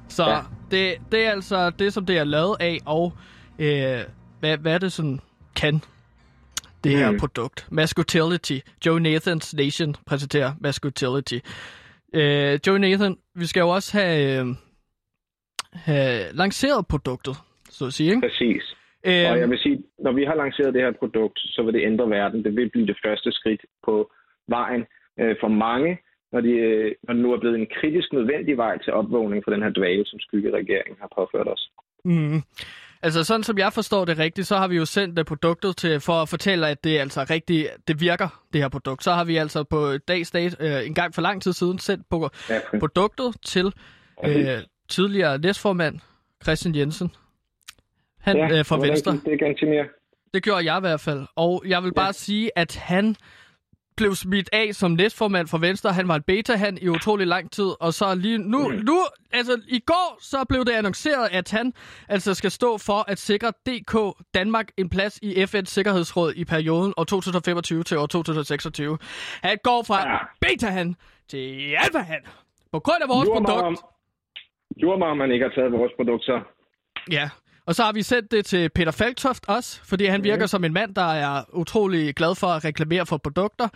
Så 0.07 0.29
ja. 0.29 0.39
Det, 0.71 0.93
det 1.11 1.25
er 1.25 1.31
altså 1.31 1.69
det, 1.69 1.93
som 1.93 2.05
det 2.05 2.17
er 2.17 2.23
lavet 2.23 2.55
af, 2.59 2.77
og 2.85 3.13
øh, 3.59 3.99
hvad, 4.39 4.57
hvad 4.57 4.73
er 4.73 4.77
det 4.77 4.91
sådan 4.93 5.19
kan, 5.55 5.81
det 6.83 6.97
her 6.97 7.11
Mm. 7.11 7.19
produkt. 7.19 7.67
Mascutility. 7.71 8.59
Joe 8.85 8.99
Nathans 8.99 9.53
Nation 9.53 9.95
præsenterer 10.05 10.51
Mascutility. 10.59 11.39
Øh, 12.19 12.59
Joey 12.67 12.79
Nathan, 12.79 13.17
vi 13.35 13.45
skal 13.45 13.61
jo 13.61 13.69
også 13.69 13.97
have, 13.99 14.39
øh, 14.39 14.45
have 15.73 16.33
lanceret 16.33 16.87
produktet, 16.87 17.35
så 17.69 17.85
at 17.85 17.93
sige. 17.93 18.09
Ikke? 18.09 18.21
Præcis. 18.27 18.63
Øh, 19.07 19.31
Og 19.31 19.39
jeg 19.39 19.49
vil 19.49 19.59
sige, 19.59 19.83
når 19.99 20.11
vi 20.11 20.23
har 20.23 20.35
lanceret 20.35 20.73
det 20.73 20.81
her 20.81 20.91
produkt, 20.91 21.39
så 21.39 21.63
vil 21.63 21.73
det 21.73 21.83
ændre 21.83 22.09
verden. 22.09 22.43
Det 22.43 22.55
vil 22.55 22.69
blive 22.69 22.87
det 22.87 22.97
første 23.05 23.31
skridt 23.31 23.61
på 23.85 24.11
vejen 24.47 24.85
øh, 25.19 25.35
for 25.41 25.47
mange, 25.47 25.99
når, 26.31 26.41
de, 26.41 26.49
øh, 26.49 26.91
når 27.03 27.13
det 27.13 27.23
nu 27.23 27.33
er 27.33 27.39
blevet 27.39 27.59
en 27.59 27.67
kritisk 27.79 28.13
nødvendig 28.13 28.57
vej 28.57 28.77
til 28.77 28.93
opvågning 28.93 29.43
for 29.43 29.51
den 29.51 29.63
her 29.63 29.69
dvale, 29.69 30.05
som 30.05 30.19
skyggeregeringen 30.19 30.97
har 31.01 31.09
påført 31.17 31.47
os. 31.47 31.69
Mm. 32.05 32.41
Altså 33.05 33.23
sådan 33.23 33.43
som 33.43 33.57
jeg 33.57 33.73
forstår 33.73 34.05
det 34.05 34.19
rigtigt, 34.19 34.47
så 34.47 34.57
har 34.57 34.67
vi 34.67 34.75
jo 34.75 34.85
sendt 34.85 35.17
det 35.17 35.25
produktet 35.25 35.77
til 35.77 35.99
for 35.99 36.13
at 36.13 36.29
fortælle, 36.29 36.67
at 36.67 36.83
det 36.83 36.97
altså 36.97 37.25
rigtig 37.29 37.69
det 37.87 38.01
virker, 38.01 38.43
det 38.53 38.61
her 38.61 38.69
produkt. 38.69 39.03
Så 39.03 39.11
har 39.11 39.23
vi 39.23 39.37
altså 39.37 39.63
på 39.63 39.97
dags 39.97 40.31
date 40.31 40.57
øh, 40.59 40.87
en 40.87 40.93
gang 40.93 41.15
for 41.15 41.21
lang 41.21 41.41
tid 41.41 41.53
siden 41.53 41.79
sendt 41.79 42.09
på 42.09 42.29
Ja, 42.49 42.59
produktet 42.79 43.35
til 43.45 43.73
øh, 44.25 44.47
tidligere 44.89 45.37
næstformand 45.37 45.99
Christian 46.43 46.75
Jensen. 46.75 47.11
Han 48.19 48.37
ja, 48.37 48.59
øh, 48.59 48.65
fra 48.65 48.79
Venstre. 48.79 49.11
Det 49.11 49.67
mere. 49.67 49.85
Det 50.33 50.43
gjorde 50.43 50.65
jeg 50.65 50.77
i 50.77 50.81
hvert 50.81 50.99
fald. 50.99 51.25
Og 51.35 51.63
jeg 51.67 51.83
vil 51.83 51.93
bare 51.93 52.13
sige, 52.13 52.51
at 52.55 52.75
han 52.75 53.15
blev 53.97 54.15
smidt 54.15 54.49
af 54.53 54.69
som 54.75 54.91
næstformand 54.91 55.47
for 55.47 55.57
Venstre. 55.57 55.93
Han 55.93 56.07
var 56.07 56.15
en 56.15 56.23
beta-han 56.23 56.77
i 56.81 56.87
utrolig 56.87 57.27
lang 57.27 57.51
tid, 57.51 57.69
og 57.79 57.93
så 57.93 58.15
lige 58.15 58.37
nu, 58.37 58.57
nu, 58.59 58.97
altså 59.31 59.61
i 59.67 59.79
går, 59.79 60.17
så 60.21 60.45
blev 60.49 60.65
det 60.65 60.71
annonceret, 60.71 61.29
at 61.31 61.51
han 61.51 61.73
altså 62.09 62.33
skal 62.33 62.51
stå 62.51 62.77
for 62.77 63.11
at 63.11 63.19
sikre 63.19 63.51
DK 63.65 63.95
Danmark 64.33 64.67
en 64.77 64.89
plads 64.89 65.19
i 65.21 65.43
FN's 65.43 65.65
Sikkerhedsråd 65.65 66.33
i 66.35 66.45
perioden 66.45 66.93
år 66.97 67.03
2025 67.03 67.83
til 67.83 67.97
år 67.97 68.05
2026. 68.05 68.97
Han 69.41 69.57
går 69.63 69.83
fra 69.87 70.09
Ja. 70.11 70.17
beta-han 70.41 70.95
til 71.29 71.73
alfa-han. 71.77 72.21
På 72.71 72.79
grund 72.79 73.03
af 73.03 73.09
vores 73.09 73.29
mig, 73.29 73.45
produkt. 73.45 73.79
om 75.03 75.17
man 75.17 75.31
ikke 75.31 75.45
har 75.45 75.51
taget 75.55 75.71
vores 75.71 75.91
produkt, 75.97 76.23
så. 76.23 76.41
Ja, 77.11 77.29
og 77.67 77.75
så 77.75 77.83
har 77.83 77.93
vi 77.93 78.01
sendt 78.01 78.31
det 78.31 78.45
til 78.45 78.69
Peter 78.69 78.91
Falktoft 78.91 79.43
også, 79.47 79.81
fordi 79.89 80.05
han 80.05 80.23
virker 80.23 80.45
som 80.45 80.63
en 80.63 80.73
mand, 80.73 80.95
der 80.95 81.09
er 81.25 81.43
utrolig 81.53 82.15
glad 82.15 82.35
for 82.39 82.47
at 82.47 82.65
reklamere 82.65 83.05
for 83.05 83.17
produkter. 83.17 83.67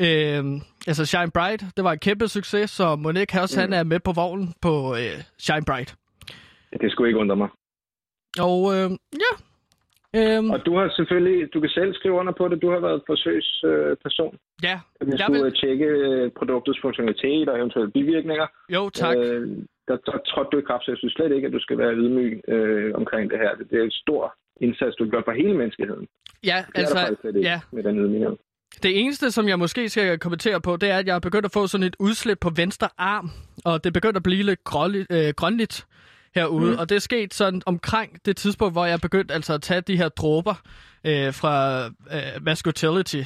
Øhm, 0.00 0.60
altså 0.86 1.04
Shine 1.06 1.30
Bright, 1.30 1.64
det 1.76 1.84
var 1.84 1.92
en 1.92 1.98
kæmpe 1.98 2.28
succes, 2.28 2.70
så 2.70 2.96
Monique 2.96 3.42
også 3.42 3.60
han 3.60 3.72
er 3.72 3.84
med 3.84 4.00
på 4.00 4.12
vognen 4.12 4.54
på 4.62 4.94
øh, 4.94 5.16
Shine 5.38 5.64
Bright. 5.66 5.94
Det 6.80 6.90
skulle 6.92 7.08
ikke 7.08 7.20
undre 7.20 7.36
mig. 7.36 7.48
Og 8.40 8.74
øh, 8.74 8.90
ja, 9.24 9.32
øhm, 10.18 10.50
Og 10.50 10.66
du 10.66 10.76
har 10.78 10.92
selvfølgelig, 10.96 11.54
du 11.54 11.60
kan 11.60 11.70
selv 11.70 11.94
skrive 11.94 12.14
under 12.14 12.32
på 12.32 12.48
det. 12.48 12.62
Du 12.62 12.70
har 12.70 12.80
været 12.80 13.02
forsøgsperson. 13.06 14.36
ja, 14.62 14.80
Hvis 15.00 15.20
jeg 15.20 15.28
du 15.28 15.32
vil, 15.32 15.44
vil... 15.44 15.54
tjekke 15.54 15.84
øh, 15.84 16.30
produktets 16.38 16.78
funktionalitet 16.82 17.48
og 17.48 17.58
eventuelle 17.58 17.90
bivirkninger, 17.90 18.46
jo 18.74 18.90
tak. 18.90 19.16
Øh, 19.16 19.58
der, 19.88 19.96
der 20.06 20.18
trådte 20.30 20.50
du 20.52 20.58
i 20.58 20.66
kraft, 20.68 20.84
så 20.84 20.90
jeg 20.90 20.98
synes 20.98 21.14
slet 21.14 21.32
ikke, 21.36 21.46
at 21.46 21.52
du 21.52 21.60
skal 21.60 21.78
være 21.78 21.94
ydmyg 21.94 22.40
øh, 22.48 22.94
omkring 22.94 23.30
det 23.30 23.38
her. 23.38 23.54
Det, 23.54 23.70
det 23.70 23.78
er 23.78 23.84
en 23.84 23.90
stor 24.04 24.34
indsats, 24.60 24.96
du 24.96 25.10
gør 25.10 25.22
for 25.24 25.32
hele 25.32 25.54
menneskeheden. 25.56 26.06
Ja, 26.44 26.64
Det 26.76 26.82
er 26.82 26.86
der 26.86 27.00
altså, 27.00 27.40
ja, 27.50 27.60
med 27.72 27.82
den 27.82 27.98
ydmyghed. 27.98 28.36
Det 28.82 29.00
eneste, 29.00 29.30
som 29.30 29.48
jeg 29.48 29.58
måske 29.58 29.88
skal 29.88 30.18
kommentere 30.18 30.60
på, 30.60 30.76
det 30.76 30.90
er, 30.90 30.98
at 30.98 31.06
jeg 31.06 31.14
er 31.16 31.20
begyndt 31.28 31.44
at 31.44 31.52
få 31.52 31.66
sådan 31.66 31.86
et 31.86 31.96
udslip 32.00 32.38
på 32.40 32.50
venstre 32.56 32.88
arm, 32.98 33.30
og 33.64 33.84
det 33.84 33.90
er 33.90 33.92
begyndt 33.92 34.16
at 34.16 34.22
blive 34.22 34.42
lidt 34.42 34.64
gråligt, 34.64 35.06
øh, 35.12 35.34
grønligt 35.36 35.86
herude, 36.34 36.72
mm. 36.72 36.78
og 36.78 36.88
det 36.88 36.96
er 36.96 37.00
sket 37.00 37.34
sådan 37.34 37.62
omkring 37.66 38.26
det 38.26 38.36
tidspunkt, 38.36 38.74
hvor 38.74 38.84
jeg 38.84 38.94
er 38.94 38.98
begyndt 39.02 39.32
altså 39.32 39.54
at 39.54 39.62
tage 39.62 39.80
de 39.80 39.96
her 39.96 40.08
dråber 40.08 40.54
øh, 41.06 41.32
fra 41.40 41.86
øh, 41.86 42.44
Masculinity. 42.44 43.22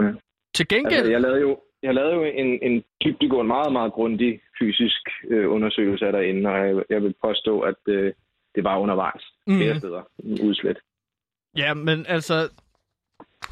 Mm. 0.00 0.18
Til 0.54 0.68
gengæld, 0.68 0.94
Altså, 0.94 1.10
jeg 1.10 1.20
lavede 1.20 1.40
jo, 1.40 1.58
jeg 1.86 1.94
lavede 1.94 2.14
jo 2.14 2.22
en, 2.42 2.58
en 2.68 2.84
dybdegående, 3.04 3.48
meget, 3.56 3.72
meget 3.72 3.92
grundig 3.92 4.40
fysisk 4.58 5.02
øh, 5.30 5.50
undersøgelse 5.50 6.06
af 6.06 6.12
derinde, 6.12 6.50
og 6.50 6.58
jeg, 6.66 6.74
jeg 6.90 7.02
vil 7.02 7.14
påstå, 7.24 7.60
at 7.60 7.80
øh, 7.88 8.12
det 8.54 8.64
var 8.64 8.78
undervejs 8.78 9.22
Mm. 9.46 9.56
flere 9.58 9.78
steder 9.78 10.02
udslet. 10.42 10.78
ja, 11.56 11.74
men 11.74 12.06
altså, 12.08 12.48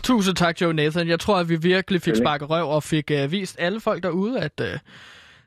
tusind 0.02 0.36
tak, 0.36 0.60
Joe 0.60 0.74
Nathan. 0.74 1.08
Jeg 1.08 1.20
tror, 1.20 1.36
at 1.36 1.48
vi 1.48 1.56
virkelig 1.62 2.00
fik 2.02 2.14
sparket 2.16 2.50
røv 2.50 2.68
og 2.76 2.82
fik 2.82 3.10
øh, 3.10 3.32
vist 3.32 3.56
alle 3.60 3.80
folk 3.80 4.02
derude, 4.02 4.40
at 4.40 4.60
øh, 4.60 4.78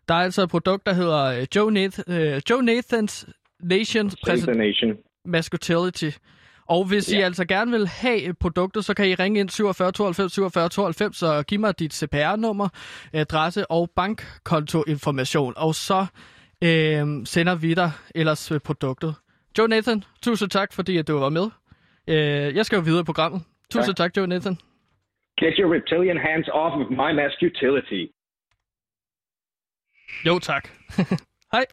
der 0.07 0.13
er 0.13 0.23
altså 0.27 0.41
et 0.43 0.49
produkt, 0.49 0.85
der 0.85 0.93
hedder 0.93 1.23
øh, 1.25 1.45
Joe, 1.55 1.71
Nath- 1.71 2.13
øh, 2.13 2.41
Joe 2.49 2.63
Nathans 2.63 3.27
Nation 3.59 4.09
Save 4.09 4.37
the 4.37 4.53
nation. 4.53 4.97
Masculinity. 5.25 6.09
Og 6.67 6.85
hvis 6.85 7.13
ja. 7.13 7.19
I 7.19 7.21
altså 7.21 7.45
gerne 7.45 7.71
vil 7.71 7.87
have 7.87 8.33
produktet, 8.33 8.85
så 8.85 8.93
kan 8.93 9.09
I 9.09 9.15
ringe 9.15 9.39
ind 9.39 9.49
47 9.49 9.91
92 9.91 10.33
47 10.33 10.69
92 10.69 11.23
og 11.23 11.45
give 11.45 11.61
mig 11.61 11.79
dit 11.79 11.93
CPR-nummer, 11.93 12.69
adresse 13.13 13.71
og 13.71 13.89
bankkontoinformation. 13.95 15.53
Og 15.57 15.75
så 15.75 16.05
øh, 16.63 17.25
sender 17.25 17.55
vi 17.55 17.73
dig 17.73 17.91
ellers 18.15 18.51
produktet. 18.63 19.15
Joe 19.57 19.67
Nathan, 19.67 20.03
tusind 20.21 20.49
tak, 20.49 20.73
fordi 20.73 20.97
at 20.97 21.07
du 21.07 21.19
var 21.19 21.29
med. 21.29 21.49
Øh, 22.07 22.55
jeg 22.55 22.65
skal 22.65 22.75
jo 22.75 22.81
videre 22.81 23.01
i 23.01 23.03
programmet. 23.03 23.41
Tusind 23.71 23.95
tak, 23.95 24.17
Joe 24.17 24.27
Nathan. 24.27 24.57
Get 25.37 25.53
your 25.59 25.75
reptilian 25.75 26.17
hands 26.17 26.47
off 26.47 26.73
of 26.73 26.89
my 26.89 27.11
masculinity. 27.21 28.11
Jo, 30.25 30.39
tak. 30.39 30.69
Hej. 31.53 31.65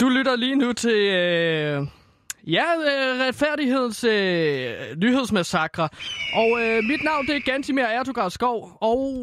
Du 0.00 0.08
lytter 0.08 0.36
lige 0.36 0.56
nu 0.56 0.72
til 0.72 0.90
øh, 0.90 1.86
ja, 2.46 2.64
øh, 2.74 3.20
retfærdigheds 3.20 4.04
øh, 4.04 4.96
nyhedsmassakre. 4.96 5.88
Og 6.34 6.60
øh, 6.62 6.84
mit 6.84 7.04
navn 7.04 7.26
det 7.26 7.36
er 7.36 7.40
Gantimir 7.40 7.84
Ertugard 7.84 8.30
Skov, 8.30 8.78
og 8.80 9.14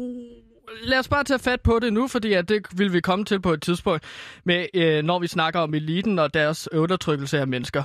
lad 0.82 0.98
os 0.98 1.08
bare 1.08 1.24
tage 1.24 1.38
fat 1.38 1.60
på 1.60 1.78
det 1.78 1.92
nu, 1.92 2.08
fordi 2.08 2.32
at 2.32 2.48
det 2.48 2.66
vil 2.78 2.92
vi 2.92 3.00
komme 3.00 3.24
til 3.24 3.40
på 3.40 3.52
et 3.52 3.62
tidspunkt, 3.62 4.04
med, 4.44 4.66
øh, 4.74 5.02
når 5.04 5.18
vi 5.18 5.26
snakker 5.26 5.60
om 5.60 5.74
eliten 5.74 6.18
og 6.18 6.34
deres 6.34 6.72
undertrykkelse 6.72 7.38
af 7.38 7.46
mennesker. 7.46 7.82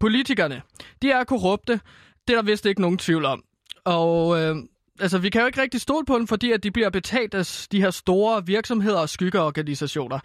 Politikerne, 0.00 0.62
de 1.02 1.10
er 1.10 1.24
korrupte. 1.24 1.80
Det 2.28 2.34
er 2.34 2.40
der 2.40 2.42
vist 2.42 2.66
ikke 2.66 2.80
nogen 2.80 2.98
tvivl 2.98 3.24
om. 3.24 3.42
Og 3.84 4.40
øh, 4.40 4.56
altså, 5.00 5.18
vi 5.18 5.30
kan 5.30 5.40
jo 5.40 5.46
ikke 5.46 5.62
rigtig 5.62 5.80
stole 5.80 6.06
på 6.06 6.18
dem, 6.18 6.26
fordi 6.26 6.52
at 6.52 6.62
de 6.62 6.70
bliver 6.70 6.90
betalt 6.90 7.34
af 7.34 7.66
de 7.72 7.80
her 7.80 7.90
store 7.90 8.46
virksomheder 8.46 8.98
og 8.98 9.08
skyggeorganisationer. 9.08 10.18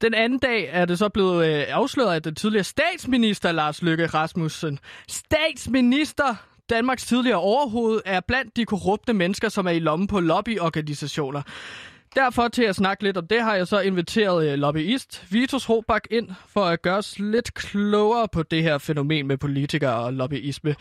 Den 0.00 0.14
anden 0.14 0.38
dag 0.38 0.68
er 0.72 0.84
det 0.84 0.98
så 0.98 1.08
blevet 1.08 1.46
øh, 1.46 1.64
afsløret, 1.68 2.16
at 2.16 2.24
den 2.24 2.34
tidligere 2.34 2.64
statsminister 2.64 3.52
Lars 3.52 3.82
Løkke 3.82 4.06
Rasmussen, 4.06 4.78
statsminister 5.08 6.34
Danmarks 6.70 7.06
tidligere 7.06 7.38
overhoved, 7.38 8.00
er 8.04 8.20
blandt 8.20 8.56
de 8.56 8.64
korrupte 8.64 9.12
mennesker, 9.12 9.48
som 9.48 9.66
er 9.66 9.70
i 9.70 9.78
lommen 9.78 10.08
på 10.08 10.20
lobbyorganisationer. 10.20 11.42
Derfor 12.16 12.48
til 12.48 12.62
at 12.62 12.76
snakke 12.76 13.02
lidt 13.02 13.16
om 13.16 13.26
det, 13.26 13.42
har 13.42 13.54
jeg 13.54 13.66
så 13.66 13.80
inviteret 13.80 14.48
øh, 14.52 14.58
lobbyist 14.58 15.24
Vitus 15.30 15.64
Hobak 15.64 16.02
ind 16.10 16.28
for 16.48 16.64
at 16.64 16.82
gøre 16.82 16.96
os 16.96 17.18
lidt 17.18 17.54
klogere 17.54 18.28
på 18.28 18.42
det 18.42 18.62
her 18.62 18.78
fænomen 18.78 19.26
med 19.26 19.36
politikere 19.36 19.94
og 19.94 20.12
lobbyisme. 20.12 20.74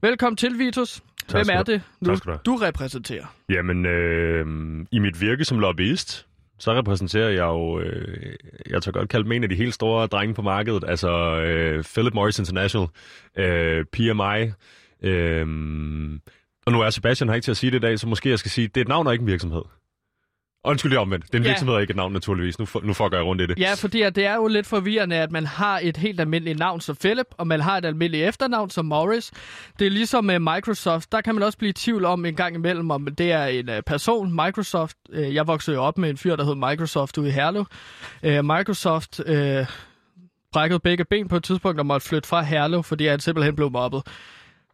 Velkommen 0.00 0.36
til, 0.36 0.58
Vitus. 0.58 1.02
Hvem 1.32 1.46
er 1.58 1.62
det 1.62 1.82
nu, 2.00 2.14
du 2.14 2.36
du 2.46 2.56
repræsenterer? 2.56 3.34
Jamen, 3.48 3.86
øh, 3.86 4.46
i 4.92 4.98
mit 4.98 5.20
virke 5.20 5.44
som 5.44 5.58
lobbyist, 5.58 6.26
så 6.58 6.74
repræsenterer 6.74 7.28
jeg 7.28 7.42
jo, 7.42 7.80
øh, 7.80 8.32
jeg 8.70 8.82
tør 8.82 8.92
godt 8.92 9.08
kalde 9.08 9.28
mig 9.28 9.36
en 9.36 9.42
af 9.42 9.48
de 9.48 9.54
helt 9.54 9.74
store 9.74 10.06
drenge 10.06 10.34
på 10.34 10.42
markedet, 10.42 10.84
altså 10.88 11.40
øh, 11.40 11.84
Philip 11.84 12.14
Morris 12.14 12.38
International, 12.38 12.88
øh, 13.36 13.84
PMI, 13.92 14.52
øh, 15.08 15.46
og 16.66 16.72
nu 16.72 16.80
er 16.80 16.90
Sebastian 16.90 17.28
her 17.28 17.34
ikke 17.34 17.44
til 17.44 17.50
at 17.50 17.56
sige 17.56 17.70
det 17.70 17.76
i 17.76 17.80
dag, 17.80 17.98
så 17.98 18.06
måske 18.08 18.30
jeg 18.30 18.38
skal 18.38 18.50
sige, 18.50 18.68
det 18.68 18.76
er 18.76 18.84
et 18.84 18.88
navn 18.88 19.06
og 19.06 19.12
ikke 19.12 19.22
en 19.22 19.28
virksomhed. 19.28 19.62
Undskyld, 20.64 20.92
er 20.92 20.98
omvendt. 20.98 21.26
Det 21.26 21.34
er 21.34 21.38
en 21.38 21.44
Ja. 21.44 21.48
virksomhed 21.50 21.74
og 21.74 21.80
ikke 21.80 21.90
et 21.90 21.96
navn, 21.96 22.12
naturligvis. 22.12 22.58
Nu, 22.58 22.66
nu 22.82 22.92
fucker 22.92 23.16
jeg 23.16 23.26
rundt 23.26 23.42
i 23.42 23.46
det. 23.46 23.58
Ja, 23.58 23.74
fordi 23.74 24.02
at 24.02 24.14
det 24.16 24.26
er 24.26 24.34
jo 24.34 24.46
lidt 24.46 24.66
forvirrende, 24.66 25.16
at 25.16 25.30
man 25.32 25.46
har 25.46 25.80
et 25.82 25.96
helt 25.96 26.20
almindeligt 26.20 26.58
navn 26.58 26.80
som 26.80 26.96
Philip, 26.96 27.26
og 27.38 27.46
man 27.46 27.60
har 27.60 27.78
et 27.78 27.84
almindeligt 27.84 28.28
efternavn 28.28 28.70
som 28.70 28.84
Morris. 28.86 29.30
Det 29.78 29.86
er 29.86 29.90
ligesom 29.90 30.24
med 30.24 30.38
Microsoft. 30.38 31.12
Der 31.12 31.20
kan 31.20 31.34
man 31.34 31.42
også 31.42 31.58
blive 31.58 31.70
i 31.70 31.72
tvivl 31.72 32.04
om 32.04 32.24
en 32.24 32.34
gang 32.34 32.54
imellem, 32.54 32.90
om 32.90 33.06
det 33.18 33.32
er 33.32 33.44
en 33.44 33.68
uh, 33.68 33.74
person. 33.86 34.32
Microsoft, 34.32 34.96
uh, 35.18 35.34
jeg 35.34 35.46
voksede 35.46 35.76
jo 35.76 35.82
op 35.82 35.98
med 35.98 36.10
en 36.10 36.16
fyr, 36.16 36.36
der 36.36 36.44
hed 36.44 36.54
Microsoft 36.54 37.18
ude 37.18 37.28
i 37.28 37.32
Herlev. 37.32 37.64
Uh, 38.26 38.44
Microsoft 38.56 39.20
uh, 39.28 39.66
brækkede 40.52 40.80
begge 40.80 41.04
ben 41.04 41.28
på 41.28 41.36
et 41.36 41.44
tidspunkt 41.44 41.80
og 41.80 41.86
måtte 41.86 42.06
flytte 42.06 42.28
fra 42.28 42.42
Herlev, 42.42 42.82
fordi 42.84 43.06
han 43.06 43.20
simpelthen 43.20 43.56
blev 43.56 43.70
mobbet. 43.70 44.02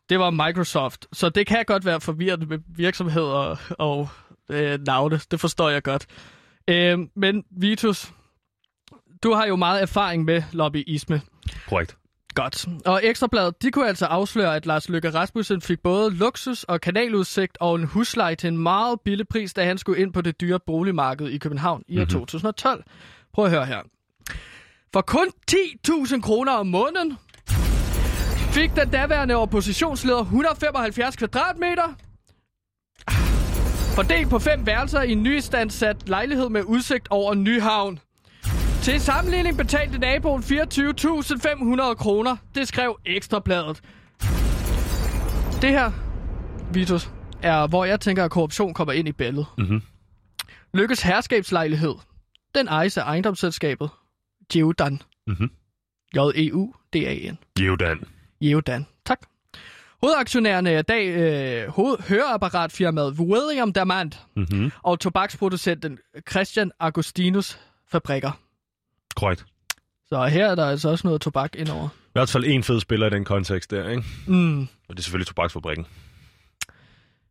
Det 0.09 0.19
var 0.19 0.31
Microsoft. 0.31 1.07
Så 1.13 1.29
det 1.29 1.47
kan 1.47 1.65
godt 1.67 1.85
være 1.85 2.01
forvirrende 2.01 2.47
med 2.47 2.59
virksomheder 2.77 3.57
og 3.79 4.09
øh, 4.51 4.79
navne. 4.87 5.21
Det 5.31 5.41
forstår 5.41 5.69
jeg 5.69 5.83
godt. 5.83 6.07
Øh, 6.69 6.99
men 7.17 7.45
Vitus, 7.51 8.13
du 9.23 9.33
har 9.33 9.47
jo 9.47 9.57
meget 9.57 9.83
erfaring 9.83 10.25
med 10.25 10.43
lobbyisme. 10.53 11.21
Korrekt. 11.69 11.97
Godt. 12.35 12.67
Og 12.87 13.01
Ekstrabladet, 13.05 13.63
de 13.63 13.71
kunne 13.71 13.89
altså 13.89 14.07
afsløre, 14.07 14.57
at 14.57 14.67
Lars 14.67 14.89
Løkke 14.89 15.11
Rasmussen 15.11 15.61
fik 15.61 15.81
både 15.81 16.11
luksus 16.11 16.65
og 16.65 16.81
kanaludsigt 16.81 17.59
og 17.61 17.75
en 17.75 17.85
husleje 17.85 18.35
til 18.35 18.49
en 18.49 18.59
meget 18.59 19.01
billig 19.01 19.29
pris, 19.29 19.55
da 19.55 19.65
han 19.65 19.79
skulle 19.79 20.03
ind 20.03 20.13
på 20.13 20.21
det 20.21 20.41
dyre 20.41 20.61
boligmarked 20.67 21.29
i 21.29 21.39
København 21.39 21.83
i 21.89 22.01
år 22.01 22.05
2012. 22.05 22.85
Prøv 23.33 23.45
at 23.45 23.51
høre 23.51 23.67
her. 23.67 23.81
For 24.93 25.01
kun 25.01 25.27
10.000 25.51 26.21
kroner 26.21 26.53
om 26.53 26.67
måneden 26.67 27.17
fik 28.57 28.77
den 28.77 28.91
daværende 28.91 29.35
oppositionsleder 29.35 30.21
175 30.21 31.17
kvadratmeter. 31.17 31.95
Fordelt 33.97 34.31
på 34.31 34.39
fem 34.39 34.67
værelser 34.67 35.03
i 35.03 35.13
en 35.13 35.23
nyistandsat 35.23 36.09
lejlighed 36.09 36.49
med 36.49 36.63
udsigt 36.63 37.09
over 37.11 37.35
Nyhavn. 37.35 37.99
Til 38.83 39.01
sammenligning 39.01 39.57
betalte 39.57 39.99
naboen 39.99 40.43
24.500 40.43 41.95
kroner. 41.95 42.37
Det 42.55 42.69
skrev 42.69 42.99
Ekstrabladet. 43.07 43.81
Det 45.63 45.71
her, 45.71 45.91
Vitus, 46.73 47.11
er 47.43 47.67
hvor 47.67 47.85
jeg 47.85 48.01
tænker, 48.01 48.25
at 48.25 48.31
korruption 48.31 48.75
kommer 48.75 48.93
ind 48.93 49.09
i 49.09 49.13
billedet. 49.13 49.47
Mhm. 49.59 49.83
Lykkes 50.75 51.03
herskabslejlighed. 51.03 51.95
Den 52.55 52.69
ejes 52.69 52.99
af 52.99 53.03
ejendomsselskabet 53.03 53.91
Geodan. 54.53 55.03
Mhm. 55.27 55.45
E 56.15 56.21
J-E-U-D-A-N. 56.21 57.39
Geodan. 57.59 58.05
Geodan. 58.43 58.87
Tak. 59.07 59.21
Hovedaktionærerne 60.01 60.71
er 60.71 60.79
i 60.79 60.83
dag 60.83 61.07
øh, 61.09 61.69
hoved- 61.69 62.03
høreapparatfirmaet 62.09 63.13
William 63.21 63.73
Diamant 63.73 64.19
Mhm. 64.37 64.73
og 64.83 65.01
tobaksproducenten 65.01 65.99
Christian 66.31 66.71
Agustinus 66.81 67.59
fabrikker. 67.91 68.31
Korrekt. 69.17 69.45
Så 70.09 70.25
her 70.27 70.47
er 70.51 70.55
der 70.55 70.67
altså 70.67 70.89
også 70.89 71.07
noget 71.07 71.21
tobak 71.21 71.57
indover. 71.57 71.89
I 71.89 72.09
hvert 72.13 72.29
fald 72.31 72.45
en 72.45 72.63
fed 72.63 72.81
spiller 72.81 73.07
i 73.07 73.11
den 73.11 73.25
kontekst 73.25 73.71
der, 73.71 73.89
ikke? 73.89 74.03
Mm. 74.27 74.61
Og 74.61 74.69
det 74.89 74.99
er 74.99 75.03
selvfølgelig 75.03 75.27
tobaksfabrikken. 75.27 75.87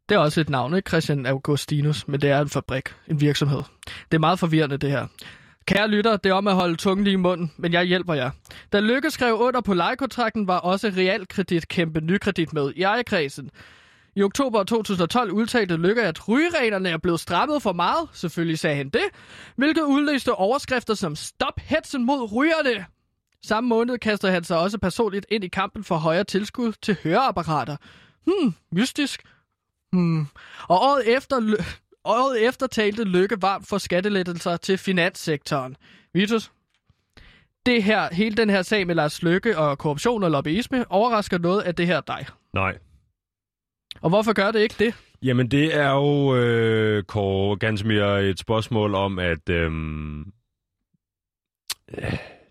Det 0.09 0.15
er 0.15 0.19
også 0.19 0.41
et 0.41 0.49
navn, 0.49 0.75
ikke? 0.75 0.89
Christian 0.89 1.25
Augustinus, 1.25 2.07
men 2.07 2.21
det 2.21 2.29
er 2.29 2.41
en 2.41 2.49
fabrik, 2.49 2.83
en 3.07 3.21
virksomhed. 3.21 3.61
Det 4.11 4.13
er 4.13 4.19
meget 4.19 4.39
forvirrende, 4.39 4.77
det 4.77 4.91
her. 4.91 5.07
Kære 5.67 5.87
lytter, 5.87 6.17
det 6.17 6.29
er 6.29 6.33
om 6.33 6.47
at 6.47 6.53
holde 6.55 6.75
tungen 6.75 7.03
lige 7.03 7.13
i 7.13 7.17
munden, 7.17 7.51
men 7.57 7.73
jeg 7.73 7.85
hjælper 7.85 8.13
jer. 8.13 8.31
Da 8.73 8.79
Lykke 8.79 9.11
skrev 9.11 9.35
under 9.35 9.61
på 9.61 9.73
lejekontrakten, 9.73 10.47
var 10.47 10.57
også 10.57 10.87
realkredit 10.97 11.67
kæmpe 11.67 12.01
nykredit 12.01 12.53
med 12.53 12.73
i 12.75 12.81
ejerkredsen. 12.81 13.49
I 14.15 14.21
oktober 14.21 14.63
2012 14.63 15.31
udtalte 15.31 15.75
Lykke, 15.75 16.03
at 16.03 16.27
rygereglerne 16.29 16.89
er 16.89 16.97
blevet 16.97 17.19
strammet 17.19 17.61
for 17.61 17.73
meget. 17.73 18.09
Selvfølgelig 18.13 18.59
sagde 18.59 18.75
han 18.75 18.89
det. 18.89 19.03
Hvilket 19.55 19.81
udløste 19.81 20.33
overskrifter 20.33 20.93
som 20.93 21.15
Stop 21.15 21.59
hetsen 21.59 22.05
mod 22.05 22.31
rygerne. 22.33 22.85
Samme 23.45 23.67
måned 23.69 23.97
kaster 23.97 24.31
han 24.31 24.43
sig 24.43 24.57
også 24.57 24.77
personligt 24.77 25.25
ind 25.29 25.43
i 25.43 25.47
kampen 25.47 25.83
for 25.83 25.95
højere 25.95 26.23
tilskud 26.23 26.73
til 26.81 26.97
høreapparater. 27.03 27.75
Hmm, 28.25 28.53
mystisk. 28.71 29.23
Hmm. 29.91 30.27
Og 30.67 30.81
året 30.81 31.15
efter, 31.15 31.39
Lø- 31.39 31.84
året 32.05 32.47
efter 32.47 32.67
talte 32.67 33.03
Lykke 33.03 33.41
varmt 33.41 33.67
for 33.67 33.77
skattelettelser 33.77 34.57
til 34.57 34.77
finanssektoren. 34.77 35.77
Vitus? 36.13 36.51
Det 37.65 37.83
her, 37.83 38.13
hele 38.13 38.35
den 38.35 38.49
her 38.49 38.61
sag 38.61 38.87
med 38.87 38.95
Lars 38.95 39.23
Lykke 39.23 39.57
og 39.57 39.77
korruption 39.77 40.23
og 40.23 40.31
lobbyisme 40.31 40.91
overrasker 40.91 41.37
noget 41.37 41.61
af 41.61 41.75
det 41.75 41.87
her 41.87 42.01
dig. 42.01 42.25
Nej. 42.53 42.77
Og 44.01 44.09
hvorfor 44.09 44.33
gør 44.33 44.51
det 44.51 44.59
ikke 44.59 44.75
det? 44.79 44.93
Jamen, 45.21 45.47
det 45.47 45.75
er 45.75 45.91
jo, 45.91 46.35
øh, 46.35 47.03
Kåre 47.03 47.57
Gansmir, 47.57 48.03
et 48.03 48.39
spørgsmål 48.39 48.95
om, 48.95 49.19
at 49.19 49.49
øh, 49.49 49.71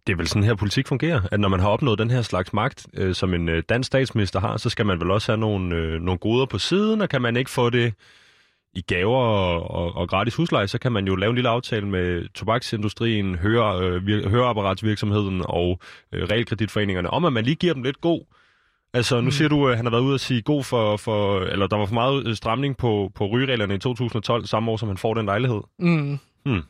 det 0.06 0.12
er 0.12 0.16
vel 0.16 0.28
sådan 0.28 0.44
her 0.44 0.54
politik 0.54 0.88
fungerer, 0.88 1.20
at 1.32 1.40
når 1.40 1.48
man 1.48 1.60
har 1.60 1.68
opnået 1.68 1.98
den 1.98 2.10
her 2.10 2.22
slags 2.22 2.52
magt, 2.52 2.86
øh, 2.94 3.14
som 3.14 3.34
en 3.34 3.48
øh, 3.48 3.62
dansk 3.68 3.86
statsminister 3.86 4.40
har, 4.40 4.56
så 4.56 4.70
skal 4.70 4.86
man 4.86 5.00
vel 5.00 5.10
også 5.10 5.32
have 5.32 5.40
nogle, 5.40 5.76
øh, 5.76 6.00
nogle 6.00 6.18
goder 6.18 6.46
på 6.46 6.58
siden, 6.58 7.00
og 7.00 7.08
kan 7.08 7.22
man 7.22 7.36
ikke 7.36 7.50
få 7.50 7.70
det 7.70 7.94
i 8.74 8.80
gaver 8.80 9.16
og, 9.18 9.70
og, 9.70 9.96
og 9.96 10.08
gratis 10.08 10.34
husleje, 10.34 10.68
så 10.68 10.78
kan 10.78 10.92
man 10.92 11.06
jo 11.06 11.16
lave 11.16 11.30
en 11.30 11.34
lille 11.34 11.48
aftale 11.48 11.88
med 11.88 12.28
tobaksindustrien, 12.34 13.34
høre, 13.34 13.80
øh, 13.84 14.06
vir, 14.06 14.28
høreapparatsvirksomheden 14.28 15.42
og 15.44 15.80
øh, 16.12 16.22
realkreditforeningerne, 16.22 17.10
om 17.10 17.24
at 17.24 17.32
man 17.32 17.44
lige 17.44 17.56
giver 17.56 17.74
dem 17.74 17.82
lidt 17.82 18.00
god 18.00 18.20
Altså, 18.94 19.20
nu 19.20 19.30
siger 19.30 19.48
du, 19.48 19.68
at 19.68 19.76
han 19.76 19.86
har 19.86 19.90
været 19.90 20.02
ude 20.02 20.14
at 20.14 20.20
sige 20.20 20.42
god 20.42 20.64
for, 20.64 20.96
for 20.96 21.40
eller 21.40 21.66
der 21.66 21.76
var 21.76 21.86
for 21.86 21.94
meget 21.94 22.26
øh, 22.26 22.34
stramning 22.34 22.76
på, 22.76 23.10
på 23.14 23.26
rygereglerne 23.26 23.74
i 23.74 23.78
2012, 23.78 24.46
samme 24.46 24.70
år 24.70 24.76
som 24.76 24.88
han 24.88 24.98
får 24.98 25.14
den 25.14 25.26
lejlighed. 25.26 25.60
Mm. 25.78 26.18
Hmm. 26.44 26.62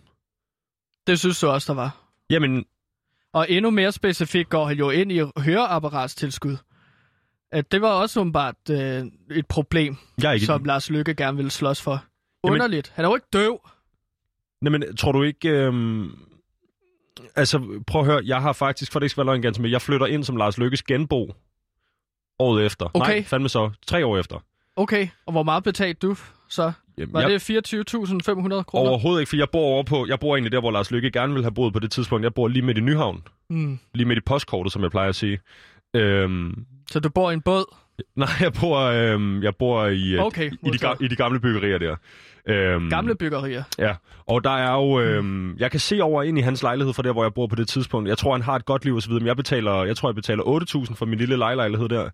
Det 1.06 1.18
synes 1.18 1.40
du 1.40 1.46
også, 1.46 1.72
der 1.72 1.76
var. 1.76 1.96
Jamen, 2.30 2.64
Og 3.32 3.46
endnu 3.50 3.70
mere 3.70 3.92
specifikt 3.92 4.48
går 4.48 4.64
han 4.64 4.76
jo 4.78 4.90
ind 4.90 5.12
i 5.12 5.20
høreapparatstilskud. 5.38 6.56
At 7.54 7.72
det 7.72 7.82
var 7.82 7.88
også 7.88 8.20
åbenbart 8.20 8.54
øh, 8.70 9.04
et 9.30 9.46
problem, 9.46 9.96
jeg 10.22 10.28
er 10.28 10.32
ikke... 10.32 10.46
som 10.46 10.64
Lars 10.64 10.90
Lykke 10.90 11.14
gerne 11.14 11.36
ville 11.36 11.50
slås 11.50 11.82
for. 11.82 11.92
Jamen- 11.92 12.52
Underligt. 12.54 12.92
Han 12.94 13.04
er 13.04 13.08
jo 13.08 13.14
ikke 13.14 13.26
døv. 13.32 13.60
Jamen, 14.64 14.96
tror 14.96 15.12
du 15.12 15.22
ikke... 15.22 15.48
Øhm... 15.48 16.18
Altså, 17.36 17.82
prøv 17.86 18.00
at 18.00 18.06
høre, 18.06 18.22
jeg 18.24 18.42
har 18.42 18.52
faktisk, 18.52 18.92
for 18.92 18.98
det 19.00 19.04
ikke 19.04 19.10
skal 19.10 19.26
være 19.26 19.34
løgn 19.34 19.42
ganske 19.42 19.62
med, 19.62 19.70
jeg 19.70 19.82
flytter 19.82 20.06
ind 20.06 20.24
som 20.24 20.36
Lars 20.36 20.58
Lykkes 20.58 20.82
genbo 20.82 21.34
året 22.38 22.66
efter. 22.66 22.90
Okay. 22.94 23.12
Nej, 23.12 23.24
fandme 23.24 23.48
så. 23.48 23.70
Tre 23.86 24.06
år 24.06 24.18
efter. 24.18 24.44
Okay, 24.76 25.08
og 25.26 25.32
hvor 25.32 25.42
meget 25.42 25.64
betalte 25.64 26.06
du 26.06 26.16
så? 26.48 26.72
Jamen, 26.98 27.12
Var 27.12 27.20
jeg... 27.20 27.30
det 27.30 27.50
24.500 27.94 28.62
kroner? 28.62 28.90
Overhovedet 28.90 29.20
ikke, 29.20 29.30
for 29.30 29.36
jeg 29.36 29.48
bor 29.52 29.64
over 29.64 29.82
på, 29.82 30.06
jeg 30.06 30.20
bor 30.20 30.36
egentlig 30.36 30.52
der, 30.52 30.60
hvor 30.60 30.70
Lars 30.70 30.90
Lykke 30.90 31.10
gerne 31.10 31.32
ville 31.32 31.44
have 31.44 31.54
boet 31.54 31.72
på 31.72 31.78
det 31.78 31.90
tidspunkt. 31.90 32.24
Jeg 32.24 32.34
bor 32.34 32.48
lige 32.48 32.62
midt 32.62 32.78
i 32.78 32.80
Nyhavn. 32.80 33.22
Mm. 33.50 33.78
Lige 33.94 34.08
midt 34.08 34.18
i 34.18 34.22
postkortet, 34.26 34.72
som 34.72 34.82
jeg 34.82 34.90
plejer 34.90 35.08
at 35.08 35.16
sige. 35.16 35.38
Øhm... 35.94 36.66
Så 36.90 37.00
du 37.00 37.08
bor 37.08 37.30
i 37.30 37.34
en 37.34 37.40
båd? 37.40 37.64
Nej, 38.16 38.28
jeg 38.40 38.52
bor, 38.60 38.78
øhm, 38.78 39.42
jeg 39.42 39.56
bor 39.56 39.86
i, 39.86 40.14
øh, 40.14 40.22
Okay, 40.24 40.50
i, 40.50 40.70
de, 40.70 40.96
i 41.00 41.08
de 41.08 41.16
gamle 41.16 41.40
byggerier 41.40 41.78
der. 41.78 41.96
Øhm, 42.48 42.90
Gamle 42.90 43.14
byggerier. 43.14 43.62
Ja, 43.78 43.94
og 44.26 44.44
der 44.44 44.50
er 44.50 44.72
jo... 44.72 45.00
Øhm, 45.00 45.56
jeg 45.56 45.70
kan 45.70 45.80
se 45.80 46.00
over 46.02 46.22
ind 46.22 46.38
i 46.38 46.40
hans 46.40 46.62
lejlighed 46.62 46.94
fra 46.94 47.02
der, 47.02 47.12
hvor 47.12 47.24
jeg 47.24 47.34
bor 47.34 47.46
på 47.46 47.56
det 47.56 47.68
tidspunkt. 47.68 48.08
Jeg 48.08 48.18
tror, 48.18 48.32
han 48.32 48.42
har 48.42 48.56
et 48.56 48.64
godt 48.64 48.84
liv 48.84 48.96
osv., 48.96 49.12
men 49.12 49.26
jeg, 49.26 49.36
betaler, 49.36 49.84
jeg 49.84 49.96
tror, 49.96 50.08
jeg 50.08 50.14
betaler 50.14 50.42
8.000 50.88 50.94
for 50.94 51.06
min 51.06 51.18
lille 51.18 51.36
lejlighed 51.36 51.88
der, 51.88 52.08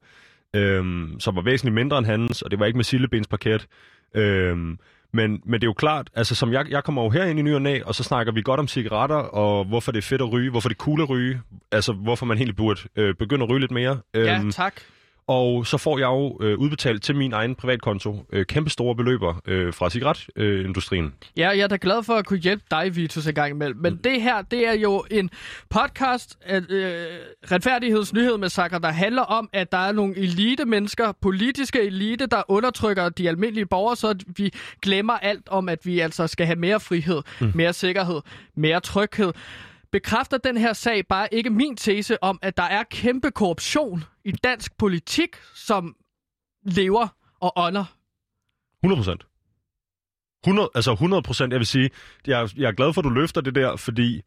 øhm, 0.54 1.20
som 1.20 1.36
var 1.36 1.42
væsentligt 1.42 1.74
mindre 1.74 1.98
end 1.98 2.06
hans, 2.06 2.42
og 2.42 2.50
det 2.50 2.58
var 2.58 2.66
ikke 2.66 2.76
med 2.78 2.84
sillebensparket. 2.84 3.66
Øhm, 4.14 4.78
men, 5.12 5.40
men 5.44 5.52
det 5.60 5.62
er 5.64 5.68
jo 5.68 5.72
klart, 5.72 6.10
altså 6.14 6.34
som 6.34 6.52
jeg, 6.52 6.66
jeg 6.70 6.84
kommer 6.84 7.02
jo 7.02 7.10
herind 7.10 7.38
i 7.38 7.42
ny 7.42 7.54
og 7.54 7.62
næ, 7.62 7.80
og 7.84 7.94
så 7.94 8.02
snakker 8.02 8.32
vi 8.32 8.42
godt 8.42 8.60
om 8.60 8.68
cigaretter, 8.68 9.16
og 9.16 9.64
hvorfor 9.64 9.92
det 9.92 9.98
er 9.98 10.02
fedt 10.02 10.22
at 10.22 10.32
ryge, 10.32 10.50
hvorfor 10.50 10.68
det 10.68 10.76
er 10.76 10.84
cool 10.84 11.02
at 11.02 11.10
ryge, 11.10 11.40
altså 11.72 11.92
hvorfor 11.92 12.26
man 12.26 12.36
egentlig 12.38 12.56
burde 12.56 12.80
øh, 12.96 13.14
begynde 13.14 13.42
at 13.44 13.50
ryge 13.50 13.60
lidt 13.60 13.70
mere. 13.70 13.98
Ja, 14.14 14.38
Øhm, 14.38 14.52
tak. 14.52 14.74
Og 15.26 15.66
så 15.66 15.76
får 15.76 15.98
jeg 15.98 16.06
jo 16.06 16.38
øh, 16.40 16.58
udbetalt 16.58 17.02
til 17.02 17.16
min 17.16 17.32
egen 17.32 17.54
privatkonto 17.54 18.26
øh, 18.32 18.46
kæmpe 18.46 18.70
store 18.70 18.96
beløber 18.96 19.40
øh, 19.46 19.74
fra 19.74 19.90
cigaretindustrien. 19.90 21.04
Øh. 21.04 21.10
Ja, 21.36 21.48
jeg 21.48 21.58
er 21.58 21.66
da 21.66 21.78
glad 21.80 22.02
for 22.02 22.14
at 22.14 22.26
kunne 22.26 22.38
hjælpe 22.38 22.64
dig, 22.70 22.96
Vitus, 22.96 23.26
en 23.26 23.34
gang 23.34 23.50
imellem. 23.50 23.80
Men 23.80 23.96
det 23.96 24.22
her, 24.22 24.42
det 24.42 24.68
er 24.68 24.72
jo 24.72 25.04
en 25.10 25.30
podcast 25.70 26.38
af 26.46 26.60
øh, 26.68 27.06
retfærdighedsnyhed 27.52 28.38
med 28.38 28.48
Sakker, 28.48 28.78
der 28.78 28.90
handler 28.90 29.22
om, 29.22 29.50
at 29.52 29.72
der 29.72 29.78
er 29.78 29.92
nogle 29.92 30.16
elite 30.16 30.64
mennesker, 30.64 31.12
politiske 31.20 31.82
elite, 31.82 32.26
der 32.26 32.42
undertrykker 32.48 33.08
de 33.08 33.28
almindelige 33.28 33.66
borgere, 33.66 33.96
så 33.96 34.08
at 34.08 34.24
vi 34.36 34.52
glemmer 34.82 35.14
alt 35.14 35.48
om, 35.48 35.68
at 35.68 35.86
vi 35.86 36.00
altså 36.00 36.26
skal 36.26 36.46
have 36.46 36.56
mere 36.56 36.80
frihed, 36.80 37.22
mm. 37.40 37.52
mere 37.54 37.72
sikkerhed, 37.72 38.20
mere 38.56 38.80
tryghed. 38.80 39.32
Bekræfter 39.92 40.38
den 40.38 40.56
her 40.56 40.72
sag 40.72 41.06
bare 41.06 41.34
ikke 41.34 41.50
min 41.50 41.76
tese 41.76 42.22
om, 42.22 42.38
at 42.42 42.56
der 42.56 42.62
er 42.62 42.82
kæmpe 42.82 43.30
korruption 43.30 44.04
i 44.24 44.32
dansk 44.32 44.78
politik, 44.78 45.36
som 45.54 45.96
lever 46.62 47.08
og 47.40 47.52
ånder 47.56 47.84
100 48.82 48.98
procent. 48.98 49.26
100, 50.44 50.70
altså 50.74 50.92
100 50.92 51.22
procent, 51.22 51.52
jeg 51.52 51.58
vil 51.58 51.66
sige, 51.66 51.90
jeg, 52.26 52.48
jeg 52.56 52.68
er 52.68 52.72
glad 52.72 52.92
for, 52.92 53.00
at 53.00 53.04
du 53.04 53.10
løfter 53.10 53.40
det 53.40 53.54
der, 53.54 53.76
fordi, 53.76 54.22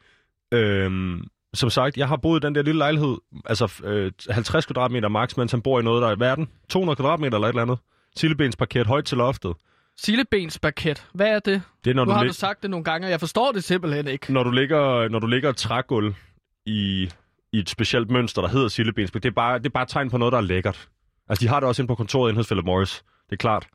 øhm, 0.52 1.28
som 1.54 1.70
sagt, 1.70 1.98
jeg 1.98 2.08
har 2.08 2.18
boet 2.18 2.44
i 2.44 2.46
den 2.46 2.56
der 2.56 2.62
lille 2.62 2.78
lejlighed, 2.78 3.18
altså 3.46 3.82
øh, 3.84 4.12
50 4.30 4.66
kvadratmeter 4.66 5.10
max, 5.10 5.38
mens 5.38 5.52
han 5.52 5.62
bor 5.62 5.80
i 5.80 5.84
noget, 5.84 6.02
der 6.02 6.08
er 6.08 6.16
i 6.16 6.20
verden. 6.20 6.50
200 6.70 6.96
kvadratmeter 6.96 7.38
eller 7.38 7.48
et 7.48 7.52
eller 7.52 7.62
andet. 7.62 7.80
Sillebensparket 8.16 8.88
højt 8.88 9.06
til 9.06 9.18
loftet. 9.18 9.54
Sillebensparket. 10.00 11.08
Hvad 11.14 11.28
er 11.28 11.40
det? 11.40 11.62
Det 11.84 11.90
er, 11.92 11.96
når 11.96 12.06
Nu 12.06 12.12
du, 12.12 12.16
har 12.16 12.24
lig- 12.24 12.30
du 12.30 12.34
sagt 12.34 12.62
det 12.62 12.70
nogle 12.70 12.84
gange, 12.84 13.08
og 13.08 13.12
jeg 13.12 13.20
forstår 13.20 13.52
det 13.52 13.64
simpelthen 13.64 14.08
ikke. 14.08 14.34
når 14.34 14.44
du 14.44 14.52
ligger, 14.52 15.08
når 15.10 15.20
du 15.20 15.28
ligger 15.28 15.50
et 15.50 15.58
trægulv 15.58 16.14
i, 16.66 17.10
i 17.54 17.60
et 17.60 17.70
specielt 17.70 18.12
mønster, 18.12 18.42
der 18.42 18.50
hedder 18.50 18.68
sillebensparket, 18.68 19.24
det 19.24 19.30
er, 19.30 19.34
bare, 19.34 19.58
det 19.58 19.66
er 19.66 19.70
bare 19.70 19.84
et 19.84 19.90
tegn 19.90 20.10
på 20.10 20.18
noget, 20.18 20.32
der 20.32 20.38
er 20.38 20.42
lækkert. 20.42 20.90
Altså, 21.30 21.44
de 21.44 21.48
har 21.50 21.60
det 21.60 21.68
også 21.70 21.82
inde 21.82 21.88
på 21.88 21.96
kontoret 21.96 22.30
inde 22.30 22.40
hos 22.40 22.48
Philip 22.48 22.66
Morris. 22.66 23.04
Det 23.30 23.32
er 23.36 23.38
klart. 23.38 23.68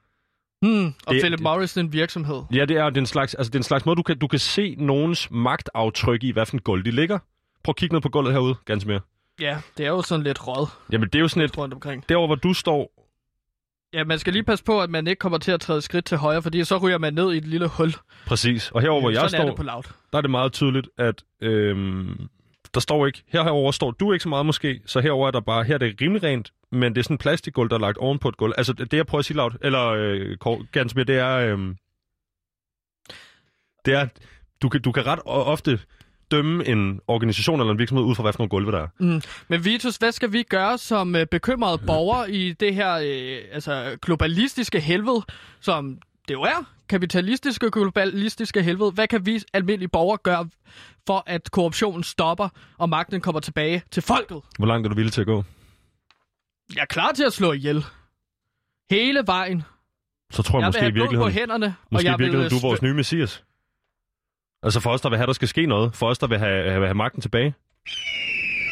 Hmm, 0.63 0.87
og 1.07 1.15
Det- 1.15 1.23
Philip 1.23 1.41
Morris 1.41 1.77
er 1.77 1.81
en 1.81 1.93
virksomhed. 1.93 2.43
Ja, 2.53 2.65
det 2.65 2.77
er, 2.77 2.91
det 2.91 2.97
er 2.97 3.01
en 3.01 3.07
slags, 3.07 3.35
altså, 3.35 3.51
det 3.51 3.55
er 3.55 3.61
en 3.61 3.63
slags 3.65 3.87
måde, 3.87 3.97
du 3.97 4.03
kan, 4.03 4.19
du 4.19 4.27
kan 4.27 4.39
se 4.39 4.75
nogens 4.79 5.31
magtaftryk 5.31 6.25
i, 6.25 6.31
hvad 6.31 6.47
for 6.47 6.57
en 6.57 6.61
gulv 6.63 6.85
de 6.85 6.91
ligger. 6.91 7.19
Prøv 7.65 7.71
at 7.73 7.77
kigge 7.77 7.95
ned 7.95 8.01
på 8.03 8.09
gulvet 8.09 8.33
herude, 8.33 8.55
ganske 8.65 8.89
mere. 8.89 9.01
Ja, 9.41 9.59
det 9.79 9.87
er 9.87 9.91
jo 9.91 10.03
sådan 10.03 10.23
lidt 10.25 10.47
råd 10.47 10.67
Jamen, 10.93 11.09
det 11.09 11.15
er 11.15 11.21
jo 11.21 11.29
sådan 11.29 11.43
et... 11.43 11.59
rundt 11.59 11.75
omkring. 11.75 12.09
Derovre, 12.09 12.27
hvor 12.27 12.35
du 12.35 12.53
står... 12.53 12.91
Ja, 13.93 14.05
man 14.05 14.19
skal 14.19 14.33
lige 14.33 14.43
passe 14.43 14.65
på, 14.65 14.83
at 14.83 14.91
man 14.91 15.07
ikke 15.07 15.19
kommer 15.21 15.39
til 15.39 15.53
at 15.53 15.61
træde 15.61 15.83
skridt 15.83 16.05
til 16.05 16.19
højre, 16.19 16.43
fordi 16.43 16.65
så 16.65 16.77
ryger 16.77 16.99
man 16.99 17.15
ned 17.15 17.33
i 17.33 17.37
et 17.37 17.47
lille 17.47 17.67
hul. 17.69 17.93
Præcis. 18.27 18.71
Og 18.71 18.81
herover, 18.81 19.01
hvor 19.01 19.11
jeg 19.11 19.21
sådan 19.21 19.41
er 19.41 19.45
står, 19.45 19.49
det 19.49 19.57
på 19.57 19.63
loud. 19.63 19.83
der 20.13 20.19
er 20.19 20.23
det 20.23 20.31
meget 20.31 20.53
tydeligt, 20.53 20.89
at 20.99 21.25
øhm, 21.43 22.29
der 22.75 22.81
står 22.81 23.07
ikke, 23.07 23.23
herover 23.29 23.73
står 23.73 23.91
du 23.91 24.13
ikke 24.13 24.23
så 24.23 24.29
meget 24.29 24.47
måske, 24.47 24.81
så 24.87 25.01
herover 25.01 25.27
er 25.27 25.31
der 25.31 25.41
bare, 25.41 25.65
her 25.65 25.75
er 25.75 25.79
det 25.79 26.01
rimelig 26.01 26.23
rent, 26.23 26.53
men 26.73 26.95
det 26.95 26.99
er 26.99 27.03
sådan 27.03 27.15
en 27.15 27.19
plastikgulv, 27.19 27.71
der 27.71 27.77
er 27.77 27.81
lagt 27.81 27.99
oven 27.99 28.19
på 28.19 28.29
et 28.29 28.37
gulv. 28.37 28.53
Altså, 28.57 28.73
det 28.73 28.93
jeg 28.93 29.07
prøver 29.07 29.21
at 29.21 29.25
sige 29.25 29.37
lavt, 29.37 29.57
eller 29.63 29.87
øh, 29.87 30.37
Gansmir, 30.73 31.05
det 31.05 31.19
er, 31.19 31.37
øh, 31.37 31.59
det 33.85 33.95
er, 33.95 34.09
du 34.63 34.69
kan, 34.69 34.83
du 34.83 34.93
kan 34.93 35.07
ret 35.07 35.21
ofte 35.25 35.81
dømme 36.31 36.67
en 36.67 37.01
organisation 37.09 37.61
eller 37.61 37.73
en 37.73 37.79
virksomhed 37.79 38.05
ud 38.05 38.15
fra, 38.15 38.23
hvad 38.23 38.33
for 38.33 38.39
nogle 38.39 38.49
gulve 38.49 38.73
der 38.73 38.79
er. 38.79 38.87
Mm. 38.99 39.23
Men 39.49 39.65
Vitus, 39.65 39.97
hvad 39.97 40.13
skal 40.13 40.33
vi 40.33 40.43
gøre 40.43 40.79
som 40.79 41.17
øh, 41.17 41.27
bekymrede 41.27 41.79
borgere 41.87 42.33
i 42.33 42.53
det 42.53 42.75
her 42.75 42.95
øh, 42.95 43.39
altså, 43.53 43.97
globalistiske 44.03 44.81
helvede, 44.81 45.23
som 45.61 45.99
det 46.29 46.35
jo 46.35 46.43
er, 46.43 46.65
kapitalistiske 46.89 47.71
globalistiske 47.71 48.63
helvede. 48.63 48.91
Hvad 48.91 49.09
kan 49.09 49.27
vi 49.27 49.43
almindelige 49.53 49.89
borgere 49.89 50.19
gøre 50.23 50.49
for, 51.07 51.23
at 51.27 51.51
korruptionen 51.51 52.03
stopper, 52.03 52.49
og 52.79 52.89
magten 52.89 53.21
kommer 53.21 53.41
tilbage 53.41 53.83
til 53.91 54.03
folket? 54.03 54.41
Hvor 54.59 54.67
langt 54.67 54.87
er 54.87 54.89
du 54.89 54.95
villig 54.97 55.13
til 55.13 55.21
at 55.21 55.27
gå? 55.27 55.45
Jeg 56.75 56.81
er 56.81 56.87
klar 56.87 57.13
til 57.13 57.25
at 57.25 57.33
slå 57.33 57.53
ihjel. 57.53 57.85
Hele 58.91 59.23
vejen. 59.27 59.63
Så 60.31 60.43
tror 60.43 60.59
jeg, 60.59 60.63
Jeg 60.63 60.69
måske 60.69 60.89
i 60.89 60.93
blod 60.93 61.07
på 61.07 61.11
virkeligheden, 61.11 61.33
hænderne, 61.33 61.67
og 61.67 61.89
måske 61.91 62.07
i 62.07 62.11
jeg 62.11 62.19
vil... 62.19 62.25
virkeligheden, 62.25 62.51
du 62.51 62.57
er 62.57 62.59
øh, 62.59 62.71
vores 62.71 62.83
nye 62.83 62.95
messias. 62.95 63.45
Altså 64.63 64.81
for 64.81 64.91
os, 64.91 65.01
der 65.01 65.09
vil 65.09 65.19
have, 65.19 65.27
der 65.27 65.33
skal 65.33 65.49
ske 65.49 65.67
noget. 65.67 65.95
For 65.95 66.09
os, 66.09 66.19
der 66.19 66.27
vil 66.27 66.39
have, 66.39 66.71
have, 66.71 66.85
have 66.85 66.95
magten 66.95 67.23
tilbage. 67.23 67.55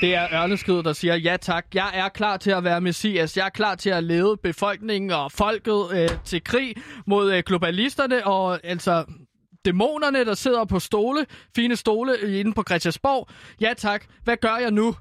Det 0.01 0.15
er 0.15 0.43
Ørneskid, 0.43 0.83
der 0.83 0.93
siger, 0.93 1.15
ja 1.15 1.37
tak, 1.37 1.67
jeg 1.75 1.91
er 1.95 2.09
klar 2.09 2.37
til 2.37 2.51
at 2.51 2.65
være 2.65 2.81
messias. 2.81 3.37
Jeg 3.37 3.47
er 3.47 3.51
klar 3.51 3.75
til 3.75 3.91
at 3.91 4.05
lede 4.05 4.37
befolkningen 4.43 5.11
og 5.11 5.33
folket 5.33 5.87
øh, 5.95 6.09
til 6.25 6.45
krig 6.45 6.75
mod 7.07 7.33
øh, 7.33 7.43
globalisterne 7.47 8.27
og 8.27 8.61
altså 8.65 9.05
dæmonerne, 9.65 10.25
der 10.25 10.35
sidder 10.35 10.65
på 10.65 10.79
stole, 10.79 11.27
fine 11.57 11.77
stole 11.77 12.39
inde 12.41 12.53
på 12.53 12.63
Christiansborg. 12.69 13.29
Ja 13.61 13.75
tak, 13.77 14.05
hvad 14.25 14.37
gør 14.37 14.57
jeg 14.57 14.71
nu? 14.71 14.95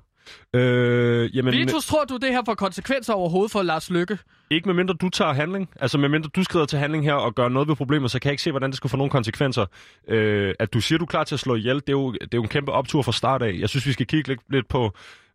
Øh, 0.53 1.35
jamen, 1.35 1.53
Vitus, 1.53 1.85
tror 1.85 2.03
du, 2.03 2.17
det 2.17 2.29
her 2.29 2.41
får 2.45 2.55
konsekvenser 2.55 3.13
overhovedet 3.13 3.51
for 3.51 3.61
Lars 3.61 3.89
Lykke? 3.89 4.17
Ikke 4.49 4.69
medmindre 4.69 4.93
du 4.93 5.09
tager 5.09 5.33
handling. 5.33 5.69
Altså 5.79 5.97
medmindre 5.97 6.29
du 6.35 6.43
skrider 6.43 6.65
til 6.65 6.79
handling 6.79 7.03
her 7.03 7.13
og 7.13 7.35
gør 7.35 7.49
noget 7.49 7.67
ved 7.67 7.75
problemet, 7.75 8.11
så 8.11 8.19
kan 8.19 8.27
jeg 8.27 8.33
ikke 8.33 8.43
se, 8.43 8.51
hvordan 8.51 8.69
det 8.69 8.77
skulle 8.77 8.89
få 8.89 8.97
nogle 8.97 9.11
konsekvenser. 9.11 9.65
Øh, 10.07 10.53
at 10.59 10.73
du 10.73 10.81
siger, 10.81 10.99
du 10.99 11.05
er 11.05 11.07
klar 11.07 11.23
til 11.23 11.35
at 11.35 11.39
slå 11.39 11.55
ihjel, 11.55 11.75
det 11.75 11.89
er 11.89 11.93
jo, 11.93 12.11
det 12.11 12.21
er 12.21 12.27
jo 12.37 12.41
en 12.41 12.49
kæmpe 12.49 12.71
optur 12.71 13.01
fra 13.01 13.11
start 13.11 13.41
af. 13.41 13.55
Jeg 13.59 13.69
synes, 13.69 13.85
vi 13.85 13.91
skal 13.91 14.07
kigge 14.07 14.27
lidt, 14.27 14.41
lidt 14.49 14.67
på, 14.67 14.91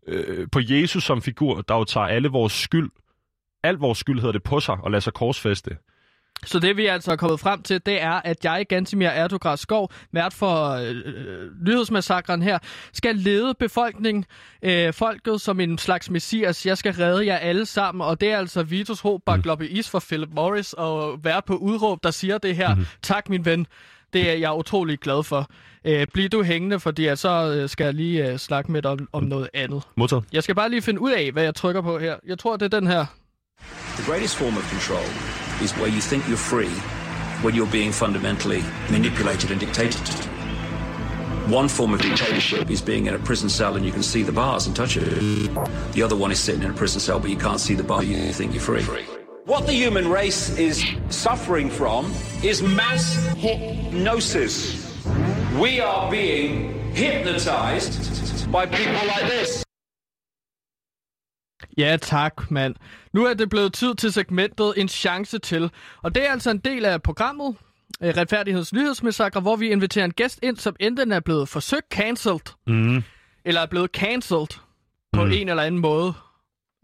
øh, 0.06 0.48
på 0.52 0.60
Jesus 0.62 1.04
som 1.04 1.22
figur, 1.22 1.60
der 1.60 1.74
jo 1.74 1.84
tager 1.84 2.06
alle 2.06 2.28
vores 2.28 2.52
skyld, 2.52 2.90
al 3.62 3.74
vores 3.74 3.98
skyld 3.98 4.20
hedder 4.20 4.32
det 4.32 4.42
på 4.42 4.60
sig, 4.60 4.76
og 4.82 4.90
lader 4.90 5.00
sig 5.00 5.12
korsfeste. 5.12 5.76
Så 6.46 6.58
det 6.58 6.76
vi 6.76 6.86
altså 6.86 7.12
er 7.12 7.16
kommet 7.16 7.40
frem 7.40 7.62
til, 7.62 7.80
det 7.86 8.02
er, 8.02 8.20
at 8.24 8.44
jeg, 8.44 8.66
Gantimir 8.68 9.08
Erdogan 9.08 9.56
Skov, 9.56 9.90
vært 10.12 10.34
for 10.34 10.68
øh, 10.70 10.96
øh, 11.04 11.66
nyhedsmassakren 11.66 12.42
her, 12.42 12.58
skal 12.92 13.16
lede 13.16 13.54
befolkningen, 13.54 14.24
øh, 14.62 14.92
folket 14.92 15.40
som 15.40 15.60
en 15.60 15.78
slags 15.78 16.10
messias. 16.10 16.66
Jeg 16.66 16.78
skal 16.78 16.92
redde 16.92 17.26
jer 17.26 17.36
alle 17.36 17.66
sammen, 17.66 18.02
og 18.02 18.20
det 18.20 18.32
er 18.32 18.38
altså 18.38 18.62
Vitus 18.62 19.00
Hobak, 19.00 19.38
mm. 19.38 19.42
lobbyist 19.44 19.90
for 19.90 20.02
Philip 20.08 20.28
Morris, 20.32 20.72
og 20.72 21.24
være 21.24 21.42
på 21.46 21.56
udråb, 21.56 22.02
der 22.02 22.10
siger 22.10 22.38
det 22.38 22.56
her. 22.56 22.74
Mm. 22.74 22.86
Tak, 23.02 23.28
min 23.28 23.44
ven. 23.44 23.66
Det 24.12 24.30
er 24.30 24.34
jeg 24.34 24.52
utrolig 24.52 24.98
glad 24.98 25.22
for. 25.24 25.50
Øh, 25.84 26.06
bliv 26.12 26.28
du 26.28 26.42
hængende, 26.42 26.80
fordi 26.80 27.06
jeg 27.06 27.18
så 27.18 27.54
øh, 27.56 27.68
skal 27.68 27.84
jeg 27.84 27.94
lige 27.94 28.30
øh, 28.30 28.38
snakke 28.38 28.72
med 28.72 28.82
dig 28.82 28.90
om, 28.90 29.08
om 29.12 29.22
noget 29.22 29.48
andet. 29.54 29.82
Modtaget. 29.96 30.24
Jeg 30.32 30.42
skal 30.42 30.54
bare 30.54 30.68
lige 30.70 30.82
finde 30.82 31.00
ud 31.00 31.10
af, 31.10 31.32
hvad 31.32 31.42
jeg 31.42 31.54
trykker 31.54 31.80
på 31.80 31.98
her. 31.98 32.16
Jeg 32.26 32.38
tror, 32.38 32.56
det 32.56 32.74
er 32.74 32.80
den 32.80 32.86
her. 32.86 33.06
The 34.00 34.06
greatest 34.06 34.36
form 34.36 34.56
of 34.56 34.66
control 34.70 35.04
is 35.60 35.72
where 35.76 35.88
you 35.90 36.00
think 36.00 36.26
you're 36.26 36.38
free 36.38 36.70
when 37.42 37.54
you're 37.54 37.66
being 37.66 37.92
fundamentally 37.92 38.64
manipulated 38.90 39.50
and 39.50 39.60
dictated 39.60 40.06
to. 40.06 40.28
One 41.52 41.68
form 41.68 41.92
of 41.92 42.00
dictatorship 42.00 42.70
is 42.70 42.80
being 42.80 43.08
in 43.08 43.14
a 43.14 43.18
prison 43.18 43.50
cell 43.50 43.76
and 43.76 43.84
you 43.84 43.92
can 43.92 44.02
see 44.02 44.22
the 44.22 44.32
bars 44.32 44.66
and 44.66 44.74
touch 44.74 44.96
it. 44.96 45.04
The 45.92 46.02
other 46.02 46.16
one 46.16 46.32
is 46.32 46.40
sitting 46.40 46.62
in 46.62 46.70
a 46.70 46.74
prison 46.74 46.98
cell 46.98 47.20
but 47.20 47.28
you 47.28 47.36
can't 47.36 47.60
see 47.60 47.74
the 47.74 47.84
bar, 47.84 48.02
you 48.02 48.32
think 48.32 48.54
you're 48.54 48.62
free. 48.62 48.82
What 49.44 49.66
the 49.66 49.74
human 49.74 50.08
race 50.08 50.56
is 50.56 50.82
suffering 51.10 51.68
from 51.68 52.10
is 52.42 52.62
mass 52.62 53.16
hypnosis. 53.36 54.98
We 55.58 55.80
are 55.80 56.10
being 56.10 56.94
hypnotized 56.94 58.50
by 58.50 58.64
people 58.64 59.06
like 59.08 59.28
this. 59.28 59.62
Ja 61.78 61.96
tak, 61.96 62.50
mand. 62.50 62.74
Nu 63.12 63.24
er 63.26 63.34
det 63.34 63.50
blevet 63.50 63.72
tid 63.72 63.94
til 63.94 64.12
segmentet 64.12 64.72
En 64.76 64.88
Chance 64.88 65.38
Til. 65.38 65.70
Og 66.02 66.14
det 66.14 66.26
er 66.26 66.32
altså 66.32 66.50
en 66.50 66.58
del 66.58 66.84
af 66.84 67.02
programmet, 67.02 67.56
øh, 68.02 68.14
Retfærdigheds 68.16 68.72
Nyhedsmassakre, 68.72 69.40
hvor 69.40 69.56
vi 69.56 69.68
inviterer 69.70 70.04
en 70.04 70.12
gæst 70.12 70.38
ind, 70.42 70.56
som 70.56 70.76
enten 70.80 71.12
er 71.12 71.20
blevet 71.20 71.48
forsøgt 71.48 71.86
cancelled, 71.92 72.54
Mm. 72.66 73.02
eller 73.44 73.60
er 73.60 73.66
blevet 73.66 73.90
cancelled 73.90 74.48
på 75.12 75.22
Mhm. 75.24 75.32
en 75.32 75.48
eller 75.48 75.62
anden 75.62 75.80
måde 75.80 76.12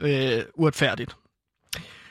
øh, 0.00 0.42
uretfærdigt. 0.54 1.16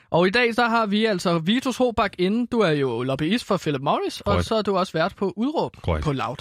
Og 0.10 0.28
i 0.28 0.30
dag 0.30 0.56
så 0.56 0.68
har 0.68 0.86
vi 0.86 1.06
altså 1.06 1.40
Vitus 1.40 1.78
Hobak 1.78 2.12
inde. 2.20 2.48
Du 2.52 2.60
er 2.60 2.70
jo 2.72 3.04
lobbyist 3.04 3.46
for 3.46 3.58
Philip 3.58 3.82
Morris, 3.82 4.22
og 4.22 4.26
Korrekt. 4.26 4.48
så 4.48 4.56
er 4.56 4.62
du 4.62 4.78
også 4.78 4.94
vært 4.94 5.16
på 5.16 5.34
udråb 5.36 5.76
Korrekt. 5.82 6.04
på 6.06 6.12
Loud, 6.12 6.36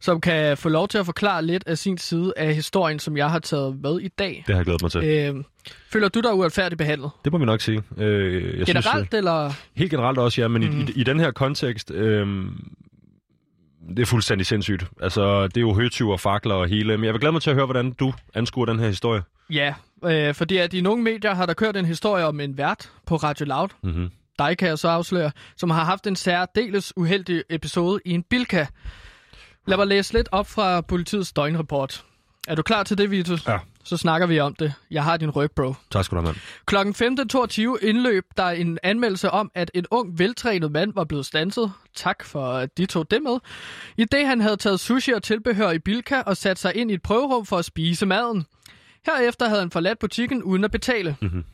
som 0.00 0.20
kan 0.20 0.56
få 0.56 0.68
lov 0.68 0.88
til 0.88 0.98
at 0.98 1.06
forklare 1.06 1.44
lidt 1.44 1.64
af 1.66 1.78
sin 1.78 1.98
side 1.98 2.32
af 2.36 2.54
historien, 2.54 2.98
som 2.98 3.16
jeg 3.16 3.30
har 3.30 3.38
taget 3.38 3.80
med 3.82 4.00
i 4.00 4.08
dag. 4.08 4.44
Det 4.46 4.54
har 4.54 4.58
jeg 4.60 4.64
glædet 4.64 4.82
mig 4.82 4.90
til. 4.90 5.04
Øh, 5.04 5.44
føler 5.92 6.08
du 6.08 6.20
dig 6.20 6.34
uretfærdigt 6.34 6.78
behandlet? 6.78 7.10
Det 7.24 7.32
må 7.32 7.38
vi 7.38 7.44
nok 7.44 7.60
sige. 7.60 7.82
Øh, 7.96 8.58
jeg 8.58 8.66
Generelt, 8.66 8.96
Synes, 8.96 9.08
eller? 9.12 9.44
øh, 9.46 9.52
helt 9.74 9.90
generelt 9.90 10.18
også, 10.18 10.40
ja, 10.40 10.48
men 10.48 10.62
mm. 10.62 10.80
i, 10.80 10.82
i, 10.82 11.00
i 11.00 11.04
den 11.04 11.20
her 11.20 11.30
kontekst, 11.30 11.90
øh, 11.90 12.26
det 13.88 13.98
er 13.98 14.06
fuldstændig 14.06 14.46
sindssygt. 14.46 14.84
Altså, 15.02 15.46
det 15.46 15.56
er 15.56 15.60
jo 15.60 15.74
høtyver, 15.74 16.16
fakler 16.16 16.54
og 16.54 16.68
hele. 16.68 16.96
Men 16.96 17.04
jeg 17.04 17.12
vil 17.12 17.20
glæde 17.20 17.32
mig 17.32 17.42
til 17.42 17.50
at 17.50 17.56
høre, 17.56 17.64
hvordan 17.66 17.90
du 17.92 18.12
anskuer 18.34 18.66
den 18.66 18.78
her 18.78 18.86
historie. 18.86 19.22
Ja, 19.50 19.74
øh, 20.04 20.34
fordi 20.34 20.56
at 20.56 20.74
i 20.74 20.80
nogle 20.80 21.02
medier 21.02 21.34
har 21.34 21.46
der 21.46 21.54
kørt 21.54 21.76
en 21.76 21.84
historie 21.84 22.24
om 22.26 22.40
en 22.40 22.58
vært 22.58 22.90
på 23.06 23.16
Radio 23.16 23.46
Loud, 23.46 23.68
Mm-hmm. 23.82 24.10
dig 24.38 24.58
kan 24.58 24.68
jeg 24.68 24.78
så 24.78 24.88
afsløre, 24.88 25.30
som 25.56 25.70
har 25.70 25.84
haft 25.84 26.06
en 26.06 26.16
særdeles 26.16 26.92
uheldig 26.96 27.42
episode 27.50 28.00
i 28.04 28.10
en 28.10 28.22
bilka. 28.22 28.66
Lad 29.70 29.76
mig 29.76 29.86
læse 29.86 30.12
lidt 30.12 30.28
op 30.32 30.46
fra 30.46 30.80
politiets 30.80 31.32
døgnrapport. 31.32 32.04
Er 32.48 32.54
du 32.54 32.62
klar 32.62 32.82
til 32.82 32.98
det, 32.98 33.10
Vitus? 33.10 33.46
Ja. 33.46 33.58
Så 33.84 33.96
snakker 33.96 34.26
vi 34.26 34.40
om 34.40 34.54
det. 34.54 34.74
Jeg 34.90 35.04
har 35.04 35.16
din 35.16 35.30
ryg, 35.30 35.50
bro. 35.50 35.74
Tak 35.90 36.04
skal 36.04 36.16
du 36.16 36.22
have, 36.22 36.26
mand. 36.26 36.36
Klokken 36.66 36.94
15.22 37.82 37.86
indløb 37.86 38.24
der 38.36 38.42
er 38.42 38.50
en 38.50 38.78
anmeldelse 38.82 39.30
om, 39.30 39.50
at 39.54 39.70
en 39.74 39.84
ung, 39.90 40.18
veltrænet 40.18 40.72
mand 40.72 40.92
var 40.94 41.04
blevet 41.04 41.26
stanset. 41.26 41.72
Tak 41.94 42.24
for, 42.24 42.52
at 42.52 42.78
de 42.78 42.86
tog 42.86 43.10
det 43.10 43.22
med. 43.22 43.38
I 43.96 44.04
det 44.04 44.26
han 44.26 44.40
havde 44.40 44.56
taget 44.56 44.80
sushi 44.80 45.12
og 45.12 45.22
tilbehør 45.22 45.70
i 45.70 45.78
Bilka 45.78 46.20
og 46.20 46.36
sat 46.36 46.58
sig 46.58 46.76
ind 46.76 46.90
i 46.90 46.94
et 46.94 47.02
prøverum 47.02 47.46
for 47.46 47.56
at 47.58 47.64
spise 47.64 48.06
maden. 48.06 48.46
Herefter 49.06 49.48
havde 49.48 49.60
han 49.60 49.70
forladt 49.70 49.98
butikken 49.98 50.42
uden 50.42 50.64
at 50.64 50.70
betale. 50.70 51.16
Mhm. 51.20 51.44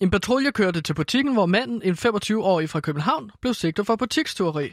En 0.00 0.10
patrulje 0.10 0.50
kørte 0.50 0.80
til 0.80 0.94
butikken, 0.94 1.32
hvor 1.32 1.46
manden, 1.46 1.82
en 1.84 1.94
25-årig 1.94 2.70
fra 2.70 2.80
København, 2.80 3.30
blev 3.40 3.54
sigtet 3.54 3.86
for 3.86 3.96
butikstyveri. 3.96 4.72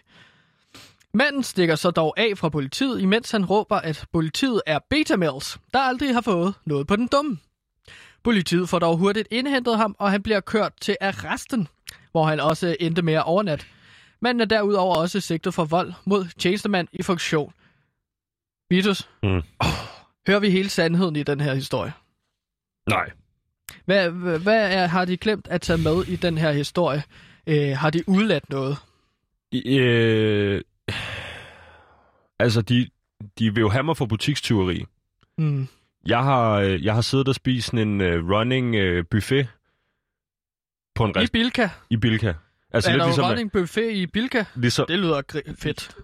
Manden 1.14 1.43
stikker 1.43 1.76
så 1.76 1.91
dog 1.91 2.14
af 2.18 2.38
fra 2.38 2.49
politiet, 2.49 3.01
imens 3.01 3.32
han 3.32 3.45
råber, 3.45 3.76
at 3.76 4.05
politiet 4.14 4.61
er 4.66 4.80
betamels, 4.89 5.59
der 5.74 5.80
aldrig 5.80 6.14
har 6.14 6.22
fået 6.22 6.53
noget 6.66 6.88
på 6.88 6.95
den 6.95 7.07
dumme. 7.07 7.38
Politiet 8.24 8.70
får 8.70 8.80
dog 8.80 8.97
hurtigt 8.97 9.28
indhentet 9.32 9.78
ham, 9.78 9.95
og 9.99 10.11
han 10.11 10.24
bliver 10.24 10.39
kørt 10.39 10.74
til 10.82 10.97
arresten, 11.01 11.68
hvor 12.11 12.24
han 12.26 12.39
også 12.39 12.76
endte 12.80 13.01
med 13.01 13.14
at 13.14 13.24
overnatte. 13.26 13.66
Manden 14.22 14.41
er 14.41 14.45
derudover 14.45 14.95
også 14.95 15.20
sigtet 15.20 15.53
for 15.53 15.66
vold 15.66 15.93
mod 16.05 16.26
tjenestemand 16.39 16.88
i 16.93 17.01
funktion. 17.03 17.53
Vitus, 18.70 19.09
Mm. 19.24 19.30
oh, 19.59 19.68
hører 20.28 20.39
vi 20.39 20.49
hele 20.49 20.70
sandheden 20.70 21.16
i 21.16 21.24
den 21.24 21.39
her 21.41 21.53
historie? 21.53 21.93
Nej. 22.89 23.09
Hvad, 23.86 24.09
hvad, 24.39 24.74
er, 24.74 24.88
har 24.88 25.05
de 25.05 25.18
glemt 25.18 25.47
at 25.47 25.61
tage 25.61 25.78
med 25.78 26.03
i 26.07 26.16
den 26.16 26.38
her 26.38 26.51
historie? 26.51 27.03
Øh, 27.47 27.78
har 27.78 27.89
de 27.89 28.03
udladt 28.09 28.49
noget? 28.49 28.78
Øh, 29.66 30.61
altså, 32.39 32.62
de, 32.62 32.89
de 33.39 33.54
vil 33.54 33.62
jo 33.62 33.70
have 33.70 33.84
mig 33.84 33.98
for 33.98 34.06
butikstyveri. 34.06 34.86
Mm. 35.38 35.68
Jeg 36.06 36.24
har, 36.24 36.52
øh, 36.54 36.86
jeg 36.86 36.94
har 36.94 37.02
siddet 37.02 37.28
og 37.28 37.36
spist 37.36 37.74
en 37.74 38.02
uh, 38.02 38.08
running 38.08 38.76
uh, 38.76 39.06
buffet 39.12 39.48
på 40.96 41.06
en 41.06 41.12
I 41.16 41.20
rest 41.20 41.32
Bilka? 41.34 41.70
i 41.89 41.98
Bilka. 41.98 42.34
Altså 42.74 42.89
er 42.89 42.94
lidt 42.94 43.00
der 43.02 43.08
ligesom, 43.08 43.26
running 43.26 43.52
buffet 43.52 43.91
i 43.91 44.08
Bilka? 44.08 44.44
ligesom, 44.56 44.86
Det 44.88 45.00
lyder 45.00 45.22
fedt. 45.60 45.96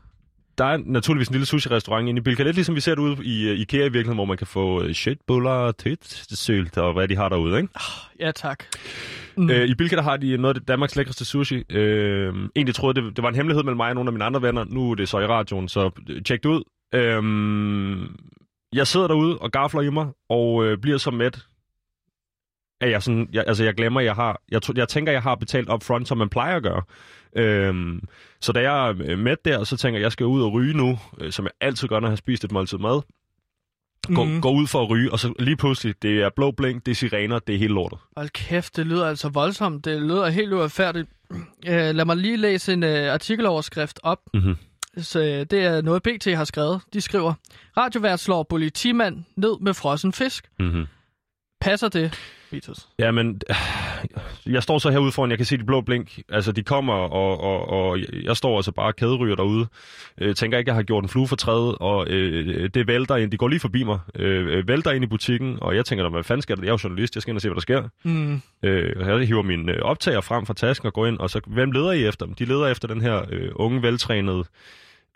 Der 0.59 0.65
er 0.65 0.77
naturligvis 0.85 1.27
en 1.27 1.33
lille 1.33 1.45
sushi-restaurant 1.45 2.09
inde 2.09 2.19
i 2.19 2.21
Bilka. 2.21 2.43
Lidt 2.43 2.55
ligesom 2.55 2.75
vi 2.75 2.81
ser 2.81 2.95
det 2.95 3.01
ude 3.01 3.25
i 3.25 3.51
uh, 3.51 3.59
Ikea 3.59 3.79
i 3.79 3.83
virkeligheden, 3.83 4.17
hvor 4.17 4.25
man 4.25 4.37
kan 4.37 4.47
få 4.47 4.83
uh, 4.83 4.91
shitbuller, 4.91 5.71
tøtsølt 5.71 6.77
og 6.77 6.93
hvad 6.93 7.07
de 7.07 7.15
har 7.15 7.29
derude, 7.29 7.57
ikke? 7.57 7.69
Ja, 8.19 8.31
tak. 8.31 8.63
Mm. 9.37 9.49
Øh, 9.49 9.67
I 9.67 9.75
Bilka 9.75 9.95
der 9.95 10.01
har 10.01 10.17
de 10.17 10.37
noget 10.37 10.55
af 10.55 10.61
det 10.61 10.67
Danmarks 10.67 10.95
lækreste 10.95 11.25
sushi. 11.25 11.63
Øh, 11.69 12.33
egentlig 12.55 12.75
troede 12.75 13.01
det, 13.01 13.15
det 13.15 13.23
var 13.23 13.29
en 13.29 13.35
hemmelighed 13.35 13.63
mellem 13.63 13.77
mig 13.77 13.89
og 13.89 13.95
nogle 13.95 14.07
af 14.07 14.13
mine 14.13 14.25
andre 14.25 14.41
venner. 14.41 14.63
Nu 14.63 14.91
er 14.91 14.95
det 14.95 15.09
så 15.09 15.19
i 15.19 15.25
radioen, 15.25 15.67
så 15.67 15.89
øh, 16.09 16.23
tjek 16.23 16.43
det 16.43 16.49
ud. 16.49 16.63
Øh, 16.95 17.23
jeg 18.73 18.87
sidder 18.87 19.07
derude 19.07 19.37
og 19.37 19.51
gafler 19.51 19.81
i 19.81 19.89
mig, 19.89 20.07
og 20.29 20.65
øh, 20.65 20.77
bliver 20.77 20.97
så 20.97 21.11
mæt, 21.11 21.45
at 22.81 22.91
jeg, 22.91 23.03
sådan, 23.03 23.29
jeg, 23.33 23.43
altså 23.47 23.63
jeg 23.63 23.73
glemmer, 23.73 24.01
jeg 24.01 24.15
har, 24.15 24.41
jeg, 24.51 24.61
jeg 24.75 24.87
tænker, 24.87 25.11
jeg 25.11 25.21
har 25.21 25.35
betalt 25.35 25.69
up 25.69 25.83
front, 25.83 26.07
som 26.07 26.17
man 26.17 26.29
plejer 26.29 26.55
at 26.55 26.63
gøre. 26.63 26.81
Øhm, 27.35 28.01
så 28.41 28.51
da 28.51 28.59
jeg 28.61 28.89
er 28.89 29.15
med 29.15 29.35
der, 29.45 29.63
så 29.63 29.77
tænker 29.77 29.99
jeg, 29.99 30.03
jeg 30.03 30.11
skal 30.11 30.25
ud 30.25 30.41
og 30.41 30.53
ryge 30.53 30.73
nu, 30.73 30.99
øh, 31.21 31.31
som 31.31 31.45
jeg 31.45 31.51
altid 31.61 31.87
gør, 31.87 31.99
når 31.99 32.07
jeg 32.07 32.11
har 32.11 32.15
spist 32.15 32.43
et 32.43 32.51
måltid 32.51 32.77
mad. 32.77 33.01
Gå, 34.15 34.23
Mhm. 34.23 34.41
gå 34.41 34.51
ud 34.51 34.67
for 34.67 34.81
at 34.83 34.89
ryge, 34.89 35.11
og 35.11 35.19
så 35.19 35.33
lige 35.39 35.57
pludselig, 35.57 35.95
det 36.01 36.21
er 36.21 36.29
blå 36.35 36.51
blink, 36.51 36.85
det 36.85 36.91
er 36.91 36.95
sirener, 36.95 37.39
det 37.39 37.55
er 37.55 37.59
hele 37.59 37.73
lortet. 37.73 37.99
Hold 38.17 38.29
kæft, 38.29 38.75
det 38.75 38.87
lyder 38.87 39.05
altså 39.07 39.29
voldsomt. 39.29 39.85
Det 39.85 40.01
lyder 40.01 40.29
helt 40.29 40.53
uretfærdigt. 40.53 41.09
Øh, 41.67 41.95
lad 41.95 42.05
mig 42.05 42.17
lige 42.17 42.37
læse 42.37 42.73
en 42.73 42.83
øh, 42.83 43.13
artikeloverskrift 43.13 43.99
op. 44.03 44.19
Mhm. 44.33 44.55
Så, 44.97 45.19
øh, 45.19 45.25
det 45.25 45.53
er 45.53 45.81
noget, 45.81 46.03
BT 46.03 46.25
har 46.25 46.43
skrevet. 46.43 46.81
De 46.93 47.01
skriver, 47.01 47.33
radiovært 47.77 48.19
slår 48.19 48.43
politimand 48.43 49.23
ned 49.35 49.59
med 49.61 49.73
frossen 49.73 50.13
fisk. 50.13 50.49
Mm-hmm. 50.59 50.85
Passer 51.61 51.89
det, 51.89 52.19
Vitus? 52.51 52.87
Ja, 52.99 53.11
men 53.11 53.41
jeg 54.45 54.63
står 54.63 54.77
så 54.77 54.89
herude 54.89 55.11
foran, 55.11 55.29
jeg 55.29 55.37
kan 55.39 55.45
se 55.45 55.57
de 55.57 55.63
blå 55.63 55.81
blink. 55.81 56.19
Altså, 56.29 56.51
de 56.51 56.63
kommer, 56.63 56.93
og, 56.93 57.41
og, 57.41 57.69
og 57.69 57.99
jeg 58.23 58.37
står 58.37 58.55
altså 58.55 58.71
bare 58.71 58.93
kæderyger 58.93 59.35
derude. 59.35 59.67
Øh, 60.21 60.35
tænker 60.35 60.57
ikke, 60.57 60.69
jeg 60.69 60.75
har 60.75 60.83
gjort 60.83 61.03
en 61.03 61.09
flue 61.09 61.27
for 61.27 61.35
træet, 61.35 61.75
og 61.79 62.07
øh, 62.07 62.69
det 62.73 62.87
vælter 62.87 63.15
ind. 63.15 63.31
De 63.31 63.37
går 63.37 63.47
lige 63.47 63.59
forbi 63.59 63.83
mig, 63.83 63.99
øh, 64.15 64.67
vælter 64.67 64.91
ind 64.91 65.03
i 65.03 65.07
butikken, 65.07 65.57
og 65.61 65.75
jeg 65.75 65.85
tænker, 65.85 66.03
"Nå, 66.03 66.09
hvad 66.09 66.23
fanden 66.23 66.41
sker 66.41 66.55
der? 66.55 66.61
Jeg 66.63 66.69
er 66.69 66.73
jo 66.73 66.79
journalist, 66.83 67.15
jeg 67.15 67.21
skal 67.21 67.31
ind 67.31 67.37
og 67.37 67.41
se, 67.41 67.47
hvad 67.49 67.55
der 67.55 67.61
sker. 67.61 67.83
Mm. 68.03 68.41
Øh, 68.63 69.07
jeg 69.07 69.27
hiver 69.27 69.41
min 69.41 69.69
øh, 69.69 69.81
optager 69.81 70.21
frem 70.21 70.45
fra 70.45 70.53
tasken 70.53 70.87
og 70.87 70.93
går 70.93 71.05
ind, 71.07 71.17
og 71.17 71.29
så, 71.29 71.41
hvem 71.47 71.71
leder 71.71 71.91
I 71.91 72.05
efter 72.07 72.25
dem? 72.25 72.35
De 72.35 72.45
leder 72.45 72.67
efter 72.67 72.87
den 72.87 73.01
her 73.01 73.21
øh, 73.31 73.51
unge, 73.55 73.81
veltrænede, 73.81 74.43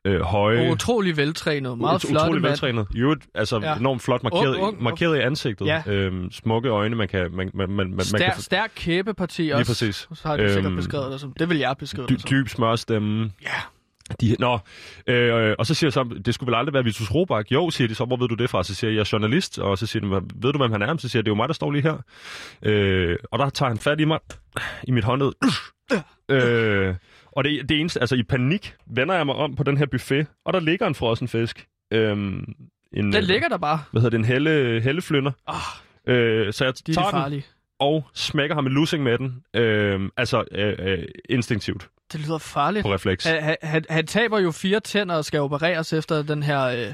øh, 0.06 0.22
høje... 0.22 0.72
Utrolig 0.72 1.18
veltrænet. 1.18 1.78
Meget 1.78 2.04
Ut- 2.04 2.10
flot 2.10 2.22
utrolig 2.22 2.42
mand. 2.42 2.52
veltrænet. 2.52 2.88
Jo, 2.94 3.16
altså 3.36 3.60
Ja. 3.60 3.76
enormt 3.78 4.02
flot 4.02 4.24
markeret, 4.24 4.56
Ung, 4.56 4.64
ung, 4.64 4.84
markeret 4.84 5.18
i 5.18 5.20
ansigtet. 5.20 5.66
Ja. 5.66 5.84
Øhm, 5.88 6.32
smukke 6.32 6.70
øjne, 6.70 6.96
man 6.96 7.08
kan... 7.08 7.32
Man, 7.36 7.52
man, 7.54 7.70
man, 7.70 7.90
man 7.90 8.02
Stærk, 8.02 8.34
kan 8.34 8.42
stærk 8.42 8.72
kæbeparti 8.76 9.42
Lige 9.42 9.56
også. 9.56 9.70
præcis. 9.72 9.96
Så 10.14 10.28
har 10.28 10.38
sikkert 10.38 10.66
Øhm, 10.66 10.76
beskrevet 10.76 11.12
det 11.12 11.20
som. 11.22 11.34
Det 11.40 11.50
vil 11.50 11.58
jeg 11.58 11.76
beskrive 11.80 12.08
dy, 12.08 12.14
det 12.14 12.22
som. 12.22 12.30
dyb 12.30 12.48
smørstemme. 12.50 13.32
Ja. 13.44 13.48
De, 14.22 14.36
nå, 14.40 14.60
øh, 15.08 15.56
og 15.60 15.66
så 15.66 15.74
siger 15.74 15.88
jeg 15.88 15.94
så, 15.94 16.04
det 16.26 16.34
skulle 16.34 16.48
vel 16.52 16.56
aldrig 16.58 16.74
være 16.74 16.84
Vitus 16.84 17.12
Robak. 17.14 17.52
Jo, 17.52 17.70
siger 17.70 17.88
de 17.88 17.96
så, 17.96 18.06
hvor 18.06 18.16
ved 18.18 18.28
du 18.28 18.36
det 18.36 18.50
fra? 18.50 18.64
Så 18.64 18.76
siger 18.76 18.92
jeg, 18.92 18.96
jeg 18.96 19.02
er 19.02 19.10
journalist, 19.12 19.60
og 19.60 19.78
så 19.78 19.86
siger 19.86 20.02
de, 20.02 20.08
"Hvad- 20.08 20.22
ved 20.42 20.52
du, 20.54 20.58
hvem 20.60 20.72
han 20.72 20.82
er? 20.82 20.98
Så 20.98 21.10
siger 21.10 21.20
jeg, 21.20 21.26
det 21.26 21.30
er 21.30 21.32
jo 21.32 21.36
mig, 21.36 21.48
der 21.48 21.54
står 21.54 21.72
lige 21.72 21.82
her. 21.84 21.98
Øh, 22.64 23.16
og 23.32 23.40
der 23.40 23.50
tager 23.50 23.68
han 23.70 23.78
fat 23.78 24.00
i 24.00 24.06
mig, 24.06 24.20
i 24.84 24.92
mit 24.92 25.04
håndled. 25.04 25.32
Øh, 26.30 26.96
og 27.36 27.44
det, 27.44 27.70
det 27.70 27.80
eneste, 27.80 28.00
altså 28.00 28.16
i 28.16 28.24
panik, 28.24 28.76
vender 28.88 29.16
jeg 29.16 29.26
mig 29.26 29.36
om 29.36 29.56
på 29.56 29.64
den 29.64 29.78
her 29.78 29.86
buffet, 29.86 30.28
og 30.46 30.54
der 30.54 30.60
ligger 30.60 30.88
en 30.88 30.96
frossen 30.96 31.28
fisk. 31.28 31.68
Øh, 31.94 32.12
en, 32.12 32.44
Den 32.94 33.24
ligger 33.24 33.48
der 33.48 33.58
bare. 33.58 33.80
Hvad 33.92 34.02
hedder 34.02 34.10
det? 34.10 34.18
En 34.20 34.26
helle, 34.26 34.82
helleflynder. 34.82 35.32
Ah, 35.48 35.56
Øh, 36.08 36.54
så 36.54 36.66
jeg 36.66 36.74
de 36.88 36.92
er 36.92 36.94
tager 36.96 37.08
de 37.10 37.12
den 37.16 37.22
farlige. 37.22 37.46
og 37.80 38.06
smækker 38.14 38.56
ham 38.56 38.66
en 38.66 38.72
lussing 38.74 39.04
med 39.04 39.18
den. 39.18 39.44
Øh, 39.54 40.10
altså 40.18 40.44
øh, 40.52 40.76
øh, 40.80 41.06
instinktivt 41.30 41.90
Det 42.12 42.20
lyder 42.20 42.38
farligt. 42.38 42.84
på 42.86 42.94
refleks. 42.94 43.26
Han, 43.26 43.44
han, 43.44 43.56
han, 43.64 43.86
han 43.90 44.08
taber 44.08 44.40
jo 44.40 44.52
fire 44.52 44.80
tænder 44.80 45.16
og 45.16 45.26
skal 45.26 45.40
opereres 45.40 45.94
efter 45.94 46.24
den 46.24 46.44
her... 46.44 46.64
Øh, 46.66 46.94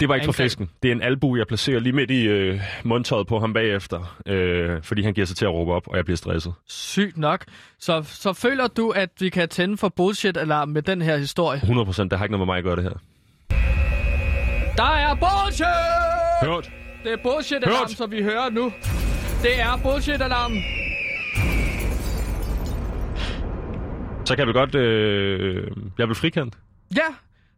Det 0.00 0.08
var 0.08 0.14
ikke 0.14 0.24
for 0.24 0.32
Angreb. 0.32 0.44
fisken. 0.44 0.70
Det 0.82 0.88
er 0.88 0.92
en 0.92 1.02
albu, 1.02 1.36
jeg 1.36 1.46
placerer 1.46 1.80
lige 1.80 1.92
midt 1.92 2.10
i 2.10 2.22
øh, 2.28 2.60
mundtøjet 2.84 3.26
på 3.26 3.38
ham 3.38 3.52
bagefter, 3.52 4.18
øh, 4.26 4.82
fordi 4.82 5.02
han 5.02 5.14
giver 5.14 5.26
sig 5.26 5.36
til 5.36 5.44
at 5.44 5.52
råbe 5.52 5.72
op, 5.72 5.88
og 5.88 5.96
jeg 5.96 6.04
bliver 6.04 6.16
stresset. 6.16 6.52
sygt 6.68 7.18
nok. 7.18 7.44
Så, 7.78 8.02
så 8.06 8.32
føler 8.32 8.66
du, 8.66 8.90
at 8.90 9.10
vi 9.20 9.28
kan 9.28 9.48
tænde 9.48 9.76
for 9.76 9.88
bullshit-alarm 9.88 10.68
med 10.68 10.82
den 10.82 11.02
her 11.02 11.16
historie? 11.16 11.56
100 11.62 11.86
procent, 11.86 12.10
det 12.10 12.18
har 12.18 12.24
ikke 12.26 12.32
noget 12.32 12.46
med 12.46 12.52
mig 12.54 12.58
at 12.58 12.64
gøre 12.64 12.76
det 12.76 12.82
her. 12.84 12.92
Der 14.76 14.92
er 14.96 15.14
bullshit! 15.14 15.66
Hørt? 16.42 16.70
Det 17.04 17.12
er 17.12 17.16
bullshit-alarm, 17.22 17.78
Hørt. 17.88 17.90
som 17.90 18.10
vi 18.10 18.22
hører 18.22 18.50
nu. 18.50 18.72
Det 19.42 19.60
er 19.60 19.76
bullshit-alarm. 19.82 20.52
Så 24.24 24.36
kan 24.36 24.38
jeg 24.38 24.46
vel 24.46 24.54
godt... 24.54 24.74
Øh, 24.74 25.66
jeg 25.98 26.08
vil 26.08 26.14
frikendt. 26.16 26.54
Ja, 26.96 27.02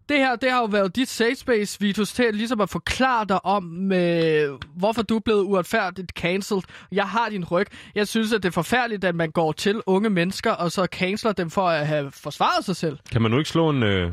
det 0.09 0.19
her 0.19 0.37
det 0.37 0.51
har 0.51 0.59
jo 0.59 0.65
været 0.65 0.97
dit 0.97 1.09
safe 1.09 1.35
space, 1.35 1.81
Vitus, 1.81 2.13
til 2.13 2.35
ligesom 2.35 2.61
at 2.61 2.71
forklare 2.71 3.25
dig 3.25 3.45
om, 3.45 3.63
med, 3.63 4.49
hvorfor 4.77 5.03
du 5.03 5.17
er 5.17 5.21
blevet 5.21 5.43
uretfærdigt 5.43 6.11
cancelled. 6.11 6.63
Jeg 6.93 7.09
har 7.09 7.29
din 7.29 7.45
ryg. 7.45 7.67
Jeg 7.95 8.09
synes, 8.09 8.33
at 8.33 8.43
det 8.43 8.49
er 8.49 8.53
forfærdeligt, 8.53 9.05
at 9.05 9.15
man 9.15 9.31
går 9.31 9.53
til 9.53 9.83
unge 9.87 10.11
mennesker, 10.11 10.51
og 10.53 10.73
så 10.73 10.87
canceler 10.93 11.33
dem 11.33 11.51
for 11.51 11.69
at 11.69 11.87
have 11.87 12.11
forsvaret 12.11 12.65
sig 12.65 12.77
selv. 12.77 12.99
Kan 13.13 13.23
man 13.23 13.31
nu 13.31 13.39
ikke 13.39 13.51
slå 13.51 13.71
en, 13.71 13.83
øh, 13.83 14.13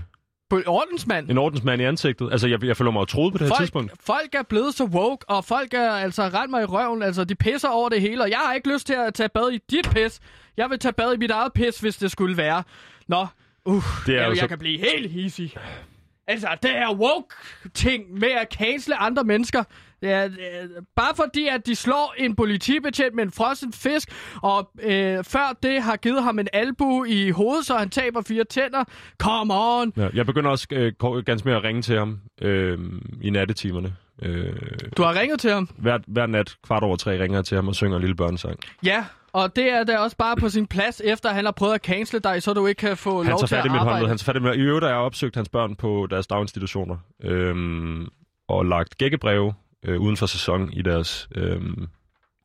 På 0.50 0.62
ordensmand. 0.68 1.30
en 1.30 1.38
ordensmand 1.38 1.82
i 1.82 1.86
ansigtet? 1.86 2.30
Altså, 2.32 2.48
jeg, 2.48 2.64
jeg 2.64 2.78
føler 2.78 2.92
mig 2.92 3.08
troet 3.08 3.32
på 3.34 3.38
det 3.38 3.46
her 3.48 3.50
Folk, 3.50 3.60
tidspunkt. 3.60 3.92
folk 4.06 4.30
er 4.36 4.44
blevet 4.44 4.74
så 4.76 4.86
woke, 4.86 5.30
og 5.30 5.46
folk 5.46 5.74
er 5.74 5.92
altså 5.92 6.24
rent 6.24 6.52
mig 6.52 6.62
i 6.62 6.66
røven. 6.66 7.04
Altså, 7.04 7.24
de 7.24 7.36
pisser 7.36 7.70
over 7.70 7.90
det 7.90 8.02
hele, 8.02 8.24
og 8.24 8.30
jeg 8.30 8.40
har 8.46 8.54
ikke 8.54 8.74
lyst 8.74 8.88
til 8.88 8.94
at 8.94 9.14
tage 9.14 9.30
bad 9.30 9.52
i 9.52 9.60
dit 9.72 9.90
pis. 9.90 10.20
Jeg 10.58 10.70
vil 10.70 10.80
tage 10.80 10.94
bad 10.94 11.14
i 11.14 11.18
mit 11.18 11.32
eget 11.32 11.54
pis, 11.54 11.80
hvis 11.80 11.98
det 11.98 12.12
skulle 12.12 12.38
være. 12.38 12.64
Nå, 13.08 13.28
uh, 13.66 13.84
Det 14.06 14.16
er 14.16 14.20
jeg, 14.20 14.26
jo 14.26 14.30
jeg 14.30 14.38
så- 14.38 14.48
kan 14.48 14.60
blive 14.60 14.80
helt 14.80 15.12
hissig. 15.12 15.54
Altså, 16.28 16.48
det 16.64 16.72
her 16.72 16.94
woke-ting 16.94 18.14
med 18.20 18.30
at 18.32 18.48
cancele 18.54 18.96
andre 18.96 19.24
mennesker, 19.24 19.64
er, 20.02 20.28
det 20.28 20.38
er, 20.62 20.68
bare 20.96 21.16
fordi, 21.16 21.48
at 21.48 21.66
de 21.66 21.76
slår 21.76 22.14
en 22.18 22.36
politibetjent 22.36 23.16
med 23.16 23.24
en 23.24 23.32
frossen 23.32 23.74
fisk, 23.74 24.10
og 24.42 24.72
øh, 24.84 25.24
før 25.24 25.58
det 25.64 25.82
har 25.82 25.96
givet 25.96 26.24
ham 26.24 26.40
en 26.40 26.48
albu 26.54 27.04
i 27.06 27.30
hovedet, 27.30 27.66
så 27.66 27.78
han 27.78 27.90
taber 27.90 28.22
fire 28.22 28.44
tænder. 28.44 28.84
Come 29.22 29.54
on! 29.54 29.94
Ja, 29.98 30.10
jeg 30.14 30.26
begynder 30.26 30.50
også 30.52 30.68
øh, 30.72 30.94
ganske 31.26 31.48
mere 31.48 31.58
at 31.58 31.64
ringe 31.64 31.82
til 31.82 31.98
ham 31.98 32.20
øh, 32.42 32.78
i 33.22 33.30
nattetimerne. 33.30 33.96
Øh, 34.22 34.54
Du 34.98 35.04
har 35.04 35.20
ringet 35.20 35.40
til 35.40 35.52
ham. 35.52 35.70
hver, 35.78 35.98
hver 36.08 36.26
nat, 36.26 36.56
kvart 36.68 36.84
over 36.84 36.96
tre, 36.96 37.20
ringer 37.22 37.38
jeg 37.38 37.46
til 37.46 37.56
ham 37.56 37.68
og 37.68 37.76
synger 37.76 37.96
en 37.98 38.02
lille 38.02 38.16
børnesang. 38.16 38.60
Ja, 38.84 39.06
og 39.34 39.56
det 39.56 39.72
er 39.72 39.84
da 39.84 39.98
også 39.98 40.18
bare 40.18 40.36
på 40.36 40.50
sin 40.50 40.68
plads, 40.68 41.02
efter 41.06 41.30
han 41.30 41.46
har 41.46 41.52
prøvet 41.52 41.74
at 41.74 41.82
cancele 41.82 42.20
dig, 42.20 42.44
så 42.44 42.54
du 42.54 42.68
ikke 42.68 42.80
kan 42.80 42.98
få 42.98 43.24
Han 43.24 43.30
lov 43.32 43.48
til 43.48 43.56
at 43.56 43.60
arbejde. 43.66 43.84
håndled. 43.90 44.08
Han 44.08 44.18
tager 44.18 44.26
fat 44.34 44.36
i 44.36 44.40
mit... 44.40 44.56
I 44.56 44.60
øvrigt 44.60 44.84
har 44.84 44.92
jeg 44.92 45.00
opsøgt 45.00 45.36
hans 45.36 45.50
børn 45.50 45.76
på 45.76 46.08
deres 46.10 46.28
daginstitutioner. 46.28 46.98
Øhm, 47.24 48.08
og 48.50 48.66
lagt 48.66 48.98
gækkebreve 48.98 49.54
øh, 49.86 50.00
uden 50.02 50.18
for 50.18 50.26
sæson 50.26 50.74
i 50.74 50.82
deres 50.82 51.30
øhm, 51.36 51.88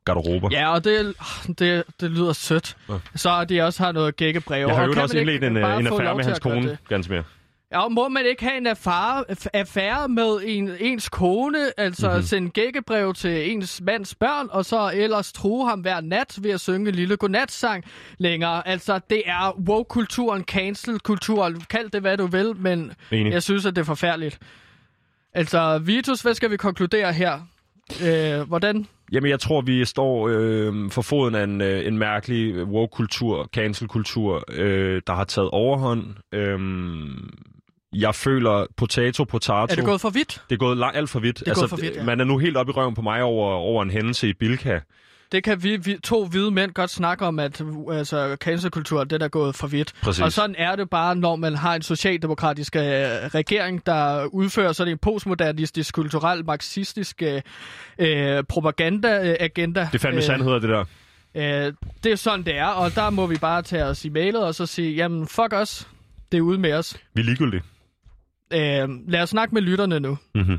garderober. 0.05 0.49
Ja, 0.51 0.73
og 0.73 0.83
det, 0.83 1.13
det, 1.59 1.83
det 2.01 2.11
lyder 2.11 2.33
sødt. 2.33 2.77
Ja. 2.89 2.93
Så 3.15 3.45
de 3.45 3.61
også 3.61 3.83
har 3.83 3.91
noget 3.91 4.15
gækkebreve. 4.15 4.67
jeg 4.67 4.75
har 4.75 4.81
Og 4.83 4.87
jo 4.87 4.93
kan 4.93 5.01
også 5.01 5.17
indledt 5.17 5.43
en, 5.43 5.57
øh, 5.57 5.79
en 5.79 5.87
affære 5.87 6.15
med 6.15 6.23
hans 6.25 6.39
kone, 6.39 6.77
ganske 6.89 7.13
mere. 7.13 7.23
Ja, 7.71 7.87
må 7.87 8.09
man 8.09 8.25
ikke 8.25 8.43
have 8.43 8.57
en 8.57 8.67
affære, 8.67 9.23
affære 9.53 10.07
med 10.09 10.39
en, 10.45 10.69
ens 10.79 11.09
kone, 11.09 11.57
altså 11.79 12.07
Mhm. 12.07 12.13
mm-hmm. 12.13 12.25
sende 12.25 12.49
gækkebrev 12.49 13.13
til 13.13 13.51
ens 13.51 13.81
mands 13.81 14.15
børn, 14.15 14.47
og 14.51 14.65
så 14.65 14.91
ellers 14.95 15.33
true 15.33 15.69
ham 15.69 15.79
hver 15.79 16.01
nat 16.01 16.37
ved 16.41 16.51
at 16.51 16.59
synge 16.59 16.89
en 16.89 16.95
lille 16.95 17.17
godnatsang 17.17 17.83
længere. 18.17 18.67
Altså, 18.67 18.99
det 19.09 19.21
er 19.25 19.59
woke-kulturen, 19.69 20.43
cancel-kulturen, 20.43 21.61
kald 21.69 21.89
det 21.89 22.01
hvad 22.01 22.17
du 22.17 22.27
vil, 22.27 22.53
men 22.57 22.91
Enig. 23.11 23.33
jeg 23.33 23.43
synes, 23.43 23.65
at 23.65 23.75
det 23.75 23.81
er 23.81 23.85
forfærdeligt. 23.85 24.39
Altså, 25.33 25.77
Vitus, 25.77 26.21
hvad 26.21 26.33
skal 26.33 26.51
vi 26.51 26.57
konkludere 26.57 27.13
her? 27.13 27.39
Øh, 28.05 28.47
hvordan? 28.47 28.85
Jamen, 29.11 29.29
jeg 29.29 29.39
tror, 29.39 29.61
vi 29.61 29.85
står 29.85 30.27
øh, 30.31 30.91
for 30.91 31.01
foden 31.01 31.35
af 31.35 31.43
en, 31.43 31.61
øh, 31.61 31.87
en 31.87 31.97
mærkelig 31.97 32.63
woke-kultur, 32.63 33.49
cancel-kultur, 33.55 34.43
øh, 34.51 35.01
der 35.07 35.13
har 35.13 35.23
taget 35.23 35.49
overhånd. 35.49 36.03
Øh, 36.33 36.59
jeg 37.93 38.15
føler 38.15 38.65
potato, 38.77 39.23
potato. 39.23 39.61
Er 39.61 39.65
det 39.65 39.85
gået 39.85 40.01
for 40.01 40.09
vidt? 40.09 40.41
Det 40.49 40.55
er 40.55 40.59
gået 40.59 40.77
lang, 40.77 40.95
alt 40.95 41.09
for 41.09 41.19
vidt. 41.19 41.43
Altså, 41.47 41.51
er 41.51 41.55
gået 41.55 41.69
for 41.69 41.77
vidt, 41.77 41.95
ja. 41.95 42.03
Man 42.03 42.19
er 42.19 42.23
nu 42.23 42.37
helt 42.37 42.57
oppe 42.57 42.69
i 42.69 42.73
røven 42.73 42.95
på 42.95 43.01
mig 43.01 43.23
over, 43.23 43.51
over 43.51 43.83
en 43.83 43.89
hændelse 43.89 44.29
i 44.29 44.33
Bilka. 44.33 44.79
Det 45.31 45.43
kan 45.43 45.63
vi, 45.63 45.77
vi 45.77 45.97
to 46.03 46.25
hvide 46.25 46.51
mænd 46.51 46.71
godt 46.71 46.89
snakke 46.89 47.25
om, 47.25 47.39
at 47.39 47.61
altså, 47.91 48.37
cancelkultur, 48.39 49.03
det 49.03 49.21
er 49.21 49.27
gået 49.27 49.55
for 49.55 49.67
vidt. 49.67 49.93
Præcis. 50.01 50.23
Og 50.23 50.31
sådan 50.31 50.55
er 50.57 50.75
det 50.75 50.89
bare, 50.89 51.15
når 51.15 51.35
man 51.35 51.55
har 51.55 51.75
en 51.75 51.81
socialdemokratisk 51.81 52.75
uh, 52.75 52.81
regering, 52.81 53.85
der 53.85 54.25
udfører 54.25 54.71
sådan 54.73 54.91
en 54.91 54.97
postmodernistisk, 54.97 55.93
kulturel, 55.93 56.45
marxistisk 56.45 57.21
uh, 57.99 58.05
propaganda-agenda. 58.49 59.89
Det 59.91 60.01
fandme 60.01 60.17
Øh, 60.17 60.23
sandhed, 60.23 60.53
det 60.53 60.69
der. 60.69 60.85
Øh, 61.35 61.73
det 62.03 62.11
er 62.11 62.15
sådan, 62.15 62.45
det 62.45 62.57
er, 62.57 62.67
og 62.67 62.95
der 62.95 63.09
må 63.09 63.25
vi 63.27 63.37
bare 63.37 63.61
tage 63.61 63.83
os 63.83 64.05
i 64.05 64.09
mailet 64.09 64.43
og 64.43 64.55
så 64.55 64.65
sige, 64.65 64.95
jamen 64.95 65.27
fuck 65.27 65.53
os, 65.53 65.87
det 66.31 66.37
er 66.37 66.41
ude 66.41 66.59
med 66.59 66.73
os. 66.73 66.97
Vi 67.13 67.21
er 67.21 67.25
ligegyldige. 67.25 67.61
Øh, 68.53 68.89
lad 69.07 69.21
os 69.21 69.29
snakke 69.29 69.53
med 69.53 69.61
lytterne 69.61 69.99
nu. 69.99 70.17
Mm-hmm. 70.35 70.57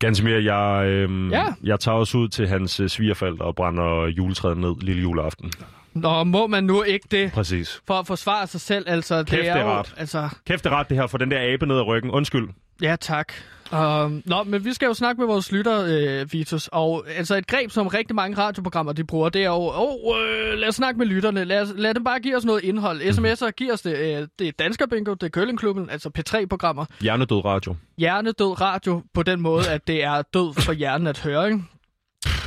Ganske 0.00 0.24
mere, 0.24 0.54
jeg, 0.54 0.86
øhm, 0.88 1.30
Ja. 1.30 1.44
jeg 1.62 1.80
tager 1.80 1.96
også 1.98 2.18
ud 2.18 2.28
til 2.28 2.48
hans 2.48 2.80
øh, 2.80 2.88
svigerforældre 2.88 3.44
og 3.44 3.54
brænder 3.54 4.06
juletræet 4.06 4.58
ned 4.58 4.74
lille 4.80 5.02
juleaften. 5.02 5.52
Nå, 5.94 6.24
må 6.24 6.46
man 6.46 6.64
nu 6.64 6.82
ikke 6.82 7.08
det 7.10 7.32
Præcis. 7.32 7.80
for 7.86 7.94
at 7.94 8.06
forsvare 8.06 8.46
sig 8.46 8.60
selv? 8.60 8.84
Altså, 8.88 9.16
Kæft, 9.18 9.30
det 9.30 9.48
er, 9.48 9.52
det 9.54 9.60
er 9.60 9.64
jo, 9.64 9.70
rart. 9.70 9.94
Altså, 9.96 10.28
Kæft 10.46 10.64
det 10.64 10.72
er 10.72 10.76
ret 10.76 10.88
det 10.88 10.96
her, 10.96 11.06
for 11.06 11.18
den 11.18 11.30
der 11.30 11.52
abe 11.54 11.66
ned 11.66 11.76
ad 11.76 11.82
ryggen. 11.86 12.10
Undskyld. 12.10 12.48
Ja, 12.82 12.96
tak. 13.00 13.32
Um, 13.72 14.22
nå, 14.26 14.42
men 14.42 14.64
vi 14.64 14.72
skal 14.72 14.86
jo 14.86 14.94
snakke 14.94 15.20
med 15.20 15.26
vores 15.26 15.52
lytter, 15.52 15.84
øh, 15.88 16.32
Vitus. 16.32 16.68
Og 16.72 17.04
altså 17.16 17.36
et 17.36 17.46
greb, 17.46 17.70
som 17.70 17.86
rigtig 17.86 18.16
mange 18.16 18.38
radioprogrammer 18.38 18.92
de 18.92 19.04
bruger, 19.04 19.28
det 19.28 19.42
er 19.42 19.46
jo, 19.46 19.70
oh, 19.74 20.20
øh, 20.20 20.58
lad 20.58 20.68
os 20.68 20.74
snakke 20.74 20.98
med 20.98 21.06
lytterne. 21.06 21.44
Lad, 21.44 21.60
os, 21.62 21.68
lad 21.76 21.94
dem 21.94 22.04
bare 22.04 22.20
give 22.20 22.36
os 22.36 22.44
noget 22.44 22.64
indhold. 22.64 23.02
SMS'er 23.02 23.50
giver 23.50 23.72
os 23.72 23.82
det. 23.82 23.96
Øh, 23.96 24.28
det 24.38 24.48
er 24.48 24.52
Dansker 24.58 24.86
Bingo, 24.86 25.14
det 25.14 25.22
er 25.22 25.28
Køllingklubben, 25.28 25.90
altså 25.90 26.10
P3-programmer. 26.18 26.84
Hjernedød 27.00 27.44
radio. 27.44 27.76
Hjernedød 27.98 28.60
radio 28.60 29.02
på 29.14 29.22
den 29.22 29.40
måde, 29.40 29.68
at 29.68 29.86
det 29.86 30.04
er 30.04 30.22
død 30.22 30.62
for 30.62 30.72
hjernen 30.72 31.06
at 31.06 31.18
høre, 31.18 31.46
ikke? 31.46 31.62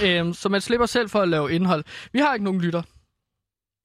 Øhm, 0.03 0.33
så 0.33 0.49
man 0.49 0.61
slipper 0.61 0.85
selv 0.85 1.09
for 1.09 1.19
at 1.19 1.27
lave 1.27 1.53
indhold. 1.53 1.83
Vi 2.13 2.19
har 2.19 2.33
ikke 2.33 2.43
nogen 2.43 2.61
lytter. 2.61 2.81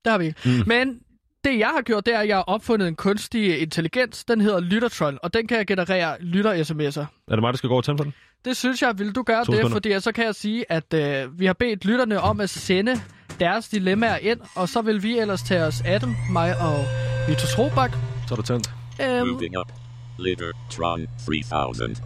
Det 0.04 0.10
har 0.12 0.18
vi 0.18 0.26
ikke. 0.26 0.40
Mm. 0.44 0.62
Men 0.66 1.00
det, 1.44 1.58
jeg 1.58 1.68
har 1.68 1.82
gjort, 1.82 2.06
det 2.06 2.14
er, 2.14 2.18
at 2.18 2.28
jeg 2.28 2.36
har 2.36 2.42
opfundet 2.42 2.88
en 2.88 2.94
kunstig 2.96 3.62
intelligens. 3.62 4.24
Den 4.24 4.40
hedder 4.40 4.60
Lyttertron, 4.60 5.18
og 5.22 5.34
den 5.34 5.46
kan 5.46 5.66
generere 5.66 6.16
lytter-sms'er. 6.20 7.00
Er 7.28 7.34
det 7.34 7.40
mig, 7.40 7.52
der 7.52 7.56
skal 7.56 7.68
gå 7.68 7.76
og 7.76 7.84
tænde 7.84 7.98
på 7.98 8.04
den? 8.04 8.14
Det 8.44 8.56
synes 8.56 8.82
jeg, 8.82 8.98
vil 8.98 9.12
du 9.12 9.22
gøre 9.22 9.44
To 9.44 9.52
det, 9.52 9.58
sekunder. 9.58 9.74
fordi 9.74 10.00
så 10.00 10.12
kan 10.12 10.24
jeg 10.24 10.34
sige, 10.34 10.72
at 10.72 10.94
øh, 10.94 11.40
vi 11.40 11.46
har 11.46 11.52
bedt 11.52 11.84
lytterne 11.84 12.20
om 12.20 12.40
at 12.40 12.50
sende 12.50 13.00
deres 13.40 13.68
dilemmaer 13.68 14.16
ind, 14.16 14.40
og 14.56 14.68
så 14.68 14.82
vil 14.82 15.02
vi 15.02 15.18
ellers 15.18 15.42
tage 15.42 15.62
os 15.62 15.80
af 15.84 16.00
dem, 16.00 16.14
mig 16.30 16.54
og 16.60 16.84
Vito 17.28 17.46
Trobak. 17.46 17.92
Så 18.28 18.34
er 18.34 18.36
der 18.36 18.42
tændt. 18.42 18.70
Øhm, 19.02 19.28
Moving 19.28 19.58
up. 19.58 19.72
Littertron 20.18 21.06
3000. 21.26 21.96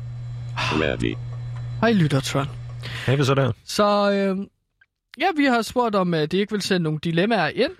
Ready. 0.57 1.15
hej 1.81 1.93
Lyttertron. 1.93 2.47
Hey, 3.07 3.15
hvad 3.15 3.25
så 3.25 3.35
der? 3.35 3.53
Så 3.65 4.11
øh, 4.13 4.47
ja, 5.19 5.27
vi 5.37 5.45
har 5.45 5.63
spurgt 5.63 5.95
om, 5.95 6.15
at 6.15 6.33
de 6.33 6.39
ikke 6.39 6.53
vil 6.53 6.63
sende 6.63 6.83
nogle 6.85 6.99
dilemmaer 7.05 7.49
ind. 7.49 7.71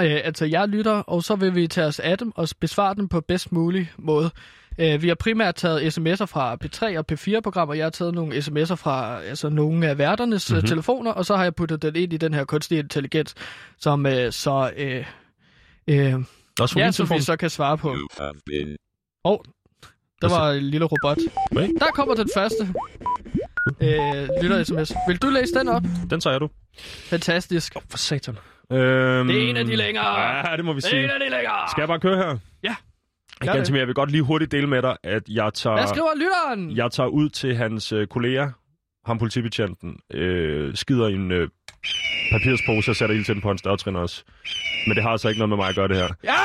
Øh, 0.00 0.20
altså 0.24 0.44
jeg 0.44 0.68
lytter, 0.68 0.92
og 0.92 1.22
så 1.22 1.36
vil 1.36 1.54
vi 1.54 1.66
tage 1.66 1.86
os 1.86 2.00
af 2.00 2.18
dem 2.18 2.32
og 2.34 2.48
besvare 2.60 2.94
dem 2.94 3.08
på 3.08 3.20
bedst 3.20 3.52
mulig 3.52 3.92
måde. 3.98 4.30
Øh, 4.78 5.02
vi 5.02 5.08
har 5.08 5.14
primært 5.14 5.54
taget 5.54 5.98
sms'er 5.98 6.24
fra 6.24 6.56
P3 6.64 6.98
og 6.98 7.04
P4-programmer. 7.12 7.74
Jeg 7.74 7.84
har 7.84 7.90
taget 7.90 8.14
nogle 8.14 8.36
sms'er 8.36 8.74
fra 8.74 9.22
altså, 9.22 9.48
nogle 9.48 9.88
af 9.88 9.98
værternes 9.98 10.50
mm-hmm. 10.50 10.66
telefoner, 10.66 11.12
og 11.12 11.26
så 11.26 11.36
har 11.36 11.42
jeg 11.42 11.54
puttet 11.54 11.82
den 11.82 11.96
ind 11.96 12.12
i 12.12 12.16
den 12.16 12.34
her 12.34 12.44
kunstige 12.44 12.78
intelligens, 12.78 13.34
som 13.78 14.06
øh, 14.06 14.32
så... 14.32 14.70
Øh, 14.76 15.06
øh, 15.88 16.14
Også 16.60 16.78
ja, 16.78 16.90
som 16.90 17.06
telefon. 17.06 17.18
vi 17.18 17.22
så 17.22 17.36
kan 17.36 17.50
svare 17.50 17.78
på. 17.78 17.88
Åh, 17.88 17.96
oh, 19.24 19.38
der 20.22 20.28
var 20.28 20.50
en 20.50 20.62
lille 20.62 20.86
robot. 20.86 21.18
Hvad? 21.52 21.68
Der 21.80 21.86
kommer 21.94 22.14
den 22.14 22.28
første 22.34 22.74
øh, 23.80 24.28
lytter-sms. 24.42 24.92
Vil 25.08 25.16
du 25.22 25.28
læse 25.28 25.54
den 25.54 25.68
op? 25.68 25.82
Den 26.10 26.20
tager 26.20 26.34
jeg, 26.34 26.40
du. 26.40 26.48
Fantastisk. 27.10 27.74
For 27.90 27.98
satan. 27.98 28.36
Øhm, 28.72 29.26
Det 29.28 29.44
er 29.44 29.50
en 29.50 29.56
af 29.56 29.64
de 29.64 29.76
længere. 29.76 30.20
Ja, 30.50 30.56
det 30.56 30.64
må 30.64 30.72
vi 30.72 30.80
Det 30.80 30.84
er 30.84 30.88
sige. 30.90 31.04
en 31.04 31.10
af 31.10 31.20
de 31.20 31.30
længere. 31.30 31.68
Skal 31.70 31.80
jeg 31.80 31.88
bare 31.88 32.00
køre 32.00 32.16
her? 32.16 32.38
Ja. 32.62 32.74
Ganske 33.40 33.72
det. 33.72 33.78
jeg 33.78 33.86
vil 33.86 33.94
godt 33.94 34.10
lige 34.10 34.22
hurtigt 34.22 34.52
dele 34.52 34.66
med 34.66 34.82
dig, 34.82 34.96
at 35.04 35.22
jeg 35.28 35.54
tager, 35.54 35.76
Hvad 35.76 35.86
skriver 35.88 36.08
lytteren? 36.16 36.76
jeg 36.76 36.90
tager 36.90 37.06
ud 37.08 37.28
til 37.28 37.56
hans 37.56 37.92
øh, 37.92 38.06
kollega, 38.06 38.48
ham 39.06 39.18
politibetjenten, 39.18 39.96
øh, 40.14 40.74
skider 40.76 41.06
en 41.06 41.32
øh, 41.32 41.48
papirspose 42.32 42.90
og 42.90 42.96
sætter 42.96 43.14
ild 43.14 43.24
til 43.24 43.34
den 43.34 43.42
på 43.42 43.48
hans 43.48 43.62
dørtrin 43.62 43.96
også. 43.96 44.24
Men 44.86 44.94
det 44.96 45.02
har 45.02 45.10
altså 45.10 45.28
ikke 45.28 45.38
noget 45.38 45.48
med 45.48 45.56
mig 45.56 45.68
at 45.68 45.74
gøre 45.74 45.88
det 45.88 45.96
her. 45.96 46.08
Ja! 46.24 46.40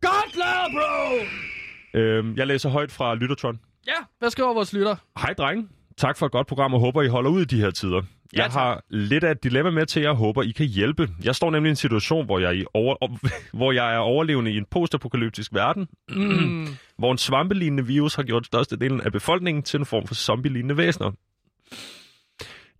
Godt 0.00 0.36
lavet, 0.36 0.70
bro! 0.74 1.98
Øh, 2.00 2.38
jeg 2.38 2.46
læser 2.46 2.68
højt 2.68 2.92
fra 2.92 3.14
Lyttertron. 3.14 3.60
Ja, 3.86 3.92
hvad 4.18 4.30
skriver 4.30 4.54
vores 4.54 4.72
lytter? 4.72 4.96
Hej 5.18 5.32
drenge. 5.34 5.68
Tak 5.96 6.18
for 6.18 6.26
et 6.26 6.32
godt 6.32 6.46
program, 6.46 6.74
og 6.74 6.80
håber, 6.80 7.02
I 7.02 7.08
holder 7.08 7.30
ud 7.30 7.42
i 7.42 7.44
de 7.44 7.60
her 7.60 7.70
tider. 7.70 8.02
Ja, 8.36 8.42
jeg 8.42 8.50
tak. 8.50 8.60
har 8.62 8.82
lidt 8.90 9.24
af 9.24 9.30
et 9.30 9.44
dilemma 9.44 9.70
med 9.70 9.86
til, 9.86 10.02
jeg 10.02 10.12
håber, 10.12 10.42
I 10.42 10.50
kan 10.50 10.66
hjælpe. 10.66 11.08
Jeg 11.24 11.34
står 11.34 11.50
nemlig 11.50 11.68
i 11.68 11.70
en 11.70 11.76
situation, 11.76 12.26
hvor 12.26 12.38
jeg, 12.38 12.48
er 12.48 12.52
i 12.52 12.64
over, 12.74 13.18
hvor 13.58 13.72
jeg 13.72 13.94
er 13.94 13.98
overlevende 13.98 14.52
i 14.52 14.56
en 14.56 14.66
postapokalyptisk 14.70 15.54
verden, 15.54 15.88
Mm. 16.10 16.66
hvor 16.98 17.12
en 17.12 17.18
svampelignende 17.18 17.86
virus 17.86 18.14
har 18.14 18.22
gjort 18.22 18.46
størstedelen 18.46 19.00
af 19.00 19.12
befolkningen 19.12 19.62
til 19.62 19.78
en 19.80 19.86
form 19.86 20.06
for 20.06 20.14
zombie-lignende 20.14 20.76
væsener. 20.76 21.12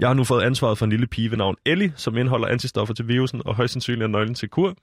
Jeg 0.00 0.08
har 0.08 0.14
nu 0.14 0.24
fået 0.24 0.42
ansvaret 0.42 0.78
for 0.78 0.84
en 0.84 0.90
lille 0.90 1.06
pige 1.06 1.30
ved 1.30 1.38
navn 1.38 1.56
Ellie, 1.66 1.92
som 1.96 2.16
indeholder 2.16 2.48
antistoffer 2.48 2.94
til 2.94 3.08
virusen 3.08 3.42
og 3.44 3.54
højst 3.54 3.72
sandsynligt 3.72 4.02
er 4.04 4.08
nøglen 4.08 4.34
til 4.34 4.48
kur. 4.48 4.74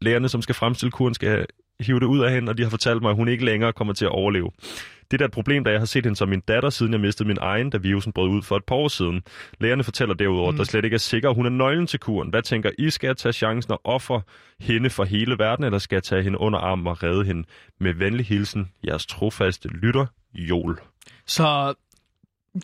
Lægerne, 0.00 0.28
som 0.28 0.42
skal 0.42 0.54
fremstille 0.54 0.90
kuren, 0.90 1.14
skal 1.14 1.46
hive 1.80 2.00
det 2.00 2.06
ud 2.06 2.20
af 2.20 2.32
hende, 2.32 2.50
og 2.50 2.58
de 2.58 2.62
har 2.62 2.70
fortalt 2.70 3.02
mig, 3.02 3.10
at 3.10 3.16
hun 3.16 3.28
ikke 3.28 3.44
længere 3.44 3.72
kommer 3.72 3.94
til 3.94 4.04
at 4.04 4.10
overleve. 4.10 4.50
Det 5.10 5.20
er 5.20 5.24
et 5.24 5.30
problem, 5.30 5.64
da 5.64 5.70
jeg 5.70 5.80
har 5.80 5.86
set 5.86 6.04
hende 6.04 6.16
som 6.16 6.28
min 6.28 6.40
datter, 6.40 6.70
siden 6.70 6.92
jeg 6.92 7.00
mistede 7.00 7.28
min 7.28 7.38
egen, 7.40 7.70
da 7.70 7.78
virusen 7.78 8.12
brød 8.12 8.28
ud 8.28 8.42
for 8.42 8.56
et 8.56 8.64
par 8.64 8.74
år 8.74 8.88
siden. 8.88 9.22
Lægerne 9.60 9.84
fortæller 9.84 10.14
derudover, 10.14 10.50
mm. 10.50 10.54
at 10.54 10.58
der 10.58 10.64
slet 10.64 10.84
ikke 10.84 10.94
er 10.94 10.98
sikker, 10.98 11.30
hun 11.30 11.46
er 11.46 11.50
nøglen 11.50 11.86
til 11.86 12.00
kuren. 12.00 12.30
Hvad 12.30 12.42
tænker 12.42 12.70
I? 12.78 12.90
Skal 12.90 13.06
jeg 13.06 13.16
tage 13.16 13.32
chancen 13.32 13.72
og 13.72 13.80
ofre 13.84 14.22
hende 14.60 14.90
for 14.90 15.04
hele 15.04 15.38
verden, 15.38 15.64
eller 15.64 15.78
skal 15.78 15.96
jeg 15.96 16.02
tage 16.02 16.22
hende 16.22 16.40
under 16.40 16.58
armen 16.58 16.86
og 16.86 17.02
redde 17.02 17.24
hende? 17.24 17.44
Med 17.80 17.94
venlig 17.94 18.26
hilsen, 18.26 18.68
jeres 18.86 19.06
trofaste 19.06 19.68
lytter, 19.68 20.06
Jol. 20.34 20.80
Så 21.26 21.74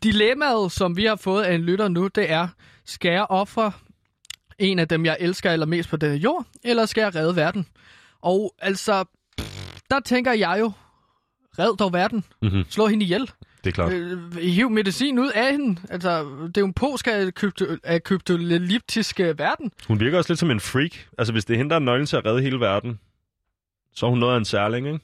dilemmaet, 0.02 0.72
som 0.72 0.96
vi 0.96 1.04
har 1.04 1.16
fået 1.16 1.42
af 1.42 1.54
en 1.54 1.62
lytter 1.62 1.88
nu, 1.88 2.08
det 2.08 2.30
er, 2.30 2.48
skal 2.84 3.12
jeg 3.12 3.26
ofre 3.28 3.72
en 4.58 4.78
af 4.78 4.88
dem, 4.88 5.04
jeg 5.04 5.16
elsker 5.20 5.50
allermest 5.50 5.88
på 5.88 5.96
denne 5.96 6.16
jord, 6.16 6.46
eller 6.64 6.86
skal 6.86 7.02
jeg 7.02 7.14
redde 7.14 7.36
verden? 7.36 7.66
Og 8.24 8.54
altså, 8.58 9.04
der 9.90 10.00
tænker 10.00 10.32
jeg 10.32 10.56
jo, 10.60 10.72
red 11.58 11.76
dog 11.76 11.92
verden. 11.92 12.24
Mhm. 12.42 12.64
Slå 12.68 12.86
hende 12.86 13.04
ihjel. 13.04 13.30
Det 13.64 13.70
er 13.70 13.74
klart. 13.74 13.92
Øh, 13.92 14.36
hiv 14.36 14.70
medicin 14.70 15.18
ud 15.18 15.30
af 15.34 15.52
hende. 15.52 15.80
Altså, 15.90 16.24
det 16.24 16.56
er 16.56 16.60
jo 16.60 16.66
en 16.66 16.72
post-kryptolyptisk 16.72 19.20
verden. 19.20 19.72
Hun 19.88 20.00
virker 20.00 20.18
også 20.18 20.32
lidt 20.32 20.40
som 20.40 20.50
en 20.50 20.60
freak. 20.60 20.96
Altså, 21.18 21.32
hvis 21.32 21.44
det 21.44 21.54
er 21.54 21.58
hende, 21.58 21.70
der 21.70 21.76
er 21.76 21.80
nøglen 21.80 22.06
til 22.06 22.16
at 22.16 22.26
redde 22.26 22.42
hele 22.42 22.60
verden, 22.60 23.00
så 23.94 24.06
er 24.06 24.10
hun 24.10 24.18
noget 24.18 24.34
af 24.34 24.38
en 24.38 24.44
særling, 24.44 24.86
ikke? 24.86 25.00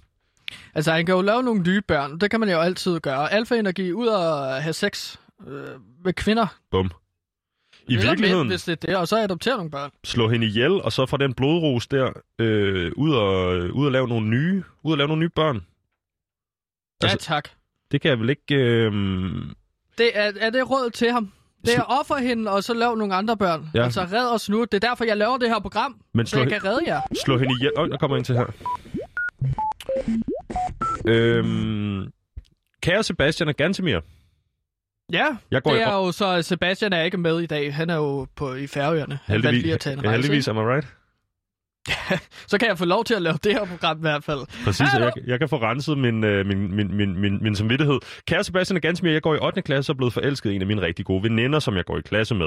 Altså, 0.75 0.93
han 0.93 1.07
kan 1.07 1.15
jo 1.15 1.21
lave 1.21 1.43
nogle 1.43 1.63
nye 1.63 1.81
børn. 1.81 2.19
Det 2.19 2.31
kan 2.31 2.41
man 2.41 2.51
jo 2.51 2.61
altid 2.61 3.01
gøre. 3.01 3.33
Alfa-energi 3.33 3.93
ud 3.93 4.07
og 4.07 4.63
have 4.63 4.73
sex 4.73 5.17
øh, 5.47 5.69
med 6.05 6.13
kvinder. 6.13 6.47
Bum. 6.71 6.91
I 7.89 7.95
Eller 7.95 8.09
virkeligheden, 8.09 8.43
Mænd, 8.49 8.53
hvis 8.53 8.63
det 8.63 8.73
er 8.73 8.87
det, 8.87 8.97
og 8.97 9.09
så 9.09 9.17
adoptere 9.17 9.57
nogle 9.57 9.71
børn. 9.71 9.91
slå 10.05 10.29
hende 10.29 10.47
ihjel, 10.47 10.71
og 10.73 10.93
så 10.93 11.07
fra 11.07 11.17
den 11.17 11.35
blodrus 11.35 11.87
der, 11.87 12.13
øh, 12.39 12.93
ud, 12.97 13.13
og, 13.15 13.57
øh, 13.57 13.73
ud 13.75 13.87
og 13.87 13.93
lave 13.93 14.09
nogle 14.09 14.27
nye, 14.29 14.63
ud 14.83 14.93
og 14.93 14.99
lave 14.99 15.09
nogle 15.09 15.21
nye 15.21 15.29
børn. 15.29 15.57
Ja, 17.03 17.09
Altså- 17.09 17.27
tak. 17.27 17.49
Det 17.93 18.01
kan 18.01 18.09
jeg 18.11 18.21
vel 18.21 18.31
ikke... 18.31 18.55
Øh... 18.55 18.93
Det 19.99 20.11
er, 20.15 20.33
er 20.41 20.51
det 20.51 20.71
råd 20.71 20.91
til 20.91 21.13
ham? 21.13 21.33
Det 21.67 21.77
er 21.77 21.83
offer 21.83 22.17
hende, 22.17 22.51
og 22.51 22.65
så 22.65 22.75
lav 22.75 22.95
nogle 22.97 23.15
andre 23.15 23.37
børn. 23.37 23.69
Ja. 23.75 23.85
Altså, 23.85 24.01
red 24.13 24.35
os 24.35 24.49
nu. 24.49 24.61
Det 24.65 24.75
er 24.85 24.89
derfor, 24.89 25.05
jeg 25.05 25.17
laver 25.17 25.39
det 25.39 25.49
her 25.49 25.59
program. 25.61 26.01
Men 26.15 26.27
Så 26.27 26.39
jeg 26.39 26.49
kan 26.49 26.65
redde 26.65 26.83
jer. 26.87 27.01
slå 27.25 27.39
hende 27.39 27.55
ihjel... 27.59 27.71
Øj, 27.77 27.87
der 27.87 27.97
kommer 27.97 28.17
en 28.17 28.25
til 28.25 28.35
her. 28.37 28.47
Øhm... 31.07 32.13
Kære 32.83 33.03
Sebastian 33.03 33.49
og 33.49 33.55
Gantemir, 33.57 34.01
Ja, 35.13 35.27
Jeg 35.51 35.63
går 35.63 35.71
det 35.71 35.79
i- 35.79 35.83
er 35.83 35.93
jo 35.95 36.13
så, 36.13 36.43
Sebastian 36.43 36.93
er 36.93 37.03
ikke 37.03 37.17
med 37.19 37.41
i 37.41 37.47
dag. 37.47 37.75
Han 37.75 37.91
er 37.91 37.97
jo 37.97 38.27
på, 38.37 38.55
i 38.55 38.67
Færøerne. 38.67 39.19
Han 39.25 39.43
valgte 39.43 39.61
lige 39.63 39.75
at 39.75 39.81
tage 39.81 39.95
en 39.95 40.05
rejse. 40.05 40.13
heldigvis, 40.13 40.49
am 40.49 40.57
I 40.57 40.61
right? 40.61 40.87
Så 42.51 42.59
kan 42.59 42.69
jeg 42.69 42.79
få 42.79 42.85
lov 42.85 43.05
til 43.05 43.15
at 43.15 43.23
lave 43.23 43.39
det 43.45 43.53
her 43.53 43.65
program 43.67 43.99
i 43.99 44.01
hvert 44.01 44.25
fald. 44.25 44.41
Præcis, 44.65 44.87
jeg, 44.95 45.13
jeg 45.27 45.39
kan 45.39 45.49
få 45.49 45.57
renset 45.63 45.99
min, 45.99 46.25
øh, 46.25 46.47
min, 46.47 46.75
min, 46.77 46.97
min, 46.97 47.19
min, 47.21 47.39
min 47.43 47.57
samvittighed. 47.57 47.99
Kære 48.27 48.45
Sebastian 48.45 48.77
og 48.77 48.83
Gansmir, 48.83 49.11
jeg 49.13 49.23
går 49.23 49.35
i 49.35 49.39
8. 49.43 49.63
klasse 49.63 49.93
og 49.93 49.95
er 49.95 49.97
blevet 49.97 50.13
forelsket 50.13 50.51
i 50.51 50.55
en 50.55 50.61
af 50.61 50.67
mine 50.67 50.81
rigtig 50.83 51.05
gode 51.05 51.23
veninder, 51.23 51.59
som 51.59 51.77
jeg 51.77 51.85
går 51.85 51.99
i 51.99 52.01
klasse 52.01 52.35
med. 52.35 52.47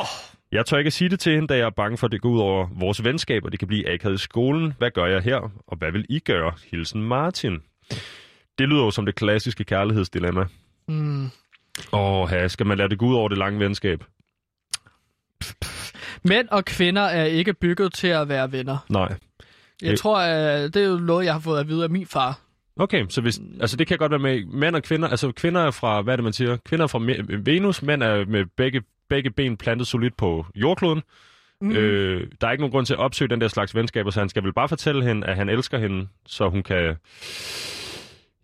Oh. 0.00 0.06
Jeg 0.52 0.66
tør 0.66 0.78
ikke 0.78 0.90
sige 0.90 1.08
det 1.10 1.20
til 1.20 1.34
hende, 1.34 1.48
da 1.48 1.56
jeg 1.56 1.66
er 1.66 1.70
bange 1.70 1.98
for, 1.98 2.06
at 2.06 2.12
det 2.12 2.20
går 2.20 2.28
ud 2.28 2.40
over 2.40 2.68
vores 2.80 3.04
venskab, 3.04 3.44
og 3.44 3.50
det 3.52 3.58
kan 3.58 3.68
blive 3.68 3.90
akavet 3.92 4.14
i 4.14 4.18
skolen. 4.18 4.72
Hvad 4.78 4.90
gør 4.90 5.06
jeg 5.06 5.22
her, 5.22 5.36
og 5.66 5.76
hvad 5.78 5.92
vil 5.92 6.06
I 6.08 6.18
gøre? 6.18 6.52
Hilsen 6.70 7.02
Martin. 7.02 7.58
Det 8.58 8.68
lyder 8.68 8.84
jo 8.84 8.90
som 8.90 9.06
det 9.06 9.14
klassiske 9.14 9.64
kærlighedsdilemma. 9.64 10.44
Mm. 10.88 11.30
Åh, 11.92 12.28
ja, 12.32 12.48
skal 12.48 12.66
man 12.66 12.78
lade 12.78 12.88
det 12.88 12.98
gå 12.98 13.06
ud 13.06 13.14
over 13.14 13.28
det 13.28 13.38
lange 13.38 13.60
venskab? 13.60 14.04
Mænd 16.22 16.48
og 16.48 16.64
kvinder 16.64 17.02
er 17.02 17.24
ikke 17.24 17.54
bygget 17.54 17.92
til 17.92 18.08
at 18.08 18.28
være 18.28 18.52
venner. 18.52 18.78
Nej. 18.88 19.14
Jeg 19.82 19.90
Øh. 19.90 19.96
tror, 19.98 20.20
det 20.20 20.76
er 20.76 20.86
jo 20.88 20.96
noget, 20.96 21.24
jeg 21.24 21.32
har 21.32 21.40
fået 21.40 21.60
at 21.60 21.68
vide 21.68 21.84
af 21.84 21.90
min 21.90 22.06
far. 22.06 22.38
Okay, 22.76 23.06
så 23.08 23.20
hvis, 23.20 23.40
altså 23.60 23.76
det 23.76 23.86
kan 23.86 23.98
godt 23.98 24.10
være 24.10 24.18
med 24.18 24.44
mænd 24.44 24.76
og 24.76 24.82
kvinder. 24.82 25.08
Altså 25.08 25.32
kvinder 25.32 25.60
er 25.60 25.70
fra, 25.70 26.02
hvad 26.02 26.14
er 26.14 26.16
det 26.16 26.24
man 26.24 26.32
siger? 26.32 26.56
Kvinder 26.56 26.82
er 26.82 26.86
fra 26.86 27.00
Venus, 27.38 27.82
mænd 27.82 28.02
er 28.02 28.24
med 28.26 28.44
begge, 28.56 28.82
begge 29.08 29.30
ben 29.30 29.56
plantet 29.56 29.86
solidt 29.86 30.16
på 30.16 30.46
jordkloden. 30.54 31.02
Mm. 31.60 31.70
Øh, 31.72 32.26
der 32.40 32.46
er 32.46 32.50
ikke 32.52 32.62
nogen 32.62 32.72
grund 32.72 32.86
til 32.86 32.94
at 32.94 33.00
opsøge 33.00 33.28
den 33.28 33.40
der 33.40 33.48
slags 33.48 33.74
venskaber, 33.74 34.10
så 34.10 34.20
han 34.20 34.28
skal 34.28 34.42
vel 34.44 34.52
bare 34.52 34.68
fortælle 34.68 35.04
hende, 35.04 35.26
at 35.26 35.36
han 35.36 35.48
elsker 35.48 35.78
hende, 35.78 36.08
så 36.26 36.48
hun 36.48 36.62
kan... 36.62 36.96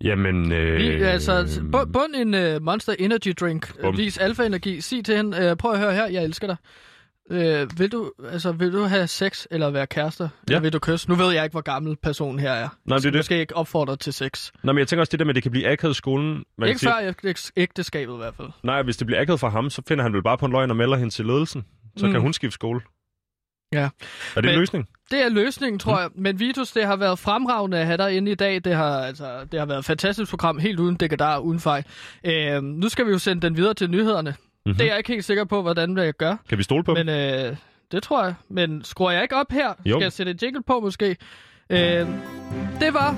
Jamen... 0.05 0.53
Øh, 0.53 0.77
Vi, 0.79 0.85
altså, 1.03 1.41
bu- 1.75 1.93
bund 1.93 2.15
en 2.15 2.57
uh, 2.57 2.63
Monster 2.63 2.95
Energy 2.99 3.33
drink. 3.41 3.81
Bum. 3.81 3.97
Vis 3.99 4.19
alfa-energi. 4.19 4.81
Sig 4.81 5.05
til 5.05 5.17
hende, 5.17 5.51
uh, 5.51 5.57
prøv 5.57 5.73
at 5.73 5.79
høre 5.79 5.95
her, 5.95 6.07
jeg 6.07 6.25
elsker 6.25 6.47
dig. 6.47 6.57
Uh, 7.31 7.79
vil, 7.79 7.93
du, 7.93 8.13
altså, 8.33 8.53
vil 8.53 8.73
du 8.73 8.83
have 8.85 9.07
sex 9.07 9.47
eller 9.51 9.71
være 9.71 9.87
kærester? 9.87 10.25
Ja. 10.25 10.53
Eller 10.53 10.61
vil 10.61 10.73
du 10.73 10.79
kysse? 10.79 11.09
Nu 11.09 11.15
ved 11.15 11.33
jeg 11.33 11.45
ikke, 11.45 11.55
hvor 11.55 11.61
gammel 11.61 11.97
personen 12.03 12.39
her 12.39 12.53
er. 12.53 12.69
Nej, 12.85 12.99
det 12.99 13.07
er 13.07 13.11
det. 13.11 13.19
måske 13.19 13.41
ikke 13.41 13.57
opfordre 13.57 13.97
til 13.97 14.13
sex. 14.13 14.51
Nå, 14.63 14.73
men 14.73 14.79
jeg 14.79 14.89
tænker 14.89 15.01
også 15.01 15.11
det 15.11 15.19
der 15.19 15.25
med, 15.25 15.31
at 15.31 15.35
det 15.35 15.43
kan 15.43 15.51
blive 15.53 15.69
akavet 15.69 15.95
i 15.95 15.97
skolen. 15.97 16.45
Man 16.59 16.69
ikke 16.69 16.81
sige, 16.81 16.91
før 16.93 17.13
æg- 17.31 17.51
ægteskabet 17.57 18.15
i 18.15 18.17
hvert 18.17 18.35
fald. 18.35 18.49
Nej, 18.63 18.83
hvis 18.83 18.97
det 18.97 19.07
bliver 19.07 19.21
akavet 19.21 19.41
for 19.41 19.49
ham, 19.49 19.71
så 19.71 19.83
finder 19.89 20.03
han 20.05 20.13
vel 20.13 20.23
bare 20.23 20.39
på 20.39 20.47
en 20.47 20.53
løgn 20.53 20.71
og 20.71 20.77
melder 20.77 20.97
hende 20.97 21.15
til 21.15 21.27
ledelsen. 21.27 21.65
Så 21.97 22.07
mm. 22.07 22.13
kan 22.13 22.21
hun 22.21 22.33
skifte 22.33 22.55
skole. 22.55 22.81
Ja. 23.73 23.79
Er 23.79 23.89
det 24.37 24.37
en 24.37 24.45
Men- 24.45 24.55
løsning? 24.59 24.89
Det 25.11 25.25
er 25.25 25.29
løsningen, 25.29 25.79
tror 25.79 25.93
mm. 25.93 26.01
jeg. 26.01 26.09
Men 26.15 26.41
Vitus, 26.41 26.73
det 26.73 26.85
har 26.85 26.97
været 26.97 27.19
fremragende 27.19 27.79
at 27.79 27.87
have 27.87 27.97
dig 27.97 28.17
inde 28.17 28.33
i 28.33 28.35
dag. 28.35 28.65
Det 28.65 28.75
har, 28.75 29.01
altså, 29.01 29.25
det 29.53 29.59
har 29.61 29.67
været 29.67 29.79
et 29.79 29.85
fantastisk 29.85 30.31
program, 30.31 30.59
helt 30.59 30.81
uden 30.81 30.97
dekadar, 30.97 31.39
uden 31.39 31.61
fejl. 31.61 31.85
Øh, 32.25 32.63
nu 32.63 32.89
skal 32.89 33.07
vi 33.07 33.11
jo 33.11 33.19
sende 33.19 33.43
den 33.43 33.57
videre 33.57 33.75
til 33.75 33.91
nyhederne. 33.91 34.31
Mhm. 34.31 34.39
Mm-hmm. 34.67 34.79
Det 34.79 34.85
er 34.85 34.89
jeg 34.89 34.99
ikke 34.99 35.13
helt 35.13 35.25
sikker 35.25 35.45
på, 35.45 35.63
hvordan 35.63 35.99
jeg 35.99 36.15
gør. 36.15 36.37
Kan 36.49 36.59
vi 36.59 36.63
stole 36.63 36.85
på 36.85 36.95
Men 36.95 37.09
øh, 37.09 37.57
det 37.93 38.03
tror 38.03 38.25
jeg. 38.25 38.35
Men 38.49 38.85
skruer 38.85 39.11
jeg 39.11 39.23
ikke 39.23 39.37
op 39.37 39.53
her? 39.53 39.69
Jo. 39.85 39.97
Skal 39.97 40.05
jeg 40.05 40.13
sætte 40.13 40.33
en 40.33 40.39
jingle 40.43 40.63
på 40.63 40.81
måske? 40.81 41.17
Øh, 41.71 41.79
det 42.81 42.95
var 42.95 43.11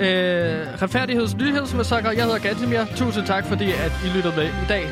øh, 0.00 0.82
Retfærdigheds 0.82 1.36
Nyhedsmassakre. 1.36 2.08
Jeg 2.08 2.24
hedder 2.24 2.38
Gantemir. 2.38 2.84
Tusind 2.96 3.26
tak, 3.26 3.46
fordi 3.46 3.64
at 3.64 3.92
I 4.04 4.16
lyttede 4.16 4.36
med 4.36 4.46
i 4.46 4.66
dag. 4.68 4.84